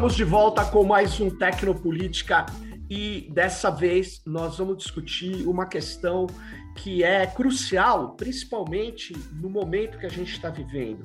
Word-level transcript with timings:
Estamos 0.00 0.16
de 0.16 0.24
volta 0.24 0.64
com 0.64 0.82
mais 0.82 1.20
um 1.20 1.28
Tecnopolítica 1.28 2.46
e 2.88 3.30
dessa 3.34 3.70
vez 3.70 4.22
nós 4.24 4.56
vamos 4.56 4.78
discutir 4.78 5.46
uma 5.46 5.66
questão 5.66 6.26
que 6.74 7.04
é 7.04 7.26
crucial, 7.26 8.16
principalmente 8.16 9.12
no 9.30 9.50
momento 9.50 9.98
que 9.98 10.06
a 10.06 10.08
gente 10.08 10.32
está 10.32 10.48
vivendo. 10.48 11.02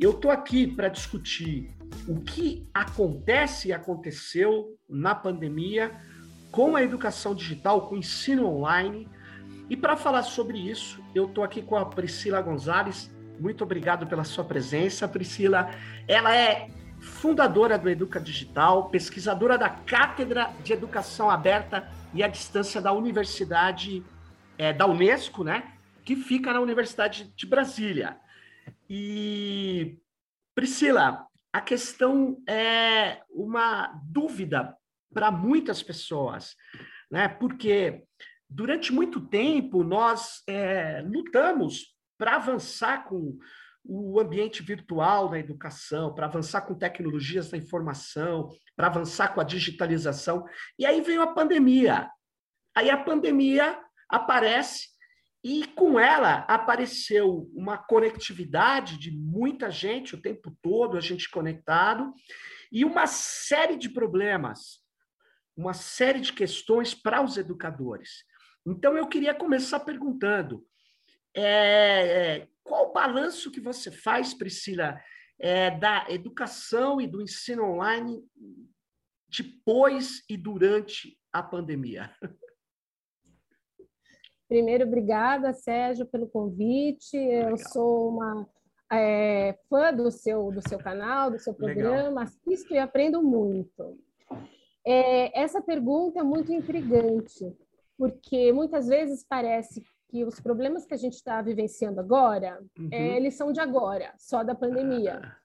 Eu 0.00 0.10
estou 0.10 0.32
aqui 0.32 0.66
para 0.66 0.88
discutir 0.88 1.76
o 2.08 2.20
que 2.20 2.68
acontece 2.74 3.68
e 3.68 3.72
aconteceu 3.72 4.76
na 4.90 5.14
pandemia 5.14 5.92
com 6.50 6.74
a 6.74 6.82
educação 6.82 7.36
digital, 7.36 7.86
com 7.86 7.94
o 7.94 7.98
ensino 7.98 8.48
online. 8.48 9.08
E 9.70 9.76
para 9.76 9.96
falar 9.96 10.24
sobre 10.24 10.58
isso, 10.58 11.00
eu 11.14 11.26
estou 11.26 11.44
aqui 11.44 11.62
com 11.62 11.76
a 11.76 11.86
Priscila 11.86 12.42
Gonzalez. 12.42 13.14
Muito 13.38 13.62
obrigado 13.62 14.08
pela 14.08 14.24
sua 14.24 14.42
presença, 14.42 15.06
Priscila. 15.06 15.70
Ela 16.08 16.34
é 16.34 16.68
fundadora 17.02 17.76
do 17.76 17.90
Educa 17.90 18.20
Digital, 18.20 18.88
pesquisadora 18.88 19.58
da 19.58 19.68
Cátedra 19.68 20.50
de 20.62 20.72
Educação 20.72 21.28
Aberta 21.28 21.90
e 22.14 22.22
à 22.22 22.28
Distância 22.28 22.80
da 22.80 22.92
Universidade 22.92 24.04
é, 24.56 24.72
da 24.72 24.86
Unesco, 24.86 25.42
né? 25.42 25.74
Que 26.04 26.14
fica 26.14 26.52
na 26.52 26.60
Universidade 26.60 27.32
de 27.34 27.46
Brasília. 27.46 28.16
E 28.88 29.98
Priscila, 30.54 31.26
a 31.52 31.60
questão 31.60 32.40
é 32.48 33.20
uma 33.28 34.00
dúvida 34.04 34.76
para 35.12 35.30
muitas 35.30 35.82
pessoas, 35.82 36.54
né? 37.10 37.28
Porque 37.28 38.04
durante 38.48 38.92
muito 38.92 39.20
tempo 39.20 39.82
nós 39.82 40.42
é, 40.46 41.02
lutamos 41.02 41.96
para 42.16 42.36
avançar 42.36 43.04
com 43.04 43.36
o 43.84 44.20
ambiente 44.20 44.62
virtual 44.62 45.30
na 45.30 45.38
educação, 45.38 46.14
para 46.14 46.26
avançar 46.26 46.62
com 46.62 46.74
tecnologias 46.74 47.50
da 47.50 47.56
informação, 47.56 48.48
para 48.76 48.86
avançar 48.86 49.34
com 49.34 49.40
a 49.40 49.44
digitalização. 49.44 50.44
E 50.78 50.86
aí 50.86 51.00
veio 51.00 51.22
a 51.22 51.34
pandemia. 51.34 52.08
Aí 52.74 52.90
a 52.90 52.96
pandemia 52.96 53.78
aparece 54.08 54.92
e 55.44 55.66
com 55.66 55.98
ela 55.98 56.44
apareceu 56.48 57.50
uma 57.52 57.76
conectividade 57.76 58.96
de 58.96 59.10
muita 59.10 59.70
gente 59.70 60.14
o 60.14 60.22
tempo 60.22 60.56
todo, 60.62 60.96
a 60.96 61.00
gente 61.00 61.28
conectado, 61.28 62.12
e 62.70 62.84
uma 62.84 63.06
série 63.06 63.76
de 63.76 63.88
problemas, 63.88 64.80
uma 65.56 65.74
série 65.74 66.20
de 66.20 66.32
questões 66.32 66.94
para 66.94 67.20
os 67.22 67.36
educadores. 67.36 68.24
Então 68.64 68.96
eu 68.96 69.06
queria 69.08 69.34
começar 69.34 69.80
perguntando: 69.80 70.64
é, 71.36 72.46
qual 72.64 72.90
o 72.90 72.92
balanço 72.92 73.50
que 73.50 73.60
você 73.60 73.90
faz, 73.90 74.34
Priscila, 74.34 75.00
é, 75.38 75.70
da 75.70 76.06
educação 76.08 77.00
e 77.00 77.06
do 77.06 77.20
ensino 77.20 77.64
online 77.64 78.22
depois 79.28 80.22
e 80.28 80.36
durante 80.36 81.18
a 81.32 81.42
pandemia? 81.42 82.14
Primeiro, 84.48 84.84
obrigada, 84.84 85.52
Sérgio, 85.54 86.06
pelo 86.06 86.28
convite. 86.28 87.16
Legal. 87.16 87.50
Eu 87.50 87.56
sou 87.56 88.10
uma 88.10 88.46
é, 88.92 89.58
fã 89.68 89.92
do 89.94 90.10
seu, 90.10 90.50
do 90.52 90.60
seu 90.68 90.78
canal, 90.78 91.30
do 91.30 91.38
seu 91.38 91.54
programa, 91.54 92.20
Legal. 92.20 92.24
assisto 92.24 92.74
e 92.74 92.78
aprendo 92.78 93.22
muito. 93.22 93.98
É, 94.86 95.40
essa 95.40 95.62
pergunta 95.62 96.20
é 96.20 96.22
muito 96.22 96.52
intrigante, 96.52 97.56
porque 97.96 98.52
muitas 98.52 98.88
vezes 98.88 99.24
parece 99.26 99.82
que 100.12 100.24
os 100.26 100.38
problemas 100.38 100.84
que 100.84 100.92
a 100.92 100.98
gente 100.98 101.14
está 101.14 101.40
vivenciando 101.40 101.98
agora, 101.98 102.62
uhum. 102.78 102.90
é, 102.92 103.16
eles 103.16 103.32
são 103.32 103.50
de 103.50 103.60
agora, 103.60 104.12
só 104.18 104.44
da 104.44 104.54
pandemia. 104.54 105.22
Ah. 105.24 105.36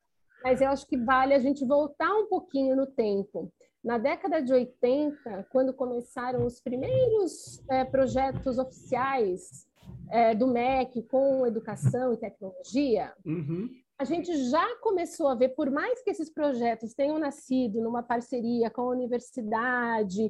Mas 0.44 0.60
eu 0.60 0.68
acho 0.68 0.86
que 0.86 0.98
vale 0.98 1.34
a 1.34 1.40
gente 1.40 1.66
voltar 1.66 2.14
um 2.14 2.28
pouquinho 2.28 2.76
no 2.76 2.86
tempo. 2.86 3.50
Na 3.82 3.98
década 3.98 4.42
de 4.42 4.52
80, 4.52 5.48
quando 5.50 5.74
começaram 5.74 6.46
os 6.46 6.60
primeiros 6.60 7.64
é, 7.70 7.86
projetos 7.86 8.58
oficiais 8.58 9.66
é, 10.12 10.36
do 10.36 10.48
MEC 10.48 11.02
com 11.04 11.48
educação 11.48 12.14
e 12.14 12.18
tecnologia, 12.18 13.14
uhum. 13.26 13.70
a 13.98 14.04
gente 14.04 14.36
já 14.50 14.76
começou 14.82 15.30
a 15.30 15.36
ver, 15.36 15.50
por 15.50 15.72
mais 15.72 16.04
que 16.04 16.10
esses 16.10 16.30
projetos 16.30 16.94
tenham 16.94 17.18
nascido 17.18 17.82
numa 17.82 18.04
parceria 18.04 18.70
com 18.70 18.82
a 18.82 18.90
universidade 18.90 20.30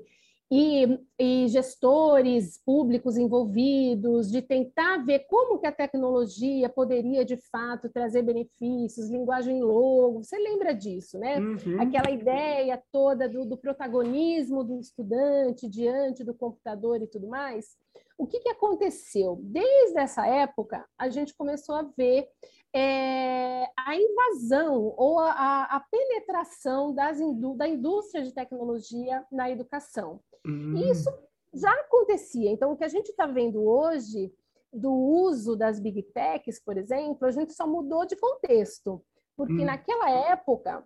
e, 0.50 1.00
e, 1.20 1.48
gestores 1.50 2.58
públicos 2.66 3.18
envolvidos, 3.18 4.32
de 4.32 4.42
tentar 4.42 5.04
ver 5.04 5.26
como 5.28 5.60
que 5.60 5.68
a 5.68 5.72
tecnologia 5.72 6.70
poderia, 6.70 7.26
de 7.26 7.36
fato, 7.52 7.90
trazer 7.90 8.22
benefícios, 8.22 9.10
linguagem 9.10 9.62
logo, 9.62 10.24
você 10.24 10.38
lembra 10.38 10.74
disso, 10.74 11.18
né? 11.20 11.38
Uhum. 11.38 11.82
Aquela 11.82 12.10
ideia 12.10 12.82
toda 12.92 13.28
do, 13.28 13.46
do, 13.46 13.58
protagonismo 13.58 14.64
do 14.64 14.80
estudante 14.80 15.68
diante 15.68 16.24
do 16.24 16.34
computador 16.34 17.02
e 17.02 17.08
tudo 17.08 17.28
mais. 17.28 17.76
O 18.18 18.26
que, 18.26 18.40
que 18.40 18.50
aconteceu? 18.50 19.38
Desde 19.42 20.00
essa 20.00 20.26
época, 20.26 20.86
a 20.98 21.10
gente 21.10 21.36
começou 21.36 21.76
a 21.76 21.84
ver 21.98 22.28
é, 22.74 23.66
a 23.78 23.96
invasão 23.96 24.94
ou 24.98 25.20
a, 25.20 25.64
a 25.64 25.80
penetração 25.92 26.94
das, 26.94 27.20
da 27.56 27.68
indústria 27.68 28.24
de 28.24 28.34
tecnologia 28.34 29.26
na 29.32 29.50
educação. 29.50 30.22
Hum. 30.46 30.76
E 30.78 30.90
isso 30.90 31.10
já 31.54 31.72
acontecia. 31.72 32.52
Então, 32.52 32.72
o 32.72 32.78
que 32.78 32.84
a 32.84 32.90
gente 32.90 33.10
está 33.10 33.26
vendo 33.26 33.64
hoje 33.64 34.34
do 34.72 34.92
uso 34.92 35.56
das 35.56 35.80
big 35.80 36.04
techs, 36.04 36.60
por 36.64 36.78
exemplo, 36.78 37.28
a 37.28 37.32
gente 37.32 37.54
só 37.54 37.66
mudou 37.66 38.06
de 38.06 38.16
contexto. 38.16 39.04
Porque 39.36 39.54
hum. 39.54 39.66
naquela 39.66 40.10
época, 40.10 40.84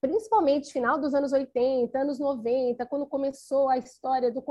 principalmente 0.00 0.72
final 0.72 0.98
dos 0.98 1.14
anos 1.14 1.32
80, 1.32 1.98
anos 1.98 2.18
90, 2.18 2.84
quando 2.86 3.06
começou 3.06 3.68
a 3.68 3.78
história 3.78 4.30
do 4.30 4.42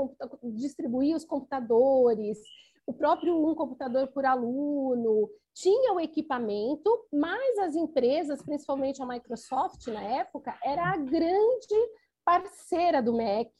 distribuir 0.54 1.14
os 1.14 1.24
computadores, 1.24 2.38
o 2.86 2.92
próprio 2.92 3.34
um 3.34 3.54
computador 3.54 4.08
por 4.08 4.24
aluno, 4.24 5.30
tinha 5.54 5.92
o 5.92 6.00
equipamento, 6.00 6.90
mas 7.12 7.58
as 7.58 7.76
empresas, 7.76 8.42
principalmente 8.42 9.00
a 9.00 9.06
Microsoft 9.06 9.86
na 9.86 10.02
época, 10.02 10.58
era 10.62 10.92
a 10.92 10.96
grande 10.96 11.90
parceira 12.24 13.00
do 13.00 13.12
MEC, 13.12 13.52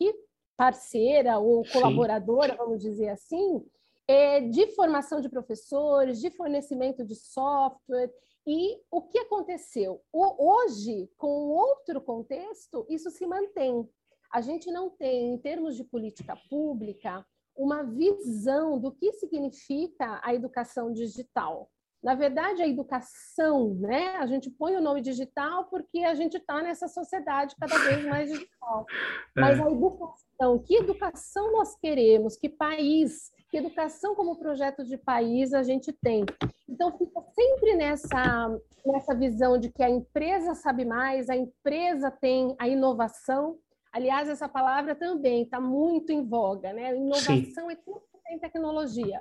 parceira 0.56 1.38
ou 1.38 1.64
colaboradora, 1.70 2.52
Sim. 2.52 2.58
vamos 2.58 2.80
dizer 2.80 3.08
assim, 3.08 3.64
é, 4.06 4.40
de 4.40 4.66
formação 4.74 5.20
de 5.20 5.28
professores, 5.28 6.20
de 6.20 6.30
fornecimento 6.30 7.04
de 7.04 7.14
software. 7.14 8.12
E 8.46 8.78
o 8.90 9.02
que 9.02 9.18
aconteceu? 9.18 10.02
hoje, 10.12 11.08
com 11.16 11.48
outro 11.48 12.00
contexto, 12.00 12.86
isso 12.90 13.10
se 13.10 13.26
mantém. 13.26 13.88
A 14.30 14.40
gente 14.40 14.70
não 14.70 14.90
tem, 14.90 15.32
em 15.32 15.38
termos 15.38 15.76
de 15.76 15.84
política 15.84 16.36
pública, 16.50 17.24
uma 17.56 17.82
visão 17.82 18.78
do 18.78 18.92
que 18.92 19.12
significa 19.12 20.20
a 20.22 20.34
educação 20.34 20.92
digital. 20.92 21.70
Na 22.04 22.14
verdade, 22.14 22.62
a 22.62 22.68
educação, 22.68 23.76
né? 23.76 24.16
A 24.16 24.26
gente 24.26 24.50
põe 24.50 24.76
o 24.76 24.80
nome 24.80 25.00
digital 25.00 25.64
porque 25.70 26.00
a 26.00 26.12
gente 26.12 26.36
está 26.36 26.62
nessa 26.62 26.86
sociedade 26.86 27.56
cada 27.58 27.78
vez 27.78 28.04
mais 28.04 28.30
digital. 28.30 28.84
É. 29.36 29.40
Mas 29.40 29.60
a 29.60 29.68
educação, 29.68 30.58
que 30.64 30.76
educação 30.76 31.52
nós 31.52 31.76
queremos? 31.76 32.36
Que 32.36 32.48
país? 32.48 33.32
Que 33.50 33.56
educação 33.56 34.14
como 34.14 34.38
projeto 34.38 34.84
de 34.84 34.96
país 34.96 35.52
a 35.52 35.62
gente 35.62 35.92
tem? 35.92 36.24
Então, 36.68 36.96
fica 36.96 37.20
sempre 37.34 37.74
nessa, 37.74 38.60
nessa 38.86 39.12
visão 39.14 39.58
de 39.58 39.72
que 39.72 39.82
a 39.82 39.90
empresa 39.90 40.54
sabe 40.54 40.84
mais, 40.84 41.28
a 41.28 41.36
empresa 41.36 42.10
tem 42.10 42.54
a 42.58 42.68
inovação, 42.68 43.58
Aliás, 43.92 44.28
essa 44.28 44.48
palavra 44.48 44.96
também 44.96 45.44
está 45.44 45.60
muito 45.60 46.10
em 46.10 46.26
voga, 46.26 46.72
né? 46.72 46.96
Inovação 46.96 47.68
Sim. 47.68 47.70
é 47.70 47.76
tudo 47.76 48.02
que 48.10 48.18
tem 48.24 48.40
tecnologia. 48.40 49.20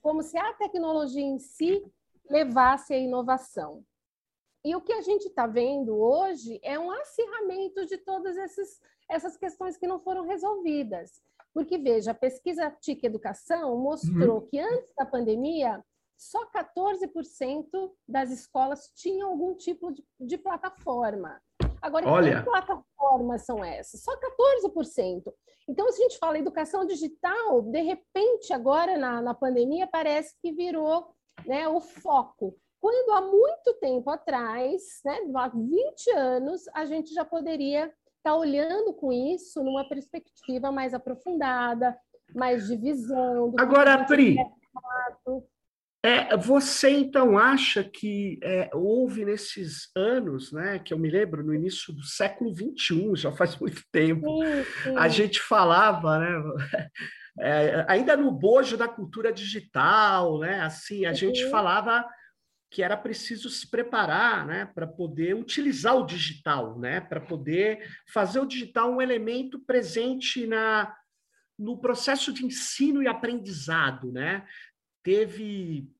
Como 0.00 0.22
se 0.22 0.38
a 0.38 0.52
tecnologia 0.52 1.24
em 1.24 1.40
si 1.40 1.82
levasse 2.32 2.94
a 2.94 2.98
inovação. 2.98 3.84
E 4.64 4.74
o 4.74 4.80
que 4.80 4.92
a 4.92 5.02
gente 5.02 5.26
está 5.26 5.46
vendo 5.46 5.94
hoje 5.94 6.58
é 6.62 6.78
um 6.78 6.90
acirramento 6.90 7.84
de 7.84 7.98
todas 7.98 8.36
esses, 8.36 8.80
essas 9.10 9.36
questões 9.36 9.76
que 9.76 9.86
não 9.86 10.00
foram 10.00 10.24
resolvidas. 10.24 11.20
Porque, 11.52 11.76
veja, 11.76 12.12
a 12.12 12.14
pesquisa 12.14 12.70
TIC 12.70 13.04
Educação 13.04 13.76
mostrou 13.76 14.38
uhum. 14.38 14.46
que 14.46 14.58
antes 14.58 14.94
da 14.96 15.04
pandemia, 15.04 15.84
só 16.16 16.48
14% 16.50 17.66
das 18.08 18.30
escolas 18.30 18.90
tinham 18.94 19.28
algum 19.28 19.54
tipo 19.54 19.92
de, 19.92 20.02
de 20.18 20.38
plataforma. 20.38 21.38
Agora, 21.82 22.08
Olha. 22.08 22.38
que 22.38 22.44
plataformas 22.44 23.42
são 23.42 23.62
essas? 23.62 24.02
Só 24.02 24.12
14%. 24.16 25.24
Então, 25.68 25.90
se 25.90 26.00
a 26.00 26.08
gente 26.08 26.18
fala 26.18 26.38
educação 26.38 26.86
digital, 26.86 27.60
de 27.62 27.82
repente, 27.82 28.52
agora 28.52 28.96
na, 28.96 29.20
na 29.20 29.34
pandemia, 29.34 29.86
parece 29.86 30.34
que 30.40 30.52
virou 30.52 31.12
né, 31.46 31.68
o 31.68 31.80
foco. 31.80 32.56
Quando 32.80 33.12
há 33.12 33.20
muito 33.20 33.74
tempo 33.80 34.10
atrás, 34.10 35.00
né, 35.04 35.18
há 35.36 35.48
20 35.48 36.10
anos, 36.10 36.62
a 36.74 36.84
gente 36.84 37.14
já 37.14 37.24
poderia 37.24 37.84
estar 37.84 37.94
tá 38.24 38.36
olhando 38.36 38.92
com 38.94 39.12
isso 39.12 39.62
numa 39.62 39.88
perspectiva 39.88 40.72
mais 40.72 40.92
aprofundada, 40.92 41.96
mais 42.34 42.66
de 42.66 42.76
visão. 42.76 43.54
Agora, 43.58 44.04
Pri, 44.04 44.36
É, 46.04 46.36
você 46.36 46.90
então 46.90 47.38
acha 47.38 47.84
que 47.84 48.40
é, 48.42 48.68
houve 48.74 49.24
nesses 49.24 49.88
anos, 49.96 50.50
né, 50.50 50.80
que 50.80 50.92
eu 50.92 50.98
me 50.98 51.08
lembro 51.08 51.44
no 51.44 51.54
início 51.54 51.92
do 51.92 52.02
século 52.02 52.52
XXI, 52.52 53.14
já 53.14 53.30
faz 53.30 53.56
muito 53.60 53.82
tempo, 53.92 54.26
sim, 54.26 54.64
sim. 54.82 54.96
a 54.96 55.06
gente 55.06 55.40
falava, 55.40 56.18
né, 56.18 56.90
é, 57.40 57.84
ainda 57.88 58.16
no 58.16 58.30
bojo 58.30 58.76
da 58.76 58.88
cultura 58.88 59.32
digital, 59.32 60.38
né, 60.38 60.60
assim, 60.60 61.04
a 61.04 61.10
uhum. 61.10 61.14
gente 61.14 61.48
falava 61.50 62.06
que 62.70 62.82
era 62.82 62.96
preciso 62.96 63.50
se 63.50 63.68
preparar, 63.70 64.46
né, 64.46 64.66
para 64.74 64.86
poder 64.86 65.34
utilizar 65.34 65.96
o 65.96 66.06
digital, 66.06 66.78
né, 66.78 67.00
para 67.00 67.20
poder 67.20 67.86
fazer 68.12 68.40
o 68.40 68.46
digital 68.46 68.92
um 68.92 69.02
elemento 69.02 69.58
presente 69.60 70.46
na 70.46 70.94
no 71.58 71.78
processo 71.78 72.32
de 72.32 72.44
ensino 72.44 73.02
e 73.02 73.06
aprendizado, 73.06 74.10
né? 74.10 74.44
teve 75.02 75.90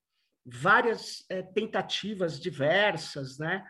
várias 0.45 1.25
é, 1.29 1.43
tentativas 1.43 2.41
diversas, 2.41 3.39
né? 3.39 3.65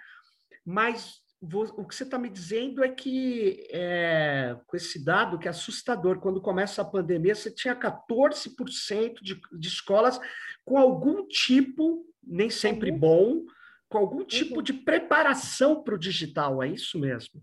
Mas 0.64 1.21
o 1.42 1.84
que 1.84 1.94
você 1.94 2.04
está 2.04 2.18
me 2.18 2.28
dizendo 2.28 2.84
é 2.84 2.88
que, 2.88 3.66
é, 3.70 4.56
com 4.64 4.76
esse 4.76 5.04
dado 5.04 5.38
que 5.38 5.48
é 5.48 5.50
assustador, 5.50 6.20
quando 6.20 6.40
começa 6.40 6.80
a 6.80 6.84
pandemia, 6.84 7.34
você 7.34 7.50
tinha 7.50 7.74
14% 7.74 9.20
de, 9.20 9.40
de 9.52 9.68
escolas 9.68 10.20
com 10.64 10.78
algum 10.78 11.26
tipo, 11.26 12.06
nem 12.22 12.48
sempre 12.48 12.92
uhum. 12.92 12.98
bom, 12.98 13.44
com 13.88 13.98
algum 13.98 14.24
tipo 14.24 14.56
uhum. 14.56 14.62
de 14.62 14.72
preparação 14.72 15.82
para 15.82 15.96
o 15.96 15.98
digital, 15.98 16.62
é 16.62 16.68
isso 16.68 16.98
mesmo? 16.98 17.42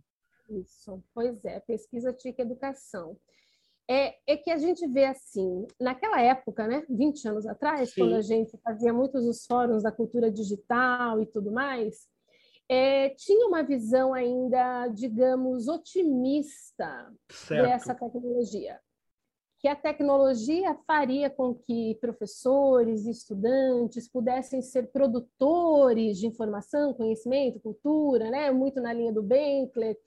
Isso, 0.50 1.04
pois 1.14 1.44
é, 1.44 1.60
pesquisa 1.60 2.14
TIC 2.14 2.40
Educação 2.40 3.18
é, 3.90 4.16
é 4.28 4.38
que 4.38 4.52
a 4.52 4.58
gente 4.58 4.88
vê 4.88 5.06
assim, 5.06 5.68
naquela 5.80 6.22
época, 6.22 6.68
né, 6.68 6.86
20 6.88 7.28
anos 7.28 7.48
atrás, 7.48 7.90
Sim. 7.90 8.02
quando 8.02 8.16
a 8.16 8.22
gente 8.22 8.56
fazia 8.64 8.94
muitos 8.94 9.26
os 9.26 9.46
fóruns 9.46 9.82
da 9.82 9.92
cultura 9.92 10.32
digital 10.32 11.20
e 11.20 11.26
tudo 11.26 11.52
mais, 11.52 12.08
é, 12.70 13.10
tinha 13.10 13.48
uma 13.48 13.64
visão 13.64 14.14
ainda, 14.14 14.88
digamos, 14.90 15.68
otimista 15.68 17.12
certo. 17.28 17.68
dessa 17.68 17.96
tecnologia. 17.96 18.80
Que 19.58 19.68
a 19.68 19.76
tecnologia 19.76 20.78
faria 20.86 21.30
com 21.30 21.54
que 21.54 21.98
professores 22.00 23.06
e 23.06 23.10
estudantes 23.10 24.08
pudessem 24.08 24.62
ser 24.62 24.92
produtores 24.92 26.20
de 26.20 26.28
informação, 26.28 26.94
conhecimento, 26.94 27.60
cultura, 27.60 28.30
né? 28.30 28.52
muito 28.52 28.80
na 28.80 28.94
linha 28.94 29.12
do 29.12 29.24
Benkler, 29.24 29.98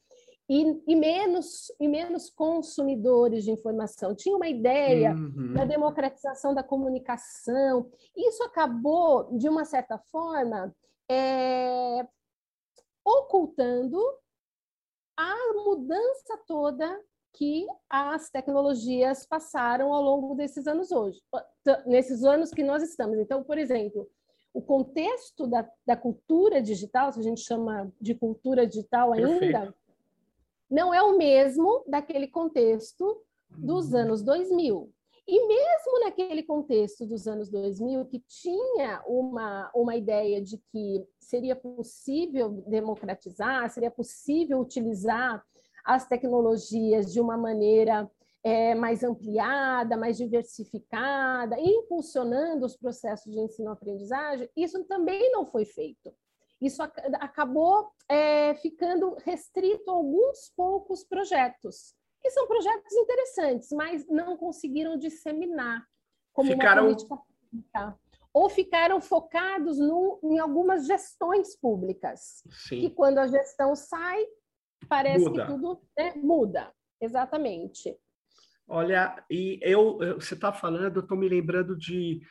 e, 0.49 0.83
e, 0.87 0.97
menos, 0.97 1.73
e 1.81 1.89
menos 1.89 2.31
consumidores 2.31 3.45
de 3.45 3.51
informação. 3.51 4.15
Tinha 4.15 4.37
uma 4.37 4.49
ideia 4.49 5.13
uhum. 5.13 5.55
da 5.55 5.65
democratização 5.65 6.55
da 6.55 6.63
comunicação. 6.63 7.91
Isso 8.17 8.43
acabou, 8.45 9.37
de 9.37 9.49
uma 9.49 9.65
certa 9.65 9.99
forma, 10.11 10.75
é, 11.11 12.07
ocultando 13.05 14.01
a 15.17 15.35
mudança 15.65 16.39
toda 16.47 17.01
que 17.35 17.67
as 17.89 18.31
tecnologias 18.31 19.27
passaram 19.27 19.93
ao 19.93 20.03
longo 20.03 20.35
desses 20.35 20.67
anos 20.67 20.93
hoje, 20.93 21.21
nesses 21.87 22.25
anos 22.25 22.51
que 22.51 22.63
nós 22.63 22.83
estamos. 22.83 23.19
Então, 23.19 23.43
por 23.43 23.57
exemplo, 23.57 24.09
o 24.53 24.61
contexto 24.61 25.47
da, 25.47 25.69
da 25.87 25.97
cultura 25.97 26.61
digital, 26.61 27.11
se 27.13 27.21
a 27.21 27.23
gente 27.23 27.41
chama 27.41 27.91
de 28.01 28.15
cultura 28.15 28.67
digital 28.67 29.13
ainda, 29.13 29.39
Perfeito 29.39 29.83
não 30.73 30.93
é 30.95 31.03
o 31.03 31.19
mesmo 31.19 31.85
daquele 31.87 32.27
contexto 32.27 33.23
dos 33.51 33.93
uhum. 33.93 33.99
anos 33.99 34.23
2000. 34.23 34.91
E 35.27 35.47
mesmo 35.47 36.01
naquele 36.01 36.43
contexto 36.43 37.07
dos 37.07 37.29
anos 37.29 37.49
2000, 37.49 38.07
que 38.07 38.19
tinha 38.21 39.03
uma, 39.07 39.71
uma 39.75 39.95
ideia 39.95 40.43
de 40.43 40.59
que 40.59 41.07
seria 41.21 41.55
possível 41.55 42.51
democratizar, 42.67 43.71
seria 43.71 43.91
possível 43.91 44.59
utilizar 44.61 45.45
as 45.85 46.07
tecnologias 46.07 47.13
de 47.13 47.21
uma 47.21 47.37
maneira 47.37 48.11
é, 48.45 48.75
mais 48.75 49.05
ampliada, 49.05 49.97
mais 49.97 50.17
diversificada, 50.17 51.57
impulsionando 51.59 52.67
os 52.67 52.77
processos 52.77 53.33
de 53.33 53.39
ensino-aprendizagem, 53.39 54.49
isso 54.57 54.83
também 54.85 55.31
não 55.31 55.47
foi 55.47 55.65
feito. 55.65 56.13
Isso 56.61 56.83
acabou 56.83 57.91
é, 58.09 58.55
ficando 58.55 59.17
restrito 59.25 59.91
a 59.91 59.95
alguns 59.95 60.53
poucos 60.57 61.05
projetos, 61.05 61.95
que 62.23 62.31
são 62.31 62.47
projetos 62.47 62.93
interessantes, 62.93 63.69
mas 63.73 64.07
não 64.09 64.37
conseguiram 64.37 64.97
disseminar 64.97 65.85
como 66.33 66.51
ficaram... 66.51 66.83
uma 66.83 66.95
política 66.95 67.17
pública. 67.17 67.99
Ou 68.33 68.49
ficaram 68.49 69.01
focados 69.01 69.79
no, 69.79 70.19
em 70.23 70.39
algumas 70.39 70.87
gestões 70.87 71.55
públicas, 71.55 72.43
Sim. 72.51 72.81
que 72.81 72.91
quando 72.91 73.19
a 73.19 73.27
gestão 73.27 73.77
sai, 73.77 74.25
parece 74.89 75.25
muda. 75.25 75.45
que 75.45 75.53
tudo 75.53 75.83
né, 75.99 76.13
muda. 76.17 76.73
Exatamente. 76.99 77.95
Olha, 78.67 79.23
e 79.29 79.59
eu, 79.61 79.99
você 80.15 80.33
está 80.33 80.51
falando, 80.51 80.97
eu 80.97 81.03
estou 81.03 81.19
me 81.19 81.29
lembrando 81.29 81.77
de 81.77 82.23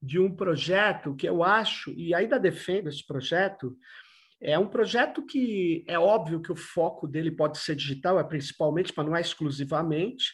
de 0.00 0.18
um 0.18 0.34
projeto 0.34 1.14
que 1.14 1.28
eu 1.28 1.42
acho, 1.42 1.90
e 1.90 2.14
ainda 2.14 2.38
defendo 2.38 2.88
esse 2.88 3.04
projeto, 3.04 3.76
é 4.40 4.58
um 4.58 4.68
projeto 4.68 5.24
que 5.24 5.84
é 5.88 5.98
óbvio 5.98 6.40
que 6.40 6.52
o 6.52 6.56
foco 6.56 7.08
dele 7.08 7.30
pode 7.30 7.58
ser 7.58 7.74
digital, 7.74 8.18
é 8.18 8.24
principalmente, 8.24 8.92
mas 8.96 9.06
não 9.06 9.16
é 9.16 9.20
exclusivamente, 9.20 10.32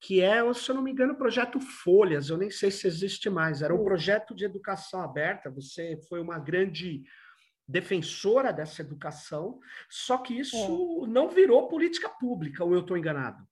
que 0.00 0.20
é, 0.20 0.40
se 0.54 0.70
eu 0.70 0.74
não 0.74 0.82
me 0.82 0.90
engano, 0.90 1.14
o 1.14 1.18
projeto 1.18 1.60
Folhas, 1.60 2.28
eu 2.28 2.36
nem 2.36 2.50
sei 2.50 2.70
se 2.70 2.86
existe 2.86 3.28
mais, 3.28 3.62
era 3.62 3.74
um 3.74 3.84
projeto 3.84 4.34
de 4.34 4.44
educação 4.44 5.00
aberta, 5.00 5.50
você 5.50 5.98
foi 6.08 6.20
uma 6.20 6.38
grande 6.38 7.02
defensora 7.68 8.52
dessa 8.52 8.82
educação, 8.82 9.58
só 9.90 10.18
que 10.18 10.38
isso 10.38 11.04
é. 11.04 11.08
não 11.08 11.28
virou 11.28 11.68
política 11.68 12.08
pública, 12.08 12.64
ou 12.64 12.72
eu 12.72 12.80
estou 12.80 12.96
enganado? 12.96 13.44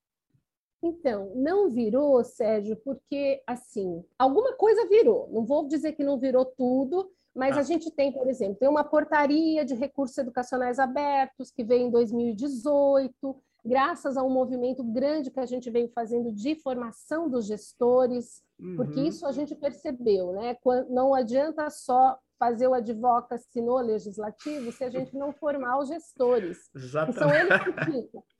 Então, 0.82 1.32
não 1.34 1.70
virou, 1.70 2.22
Sérgio, 2.22 2.76
porque, 2.84 3.42
assim, 3.46 4.04
alguma 4.18 4.54
coisa 4.54 4.86
virou. 4.86 5.30
Não 5.32 5.44
vou 5.44 5.66
dizer 5.66 5.92
que 5.92 6.04
não 6.04 6.20
virou 6.20 6.44
tudo, 6.44 7.10
mas 7.34 7.56
ah. 7.56 7.60
a 7.60 7.62
gente 7.62 7.90
tem, 7.90 8.12
por 8.12 8.28
exemplo, 8.28 8.56
tem 8.56 8.68
uma 8.68 8.84
portaria 8.84 9.64
de 9.64 9.74
recursos 9.74 10.16
educacionais 10.16 10.78
abertos 10.78 11.50
que 11.50 11.64
veio 11.64 11.86
em 11.86 11.90
2018, 11.90 13.36
graças 13.64 14.16
a 14.16 14.22
um 14.22 14.30
movimento 14.30 14.84
grande 14.84 15.30
que 15.30 15.40
a 15.40 15.46
gente 15.46 15.70
vem 15.70 15.88
fazendo 15.88 16.32
de 16.32 16.54
formação 16.56 17.28
dos 17.28 17.46
gestores, 17.46 18.42
uhum. 18.58 18.76
porque 18.76 19.00
isso 19.00 19.26
a 19.26 19.32
gente 19.32 19.54
percebeu, 19.54 20.32
né? 20.32 20.56
Não 20.90 21.14
adianta 21.14 21.68
só 21.70 22.18
fazer 22.38 22.68
o 22.68 22.74
advocacy 22.74 23.60
no 23.60 23.78
legislativo 23.78 24.70
se 24.70 24.84
a 24.84 24.90
gente 24.90 25.16
não 25.16 25.32
formar 25.32 25.78
os 25.78 25.88
gestores. 25.88 26.70
Exatamente. 26.74 27.18
São 27.18 27.34
eles 27.34 27.64
que 27.64 27.84
ficam 27.84 28.22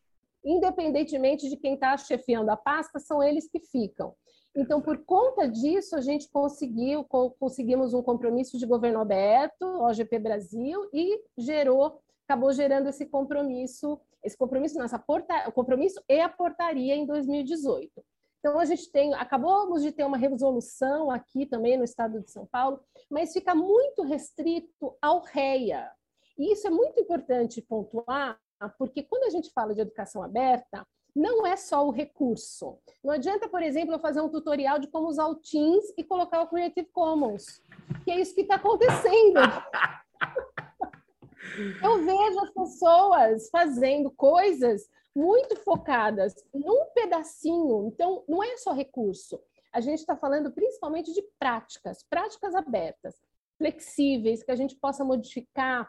independentemente 0.44 1.48
de 1.48 1.56
quem 1.56 1.74
está 1.74 1.96
chefiando 1.96 2.50
a 2.50 2.56
pasta, 2.56 2.98
são 2.98 3.22
eles 3.22 3.48
que 3.48 3.58
ficam. 3.58 4.14
Então, 4.56 4.80
por 4.80 4.98
conta 5.04 5.48
disso, 5.48 5.96
a 5.96 6.00
gente 6.00 6.30
conseguiu, 6.30 7.04
conseguimos 7.04 7.92
um 7.92 8.02
compromisso 8.02 8.56
de 8.56 8.66
governo 8.66 9.00
aberto, 9.00 9.64
OGP 9.64 10.18
Brasil, 10.20 10.88
e 10.92 11.20
gerou, 11.36 12.00
acabou 12.24 12.52
gerando 12.52 12.88
esse 12.88 13.06
compromisso, 13.06 14.00
esse 14.22 14.36
compromisso, 14.36 14.78
nossa 14.78 14.98
porta, 14.98 15.48
o 15.48 15.52
compromisso 15.52 16.00
e 16.08 16.20
a 16.20 16.28
portaria 16.28 16.94
em 16.94 17.04
2018. 17.04 17.90
Então, 18.38 18.58
a 18.58 18.64
gente 18.64 18.92
tem, 18.92 19.12
acabamos 19.14 19.82
de 19.82 19.90
ter 19.90 20.04
uma 20.04 20.18
resolução 20.18 21.10
aqui 21.10 21.46
também 21.46 21.76
no 21.76 21.84
estado 21.84 22.20
de 22.20 22.30
São 22.30 22.46
Paulo, 22.46 22.78
mas 23.10 23.32
fica 23.32 23.54
muito 23.54 24.02
restrito 24.02 24.96
ao 25.02 25.20
REA. 25.20 25.90
E 26.38 26.52
isso 26.52 26.66
é 26.66 26.70
muito 26.70 27.00
importante 27.00 27.62
pontuar, 27.62 28.38
porque 28.78 29.02
quando 29.02 29.24
a 29.24 29.30
gente 29.30 29.50
fala 29.50 29.74
de 29.74 29.80
educação 29.80 30.22
aberta, 30.22 30.86
não 31.14 31.46
é 31.46 31.56
só 31.56 31.86
o 31.86 31.90
recurso. 31.90 32.78
Não 33.02 33.12
adianta, 33.12 33.48
por 33.48 33.62
exemplo, 33.62 33.94
eu 33.94 34.00
fazer 34.00 34.20
um 34.20 34.28
tutorial 34.28 34.78
de 34.78 34.88
como 34.88 35.08
usar 35.08 35.26
o 35.26 35.36
Teams 35.36 35.92
e 35.96 36.02
colocar 36.02 36.42
o 36.42 36.48
Creative 36.48 36.88
Commons, 36.92 37.62
que 38.04 38.10
é 38.10 38.20
isso 38.20 38.34
que 38.34 38.40
está 38.40 38.56
acontecendo. 38.56 39.40
eu 41.82 42.04
vejo 42.04 42.40
as 42.40 42.50
pessoas 42.50 43.48
fazendo 43.50 44.10
coisas 44.10 44.88
muito 45.14 45.56
focadas 45.56 46.34
num 46.52 46.86
pedacinho. 46.94 47.86
Então, 47.86 48.24
não 48.28 48.42
é 48.42 48.56
só 48.56 48.72
recurso. 48.72 49.40
A 49.72 49.80
gente 49.80 50.00
está 50.00 50.16
falando 50.16 50.50
principalmente 50.50 51.12
de 51.12 51.22
práticas, 51.38 52.02
práticas 52.02 52.54
abertas, 52.54 53.14
flexíveis, 53.56 54.42
que 54.42 54.50
a 54.50 54.56
gente 54.56 54.76
possa 54.76 55.04
modificar 55.04 55.88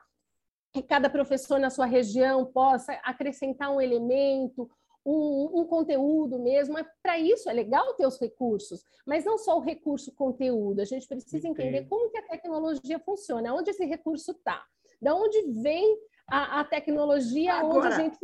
que 0.72 0.84
cada 0.84 1.10
professor 1.10 1.60
na 1.60 1.70
sua 1.70 1.86
região 1.86 2.46
possa 2.46 2.94
acrescentar 3.04 3.72
um 3.72 3.80
elemento, 3.80 4.70
um, 5.06 5.62
um 5.62 5.66
conteúdo 5.66 6.40
mesmo. 6.40 6.78
É, 6.78 6.86
Para 7.04 7.20
isso 7.20 7.50
é 7.50 7.54
legal 7.54 7.94
ter 7.94 8.08
os 8.08 8.20
recursos, 8.20 8.84
mas 9.06 9.24
não 9.24 9.38
só 9.38 9.58
o 9.58 9.62
recurso 9.62 10.12
conteúdo. 10.14 10.82
A 10.82 10.86
gente 10.86 11.08
precisa 11.08 11.48
entender 11.48 11.86
como 11.88 12.10
que 12.10 12.18
a 12.18 12.28
tecnologia 12.28 13.00
funciona, 13.00 13.54
onde 13.54 13.70
esse 13.70 13.86
recurso 13.86 14.32
está, 14.32 14.66
da 15.02 15.14
onde 15.14 15.42
vem 15.62 15.98
a, 16.28 16.62
a 16.62 16.64
tecnologia, 16.64 17.54
Agora, 17.54 17.78
onde 17.78 17.88
a 17.88 17.98
gente 18.00 18.18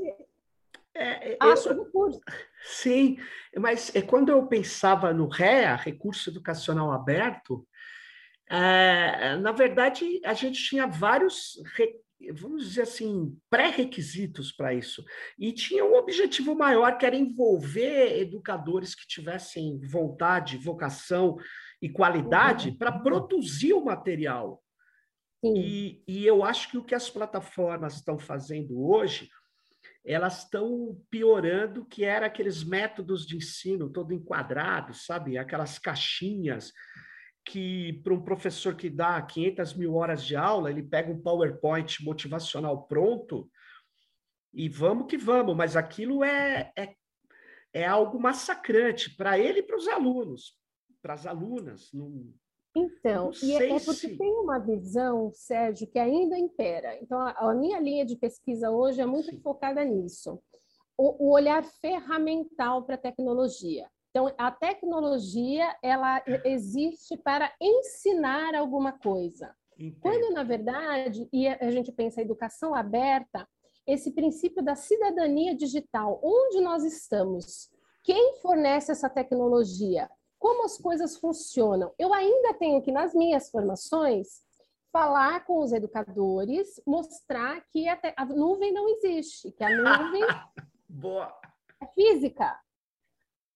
é, 0.94 1.34
é 1.34 1.38
acha 1.40 1.70
eu, 1.70 1.80
o 1.80 1.84
recurso. 1.84 2.20
Sim, 2.64 3.18
mas 3.58 3.96
é, 3.96 4.02
quando 4.02 4.30
eu 4.30 4.48
pensava 4.48 5.14
no 5.14 5.28
REA, 5.28 5.76
Recurso 5.76 6.30
Educacional 6.30 6.92
Aberto, 6.92 7.66
É, 8.50 9.38
na 9.38 9.54
verdade, 9.54 10.20
a 10.26 10.34
gente 10.34 10.62
tinha 10.62 10.86
vários, 10.86 11.54
vamos 12.34 12.68
dizer 12.68 12.84
assim, 12.84 13.38
pré-requisitos 13.50 14.51
para 14.51 14.74
isso. 14.74 15.04
E 15.38 15.51
tinha 15.54 15.86
um 15.86 15.96
objetivo 15.96 16.56
maior, 16.56 16.98
que 16.98 17.06
era 17.06 17.16
envolver 17.16 18.20
educadores 18.20 18.94
que 18.94 19.08
tivessem 19.08 19.80
vontade, 19.80 20.58
vocação 20.58 21.38
e 21.82 21.90
qualidade 21.90 22.70
uhum. 22.70 22.78
para 22.78 22.92
produzir 22.92 23.74
o 23.74 23.84
material. 23.84 24.62
E, 25.44 26.04
e 26.08 26.25
eu 26.25 26.44
acho 26.44 26.70
que 26.70 26.78
o 26.78 26.84
que 26.84 26.94
as 26.94 27.10
plataformas 27.10 27.96
estão 27.96 28.20
fazendo 28.20 28.80
hoje, 28.80 29.28
elas 30.06 30.44
estão 30.44 30.96
piorando 31.10 31.86
que 31.86 32.04
era 32.04 32.28
aqueles 32.28 32.63
métodos 32.63 33.25
de 33.25 33.38
ensino 33.38 33.90
todo 33.90 34.13
enquadrados, 34.13 35.06
sabe? 35.06 35.38
Aquelas 35.38 35.80
caixinhas 35.80 36.72
que 37.46 37.94
para 38.04 38.14
um 38.14 38.22
professor 38.22 38.76
que 38.76 38.90
dá 38.90 39.22
500 39.22 39.74
mil 39.74 39.96
horas 39.96 40.24
de 40.24 40.36
aula, 40.36 40.70
ele 40.70 40.84
pega 40.84 41.12
um 41.12 41.22
PowerPoint 41.22 42.04
motivacional 42.04 42.84
pronto 42.84 43.50
e 44.54 44.68
vamos 44.70 45.08
que 45.08 45.18
vamos, 45.18 45.56
mas 45.56 45.76
aquilo 45.76 46.24
é, 46.24 46.72
é, 46.78 46.96
é 47.74 47.86
algo 47.86 48.20
massacrante 48.20 49.16
para 49.16 49.40
ele 49.40 49.60
e 49.60 49.64
para 49.64 49.78
os 49.78 49.88
alunos, 49.88 50.58
para 51.02 51.14
as 51.14 51.26
alunas. 51.26 51.90
Não, 51.94 52.32
então, 52.76 53.32
e 53.44 53.54
é, 53.54 53.72
é 53.72 53.80
porque 53.80 53.94
se... 53.94 54.18
tem 54.18 54.32
uma 54.34 54.60
visão, 54.60 55.32
Sérgio, 55.34 55.88
que 55.88 56.00
ainda 56.00 56.38
impera. 56.38 56.98
Então, 57.02 57.20
a, 57.20 57.32
a 57.32 57.54
minha 57.54 57.80
linha 57.80 58.06
de 58.06 58.16
pesquisa 58.16 58.70
hoje 58.70 59.02
é 59.02 59.06
muito 59.06 59.30
Sim. 59.30 59.42
focada 59.42 59.84
nisso. 59.84 60.42
O, 60.98 61.28
o 61.28 61.34
olhar 61.34 61.64
ferramental 61.64 62.86
para 62.86 62.96
a 62.96 63.00
tecnologia. 63.00 63.90
Então, 64.12 64.32
a 64.38 64.51
tecnologia, 64.51 65.75
ela 65.82 66.22
existe 66.46 67.18
para 67.18 67.51
ensinar 67.60 68.53
alguma 68.53 68.91
coisa. 68.91 69.56
Entendo. 69.80 70.00
Quando, 70.01 70.34
na 70.34 70.44
verdade, 70.44 71.27
e 71.34 71.48
a 71.48 71.72
gente 71.72 71.91
pensa 71.91 72.22
em 72.22 72.25
educação 72.25 72.75
aberta, 72.75 73.48
esse 73.88 74.12
princípio 74.12 74.62
da 74.62 74.75
cidadania 74.75 75.56
digital, 75.56 76.20
onde 76.24 76.62
nós 76.62 76.84
estamos? 76.84 77.72
Quem 78.03 78.36
fornece 78.41 78.91
essa 78.91 79.10
tecnologia? 79.10 80.10
como 80.41 80.65
as 80.65 80.75
coisas 80.75 81.18
funcionam. 81.18 81.94
Eu 82.00 82.12
ainda 82.12 82.51
tenho 82.56 82.82
que, 82.82 82.91
nas 82.91 83.13
minhas 83.13 83.51
formações, 83.51 84.41
falar 84.91 85.46
com 85.46 85.60
os 85.60 85.72
educadores, 85.72 86.82
mostrar 86.86 87.63
que 87.70 87.88
a, 87.88 87.98
a 88.18 88.25
nuvem 88.25 88.74
não 88.74 88.89
existe, 88.89 89.51
que 89.51 89.63
a 89.63 89.70
nuvem 89.70 90.24
Boa. 90.89 91.32
é 91.80 91.86
física. 91.94 92.60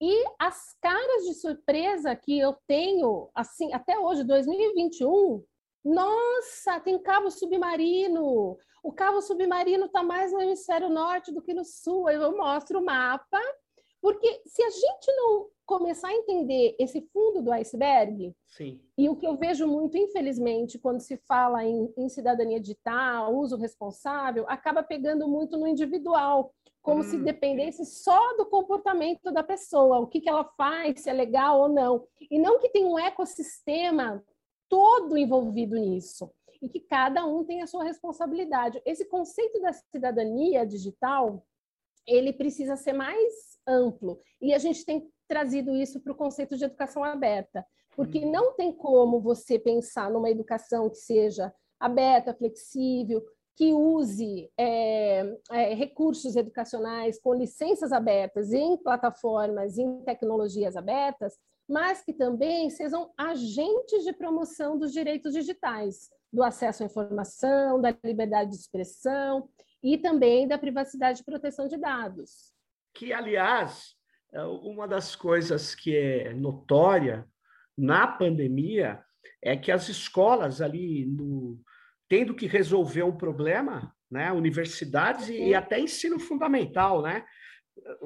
E 0.02 0.26
as 0.40 0.76
caras 0.82 1.24
de 1.26 1.34
surpresa 1.36 2.16
que 2.16 2.38
eu 2.38 2.56
tenho, 2.68 3.30
assim, 3.34 3.74
até 3.74 3.98
hoje, 3.98 4.24
2021, 4.24 5.44
nossa, 5.84 6.80
tem 6.80 6.98
cabo 7.02 7.30
submarino. 7.30 8.58
O 8.84 8.92
cabo 8.92 9.22
submarino 9.22 9.86
está 9.86 10.04
mais 10.04 10.32
no 10.32 10.42
hemisfério 10.42 10.90
norte 10.90 11.32
do 11.32 11.42
que 11.42 11.54
no 11.54 11.64
sul. 11.64 12.10
Eu 12.10 12.36
mostro 12.36 12.80
o 12.80 12.86
mapa, 12.86 13.40
porque 14.02 14.42
se 14.46 14.62
a 14.64 14.70
gente 14.70 15.16
não 15.16 15.50
começar 15.66 16.10
a 16.10 16.14
entender 16.14 16.76
esse 16.80 17.02
fundo 17.12 17.42
do 17.42 17.52
iceberg. 17.52 18.36
Sim. 18.48 18.80
E 18.98 19.10
o 19.10 19.16
que 19.16 19.26
eu 19.26 19.36
vejo 19.36 19.68
muito, 19.68 19.98
infelizmente, 19.98 20.78
quando 20.78 21.00
se 21.00 21.18
fala 21.18 21.66
em, 21.66 21.92
em 21.98 22.08
cidadania 22.08 22.60
digital, 22.60 23.36
uso 23.36 23.58
responsável, 23.58 24.46
acaba 24.48 24.84
pegando 24.84 25.28
muito 25.28 25.58
no 25.58 25.68
individual, 25.68 26.54
como 26.86 27.00
hum. 27.00 27.04
se 27.04 27.18
dependesse 27.18 27.84
só 27.84 28.38
do 28.38 28.46
comportamento 28.46 29.32
da 29.32 29.44
pessoa, 29.44 29.98
o 29.98 30.06
que, 30.06 30.22
que 30.22 30.30
ela 30.30 30.44
faz, 30.56 31.02
se 31.02 31.10
é 31.10 31.14
legal 31.14 31.62
ou 31.62 31.68
não. 31.68 32.08
E 32.30 32.38
não 32.38 32.60
que 32.60 32.70
tem 32.70 32.86
um 32.86 33.00
ecossistema 33.00 34.24
todo 34.70 35.18
envolvido 35.18 35.76
nisso 35.76 36.32
e 36.62 36.70
que 36.70 36.80
cada 36.80 37.26
um 37.26 37.44
tem 37.44 37.64
a 37.64 37.68
sua 37.68 37.84
responsabilidade. 37.84 38.80
Esse 38.86 39.04
conceito 39.06 39.60
da 39.60 39.74
cidadania 39.74 40.64
digital, 40.64 41.44
ele 42.06 42.32
precisa 42.32 42.76
ser 42.76 42.94
mais 42.94 43.58
amplo 43.68 44.20
e 44.40 44.54
a 44.54 44.60
gente 44.60 44.86
tem 44.86 45.12
trazido 45.28 45.76
isso 45.76 46.00
para 46.00 46.14
o 46.14 46.16
conceito 46.16 46.56
de 46.56 46.66
educação 46.66 47.04
aberta, 47.04 47.66
porque 47.96 48.20
uhum. 48.20 48.32
não 48.32 48.54
tem 48.54 48.72
como 48.72 49.20
você 49.20 49.58
pensar 49.58 50.12
numa 50.12 50.30
educação 50.30 50.88
que 50.88 50.98
seja 50.98 51.52
aberta, 51.80 52.32
flexível, 52.32 53.26
que 53.56 53.74
use 53.74 54.52
é, 54.58 55.38
é, 55.52 55.74
recursos 55.74 56.36
educacionais 56.36 57.20
com 57.20 57.34
licenças 57.34 57.92
abertas 57.92 58.52
em 58.52 58.78
plataformas, 58.78 59.78
em 59.78 60.02
tecnologias 60.04 60.76
abertas, 60.76 61.38
mas 61.68 62.04
que 62.04 62.14
também 62.14 62.70
sejam 62.70 63.12
agentes 63.18 64.04
de 64.04 64.14
promoção 64.14 64.78
dos 64.78 64.92
direitos 64.92 65.34
digitais, 65.34 66.10
do 66.32 66.44
acesso 66.44 66.84
à 66.84 66.86
informação, 66.86 67.82
da 67.82 67.96
liberdade 68.04 68.52
de 68.52 68.58
expressão 68.58 69.50
e 69.82 69.98
também 69.98 70.48
da 70.48 70.58
privacidade 70.58 71.22
e 71.22 71.26
proteção 71.26 71.68
de 71.68 71.78
dados. 71.78 72.54
Que, 72.94 73.14
aliás, 73.14 73.96
é, 74.34 74.44
uma 74.44 74.88
das 74.88 75.16
coisas 75.16 75.74
que 75.74 75.96
é 75.96 76.34
notória 76.34 77.26
na 77.78 78.06
pandemia 78.06 79.04
é 79.42 79.56
que 79.56 79.72
as 79.72 79.88
escolas 79.88 80.62
ali, 80.62 81.06
no, 81.06 81.60
tendo 82.08 82.36
que 82.36 82.48
resolver 82.48 83.04
um 83.04 83.18
problema, 83.18 83.94
né, 84.10 84.32
universidades 84.32 85.30
e, 85.30 85.50
e 85.50 85.56
até 85.56 85.80
ensino 85.80 86.20
fundamental, 86.20 87.02
né? 87.02 87.26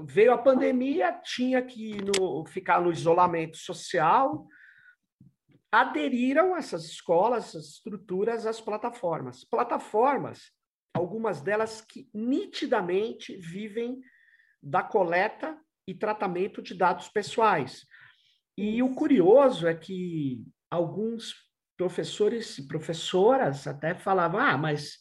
Veio 0.04 0.34
a 0.34 0.38
pandemia, 0.38 1.12
tinha 1.24 1.62
que 1.62 1.98
no, 2.02 2.46
ficar 2.46 2.82
no 2.82 2.92
isolamento 2.92 3.58
social, 3.58 4.48
aderiram 5.72 6.58
essas 6.58 6.86
escolas, 6.86 7.50
essas 7.50 7.66
estruturas 7.74 8.46
às 8.48 8.60
plataformas. 8.60 9.46
Plataformas, 9.46 10.52
algumas 10.94 11.42
delas 11.42 11.82
que 11.82 12.10
nitidamente 12.14 13.38
vivem 13.38 14.02
da 14.62 14.82
coleta 14.82 15.58
e 15.88 15.94
tratamento 15.94 16.62
de 16.62 16.74
dados 16.74 17.08
pessoais. 17.08 17.86
E 18.58 18.82
o 18.82 18.94
curioso 18.94 19.68
é 19.68 19.76
que 19.76 20.44
alguns 20.70 21.49
professores 21.80 22.58
e 22.58 22.68
professoras 22.68 23.66
até 23.66 23.96
falavam: 23.96 24.38
ah, 24.38 24.58
mas 24.58 24.98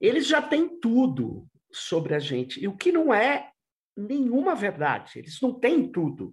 eles 0.00 0.28
já 0.28 0.40
têm 0.40 0.78
tudo 0.78 1.48
sobre 1.72 2.14
a 2.14 2.20
gente, 2.20 2.62
e 2.62 2.68
o 2.68 2.76
que 2.76 2.92
não 2.92 3.12
é 3.12 3.50
nenhuma 3.96 4.54
verdade, 4.54 5.18
eles 5.18 5.40
não 5.40 5.58
têm 5.58 5.90
tudo. 5.90 6.32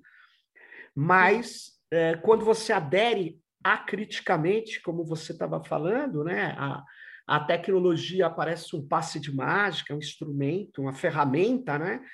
Mas 0.95 1.71
é, 1.89 2.15
quando 2.17 2.45
você 2.45 2.71
adere 2.71 3.41
acriticamente, 3.63 4.79
como 4.79 5.03
você 5.03 5.31
estava 5.31 5.63
falando, 5.63 6.23
né, 6.23 6.55
a, 6.55 6.83
a 7.25 7.39
tecnologia 7.39 8.29
parece 8.29 8.75
um 8.75 8.87
passe 8.87 9.19
de 9.19 9.35
mágica, 9.35 9.95
um 9.95 9.97
instrumento, 9.97 10.81
uma 10.83 10.93
ferramenta, 10.93 11.79
né? 11.79 12.05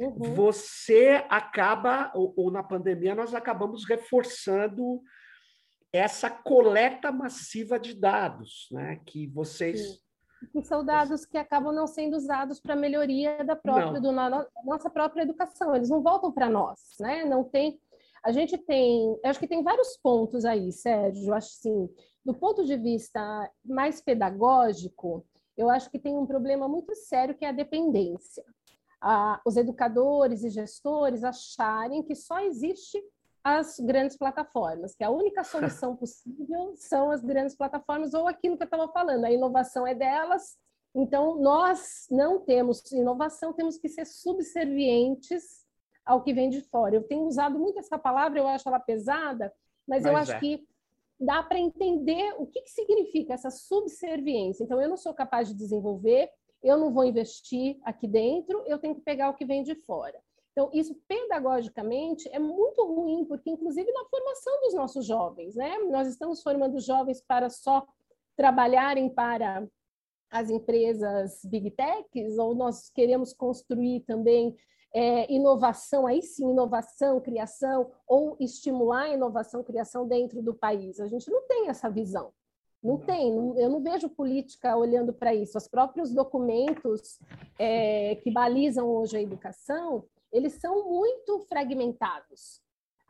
Uhum. 0.00 0.34
Você 0.34 1.24
acaba, 1.28 2.10
ou, 2.14 2.34
ou, 2.36 2.50
na 2.50 2.62
pandemia, 2.62 3.14
nós 3.14 3.34
acabamos 3.34 3.84
reforçando 3.84 5.00
essa 5.92 6.30
coleta 6.30 7.10
massiva 7.10 7.78
de 7.78 7.94
dados, 7.94 8.68
né? 8.70 9.00
Que 9.06 9.26
vocês. 9.26 9.80
Sim. 9.80 9.98
Que 10.52 10.62
são 10.62 10.84
dados 10.84 11.26
que 11.26 11.36
acabam 11.36 11.74
não 11.74 11.86
sendo 11.86 12.16
usados 12.16 12.60
para 12.60 12.76
melhoria 12.76 13.44
da 13.44 13.56
própria, 13.56 14.00
do, 14.00 14.12
na, 14.12 14.46
nossa 14.64 14.88
própria 14.88 15.22
educação. 15.22 15.74
Eles 15.74 15.90
não 15.90 16.00
voltam 16.00 16.30
para 16.30 16.48
nós, 16.48 16.78
né? 17.00 17.24
Não 17.24 17.42
tem. 17.42 17.80
A 18.24 18.30
gente 18.30 18.56
tem, 18.56 19.18
acho 19.24 19.40
que 19.40 19.48
tem 19.48 19.62
vários 19.62 19.96
pontos 19.96 20.44
aí, 20.44 20.70
Sérgio. 20.70 21.34
Acho 21.34 21.48
assim, 21.48 21.88
do 22.24 22.34
ponto 22.34 22.64
de 22.64 22.76
vista 22.76 23.50
mais 23.64 24.00
pedagógico, 24.00 25.26
eu 25.56 25.68
acho 25.68 25.90
que 25.90 25.98
tem 25.98 26.16
um 26.16 26.26
problema 26.26 26.68
muito 26.68 26.94
sério 26.94 27.34
que 27.34 27.44
é 27.44 27.48
a 27.48 27.52
dependência 27.52 28.44
ah, 29.00 29.40
os 29.44 29.56
educadores 29.56 30.42
e 30.42 30.50
gestores 30.50 31.22
acharem 31.22 32.02
que 32.02 32.14
só 32.14 32.40
existe 32.40 33.02
as 33.42 33.78
grandes 33.78 34.16
plataformas, 34.16 34.94
que 34.94 35.04
a 35.04 35.10
única 35.10 35.44
solução 35.44 35.94
possível 35.96 36.74
são 36.76 37.10
as 37.10 37.22
grandes 37.22 37.56
plataformas 37.56 38.14
ou 38.14 38.26
aquilo 38.26 38.56
que 38.56 38.62
eu 38.62 38.66
estava 38.66 38.88
falando, 38.92 39.24
a 39.24 39.32
inovação 39.32 39.86
é 39.86 39.94
delas. 39.94 40.56
Então, 40.94 41.40
nós 41.40 42.06
não 42.10 42.40
temos 42.40 42.90
inovação, 42.92 43.52
temos 43.52 43.78
que 43.78 43.88
ser 43.88 44.06
subservientes 44.06 45.66
ao 46.04 46.22
que 46.22 46.32
vem 46.32 46.48
de 46.48 46.62
fora. 46.62 46.96
Eu 46.96 47.02
tenho 47.02 47.22
usado 47.22 47.58
muito 47.58 47.78
essa 47.78 47.98
palavra, 47.98 48.38
eu 48.38 48.48
acho 48.48 48.68
ela 48.68 48.80
pesada, 48.80 49.52
mas, 49.86 50.02
mas 50.02 50.06
eu 50.06 50.16
acho 50.16 50.32
é. 50.32 50.40
que 50.40 50.66
dá 51.20 51.42
para 51.42 51.58
entender 51.58 52.34
o 52.38 52.46
que, 52.46 52.62
que 52.62 52.70
significa 52.70 53.34
essa 53.34 53.50
subserviência. 53.50 54.64
Então, 54.64 54.80
eu 54.80 54.88
não 54.88 54.96
sou 54.96 55.12
capaz 55.12 55.48
de 55.48 55.54
desenvolver, 55.54 56.30
eu 56.62 56.76
não 56.78 56.92
vou 56.92 57.04
investir 57.04 57.78
aqui 57.84 58.08
dentro, 58.08 58.64
eu 58.66 58.78
tenho 58.78 58.94
que 58.94 59.02
pegar 59.02 59.28
o 59.30 59.34
que 59.34 59.44
vem 59.44 59.62
de 59.62 59.74
fora. 59.74 60.18
Então, 60.52 60.70
isso 60.72 60.94
pedagogicamente 61.06 62.28
é 62.32 62.38
muito 62.38 62.84
ruim, 62.84 63.24
porque 63.24 63.50
inclusive 63.50 63.90
na 63.92 64.04
formação 64.06 64.60
dos 64.62 64.74
nossos 64.74 65.06
jovens, 65.06 65.54
né? 65.54 65.78
Nós 65.90 66.08
estamos 66.08 66.42
formando 66.42 66.80
jovens 66.80 67.20
para 67.20 67.48
só 67.48 67.86
trabalharem 68.36 69.08
para 69.08 69.66
as 70.30 70.50
empresas 70.50 71.40
big 71.44 71.70
techs, 71.70 72.38
ou 72.38 72.54
nós 72.54 72.90
queremos 72.90 73.32
construir 73.32 74.00
também 74.00 74.56
é, 74.92 75.30
inovação, 75.32 76.06
aí 76.06 76.22
sim, 76.22 76.50
inovação, 76.50 77.20
criação, 77.20 77.90
ou 78.06 78.36
estimular 78.40 79.04
a 79.04 79.14
inovação, 79.14 79.62
criação 79.62 80.06
dentro 80.06 80.42
do 80.42 80.54
país. 80.54 81.00
A 81.00 81.06
gente 81.06 81.30
não 81.30 81.46
tem 81.46 81.68
essa 81.68 81.88
visão. 81.88 82.32
Não 82.82 82.96
tem, 82.96 83.34
eu 83.58 83.68
não 83.68 83.82
vejo 83.82 84.08
política 84.08 84.76
olhando 84.76 85.12
para 85.12 85.34
isso. 85.34 85.58
Os 85.58 85.66
próprios 85.66 86.14
documentos 86.14 87.18
é, 87.58 88.14
que 88.16 88.30
balizam 88.30 88.88
hoje 88.88 89.16
a 89.16 89.20
educação, 89.20 90.04
eles 90.32 90.54
são 90.54 90.88
muito 90.88 91.40
fragmentados. 91.48 92.60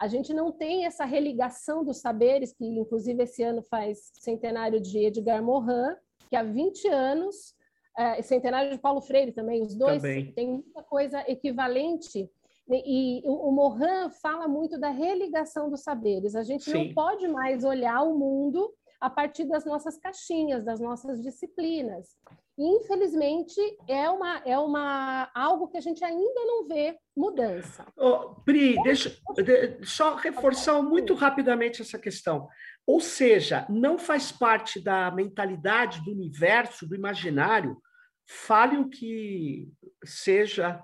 A 0.01 0.07
gente 0.07 0.33
não 0.33 0.53
tem 0.53 0.85
essa 0.87 1.05
religação 1.05 1.85
dos 1.85 1.99
saberes, 1.99 2.53
que 2.53 2.65
inclusive 2.65 3.23
esse 3.25 3.43
ano 3.43 3.63
faz 3.63 4.13
centenário 4.15 4.81
de 4.81 5.07
Edgar 5.07 5.43
Morin, 5.43 5.97
que 6.29 6.37
há 6.37 6.43
20 6.43 6.89
anos, 6.89 7.55
é, 7.97 8.23
centenário 8.23 8.71
de 8.71 8.79
Paulo 8.79 9.01
Freire 9.01 9.33
também, 9.33 9.61
os 9.63 9.75
dois 9.75 10.01
também. 10.01 10.33
têm 10.33 10.49
muita 10.49 10.83
coisa 10.85 11.21
equivalente. 11.29 12.31
E, 12.69 13.21
e 13.21 13.23
o, 13.27 13.49
o 13.49 13.53
Morin 13.53 14.11
fala 14.23 14.47
muito 14.47 14.79
da 14.79 14.91
religação 14.91 15.69
dos 15.69 15.83
saberes. 15.83 16.37
A 16.37 16.45
gente 16.45 16.65
Sim. 16.65 16.89
não 16.89 16.95
pode 16.95 17.27
mais 17.27 17.65
olhar 17.65 18.03
o 18.03 18.17
mundo 18.17 18.73
a 19.01 19.11
partir 19.11 19.47
das 19.47 19.65
nossas 19.65 19.97
caixinhas, 19.97 20.65
das 20.65 20.81
nossas 20.81 21.21
disciplinas. 21.23 22.17
Infelizmente, 22.59 23.61
é, 23.87 24.11
uma, 24.11 24.39
é 24.45 24.59
uma, 24.59 25.31
algo 25.33 25.69
que 25.69 25.77
a 25.77 25.81
gente 25.81 26.05
ainda 26.05 26.45
não 26.45 26.67
vê 26.67 26.99
mudança. 27.17 27.87
Oh, 27.97 28.35
Pri, 28.45 28.75
deixa 28.83 29.17
de, 29.37 29.87
só 29.87 30.17
reforçar 30.17 30.83
muito 30.83 31.15
rapidamente 31.15 31.81
essa 31.81 31.99
questão. 31.99 32.49
Ou 32.85 33.01
seja, 33.01 33.65
não 33.69 33.97
faz 33.97 34.33
parte 34.33 34.81
da 34.81 35.09
mentalidade 35.13 36.05
do 36.05 36.11
universo, 36.11 36.89
do 36.89 36.97
imaginário, 36.97 37.81
fale 38.27 38.77
o 38.77 38.89
que 38.89 39.69
seja 40.05 40.83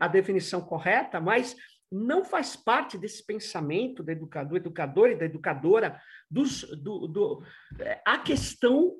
a 0.00 0.08
definição 0.08 0.62
correta, 0.62 1.20
mas 1.20 1.54
não 1.92 2.24
faz 2.24 2.56
parte 2.56 2.96
desse 2.96 3.24
pensamento 3.24 4.02
do 4.02 4.10
educador, 4.10 4.56
educador 4.56 5.10
e 5.10 5.16
da 5.16 5.26
educadora 5.26 6.00
dos, 6.30 6.62
do, 6.82 7.06
do, 7.06 7.44
é, 7.78 8.00
a 8.04 8.18
questão 8.18 8.96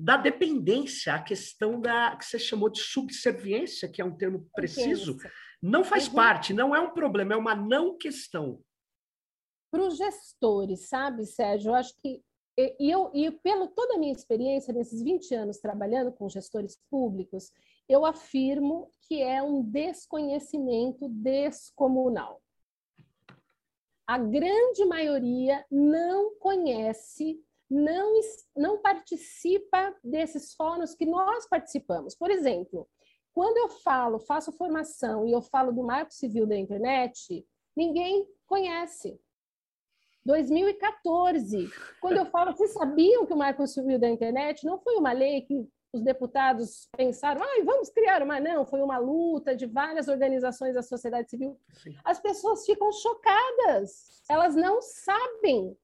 da 0.00 0.16
dependência, 0.16 1.12
a 1.14 1.22
questão 1.22 1.80
da 1.80 2.14
que 2.14 2.24
você 2.24 2.38
chamou 2.38 2.70
de 2.70 2.80
subserviência, 2.80 3.88
que 3.88 4.00
é 4.00 4.04
um 4.04 4.16
termo 4.16 4.48
preciso, 4.54 5.16
não 5.60 5.82
faz 5.82 6.06
uhum. 6.06 6.14
parte, 6.14 6.54
não 6.54 6.74
é 6.74 6.78
um 6.78 6.94
problema, 6.94 7.34
é 7.34 7.36
uma 7.36 7.56
não 7.56 7.98
questão. 7.98 8.62
Para 9.72 9.82
os 9.82 9.96
gestores, 9.96 10.88
sabe, 10.88 11.26
Sérgio, 11.26 11.70
eu 11.70 11.74
acho 11.74 11.96
que 12.00 12.22
e 12.56 12.90
eu 12.90 13.10
e 13.14 13.30
pelo 13.30 13.68
toda 13.68 13.94
a 13.94 13.98
minha 13.98 14.12
experiência 14.12 14.72
nesses 14.72 15.02
20 15.02 15.34
anos 15.34 15.58
trabalhando 15.58 16.12
com 16.12 16.28
gestores 16.28 16.80
públicos, 16.90 17.52
eu 17.88 18.04
afirmo 18.04 18.90
que 19.02 19.20
é 19.22 19.42
um 19.42 19.62
desconhecimento 19.62 21.08
descomunal. 21.08 22.40
A 24.06 24.16
grande 24.16 24.84
maioria 24.84 25.64
não 25.70 26.34
conhece, 26.36 27.40
não, 27.70 28.20
não 28.56 28.78
participa 28.80 29.94
desses 30.02 30.54
fóruns 30.54 30.94
que 30.94 31.04
nós 31.04 31.46
participamos. 31.48 32.14
Por 32.14 32.30
exemplo, 32.30 32.88
quando 33.32 33.56
eu 33.58 33.68
falo, 33.68 34.18
faço 34.18 34.52
formação 34.52 35.26
e 35.26 35.32
eu 35.32 35.42
falo 35.42 35.72
do 35.72 35.82
Marco 35.82 36.12
Civil 36.12 36.46
da 36.46 36.56
Internet, 36.56 37.46
ninguém 37.76 38.26
conhece. 38.46 39.20
2014, 40.24 41.70
quando 42.00 42.18
eu 42.18 42.26
falo, 42.26 42.52
vocês 42.52 42.72
sabiam 42.72 43.24
que 43.24 43.32
o 43.32 43.36
Marco 43.36 43.66
Civil 43.66 43.98
da 43.98 44.08
Internet 44.08 44.66
não 44.66 44.78
foi 44.78 44.96
uma 44.96 45.12
lei 45.12 45.42
que 45.42 45.66
os 45.92 46.02
deputados 46.02 46.88
pensaram, 46.96 47.42
ah, 47.42 47.64
vamos 47.64 47.88
criar 47.90 48.22
uma. 48.22 48.38
Não, 48.38 48.66
foi 48.66 48.82
uma 48.82 48.98
luta 48.98 49.56
de 49.56 49.66
várias 49.66 50.08
organizações 50.08 50.74
da 50.74 50.82
sociedade 50.82 51.30
civil. 51.30 51.58
Sim. 51.82 51.96
As 52.04 52.20
pessoas 52.20 52.66
ficam 52.66 52.92
chocadas, 52.92 54.22
elas 54.28 54.54
não 54.54 54.82
sabem. 54.82 55.76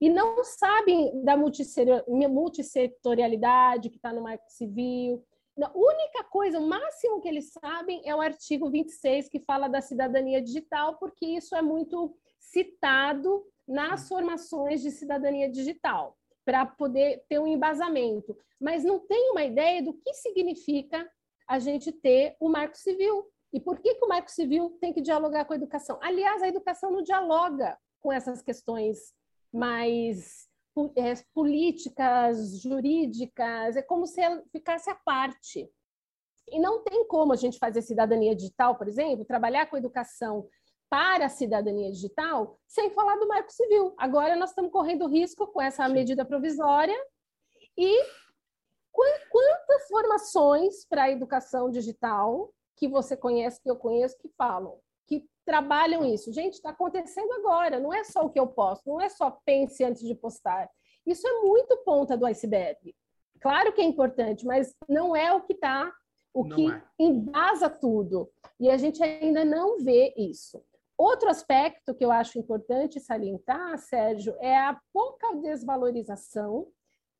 E 0.00 0.08
não 0.08 0.42
sabem 0.42 1.22
da 1.22 1.36
multissetorialidade 1.36 3.90
que 3.90 3.96
está 3.96 4.12
no 4.12 4.22
Marco 4.22 4.48
Civil. 4.48 5.22
A 5.62 5.70
única 5.74 6.24
coisa, 6.24 6.58
o 6.58 6.66
máximo 6.66 7.20
que 7.20 7.28
eles 7.28 7.52
sabem 7.52 8.00
é 8.04 8.14
o 8.14 8.20
artigo 8.20 8.70
26, 8.70 9.28
que 9.28 9.40
fala 9.40 9.68
da 9.68 9.82
cidadania 9.82 10.40
digital, 10.40 10.96
porque 10.96 11.26
isso 11.26 11.54
é 11.54 11.60
muito 11.60 12.16
citado 12.38 13.44
nas 13.68 14.08
formações 14.08 14.80
de 14.80 14.90
cidadania 14.90 15.50
digital 15.50 16.16
para 16.44 16.64
poder 16.64 17.22
ter 17.28 17.38
um 17.38 17.46
embasamento, 17.46 18.36
mas 18.58 18.82
não 18.82 18.98
tem 18.98 19.30
uma 19.30 19.44
ideia 19.44 19.82
do 19.82 19.92
que 19.92 20.14
significa 20.14 21.08
a 21.46 21.58
gente 21.58 21.92
ter 21.92 22.34
o 22.40 22.48
Marco 22.48 22.76
Civil. 22.76 23.26
E 23.52 23.60
por 23.60 23.80
que, 23.80 23.94
que 23.94 24.04
o 24.04 24.08
Marco 24.08 24.30
Civil 24.30 24.70
tem 24.80 24.92
que 24.92 25.00
dialogar 25.00 25.44
com 25.44 25.52
a 25.52 25.56
educação? 25.56 25.98
Aliás, 26.00 26.42
a 26.42 26.48
educação 26.48 26.90
não 26.90 27.02
dialoga 27.02 27.78
com 28.00 28.12
essas 28.12 28.40
questões 28.40 29.12
mais 29.52 30.48
é, 30.96 31.14
políticas, 31.34 32.60
jurídicas, 32.60 33.76
é 33.76 33.82
como 33.82 34.06
se 34.06 34.20
ela 34.20 34.42
ficasse 34.52 34.88
à 34.90 34.94
parte. 34.94 35.68
E 36.48 36.58
não 36.58 36.82
tem 36.82 37.06
como 37.06 37.32
a 37.32 37.36
gente 37.36 37.58
fazer 37.58 37.82
cidadania 37.82 38.34
digital, 38.34 38.76
por 38.76 38.88
exemplo, 38.88 39.24
trabalhar 39.24 39.66
com 39.66 39.76
educação 39.76 40.48
para 40.88 41.26
a 41.26 41.28
cidadania 41.28 41.90
digital, 41.92 42.58
sem 42.66 42.90
falar 42.90 43.16
do 43.16 43.28
Marco 43.28 43.52
Civil. 43.52 43.94
Agora 43.96 44.34
nós 44.34 44.50
estamos 44.50 44.72
correndo 44.72 45.06
risco 45.06 45.46
com 45.46 45.62
essa 45.62 45.88
medida 45.88 46.24
provisória 46.24 46.96
e 47.78 48.04
quantas 48.92 49.86
formações 49.88 50.84
para 50.86 51.04
a 51.04 51.10
educação 51.10 51.70
digital 51.70 52.52
que 52.76 52.88
você 52.88 53.16
conhece, 53.16 53.62
que 53.62 53.70
eu 53.70 53.76
conheço, 53.76 54.18
que 54.18 54.28
falam, 54.30 54.80
trabalham 55.44 56.04
isso. 56.04 56.32
Gente, 56.32 56.54
está 56.54 56.70
acontecendo 56.70 57.32
agora, 57.32 57.80
não 57.80 57.92
é 57.92 58.04
só 58.04 58.24
o 58.24 58.30
que 58.30 58.38
eu 58.38 58.46
posto, 58.46 58.88
não 58.88 59.00
é 59.00 59.08
só 59.08 59.30
pense 59.44 59.82
antes 59.84 60.02
de 60.02 60.14
postar. 60.14 60.68
Isso 61.06 61.26
é 61.26 61.40
muito 61.40 61.76
ponta 61.78 62.16
do 62.16 62.26
iceberg. 62.26 62.94
Claro 63.40 63.72
que 63.72 63.80
é 63.80 63.84
importante, 63.84 64.44
mas 64.44 64.74
não 64.88 65.16
é 65.16 65.32
o 65.32 65.40
que 65.40 65.54
está, 65.54 65.92
o 66.34 66.44
não 66.44 66.56
que 66.56 66.70
é. 66.70 66.82
embasa 66.98 67.70
tudo. 67.70 68.30
E 68.58 68.70
a 68.70 68.76
gente 68.76 69.02
ainda 69.02 69.44
não 69.44 69.78
vê 69.78 70.14
isso. 70.16 70.62
Outro 70.96 71.30
aspecto 71.30 71.94
que 71.94 72.04
eu 72.04 72.12
acho 72.12 72.38
importante 72.38 73.00
salientar, 73.00 73.78
Sérgio, 73.78 74.36
é 74.38 74.54
a 74.54 74.78
pouca 74.92 75.34
desvalorização 75.36 76.68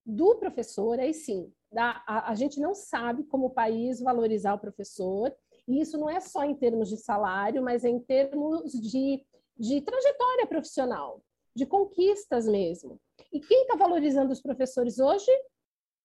do 0.04 0.37
professor. 0.37 1.00
Aí 1.00 1.14
sim, 1.14 1.50
a, 1.74 2.30
a 2.30 2.35
gente 2.35 2.61
não 2.61 2.74
sabe 2.74 3.24
como 3.24 3.50
país 3.50 4.00
valorizar 4.00 4.52
o 4.52 4.59
professor, 4.59 5.35
e 5.70 5.80
isso 5.80 5.96
não 5.96 6.11
é 6.11 6.18
só 6.18 6.42
em 6.44 6.54
termos 6.54 6.88
de 6.88 6.96
salário, 6.96 7.62
mas 7.62 7.85
é 7.85 7.88
em 7.88 8.00
termos 8.00 8.72
de, 8.72 9.24
de 9.56 9.80
trajetória 9.80 10.44
profissional, 10.48 11.22
de 11.54 11.64
conquistas 11.64 12.48
mesmo. 12.48 13.00
E 13.33 13.38
quem 13.38 13.62
está 13.62 13.76
valorizando 13.76 14.33
os 14.33 14.42
professores 14.42 14.98
hoje? 14.98 15.30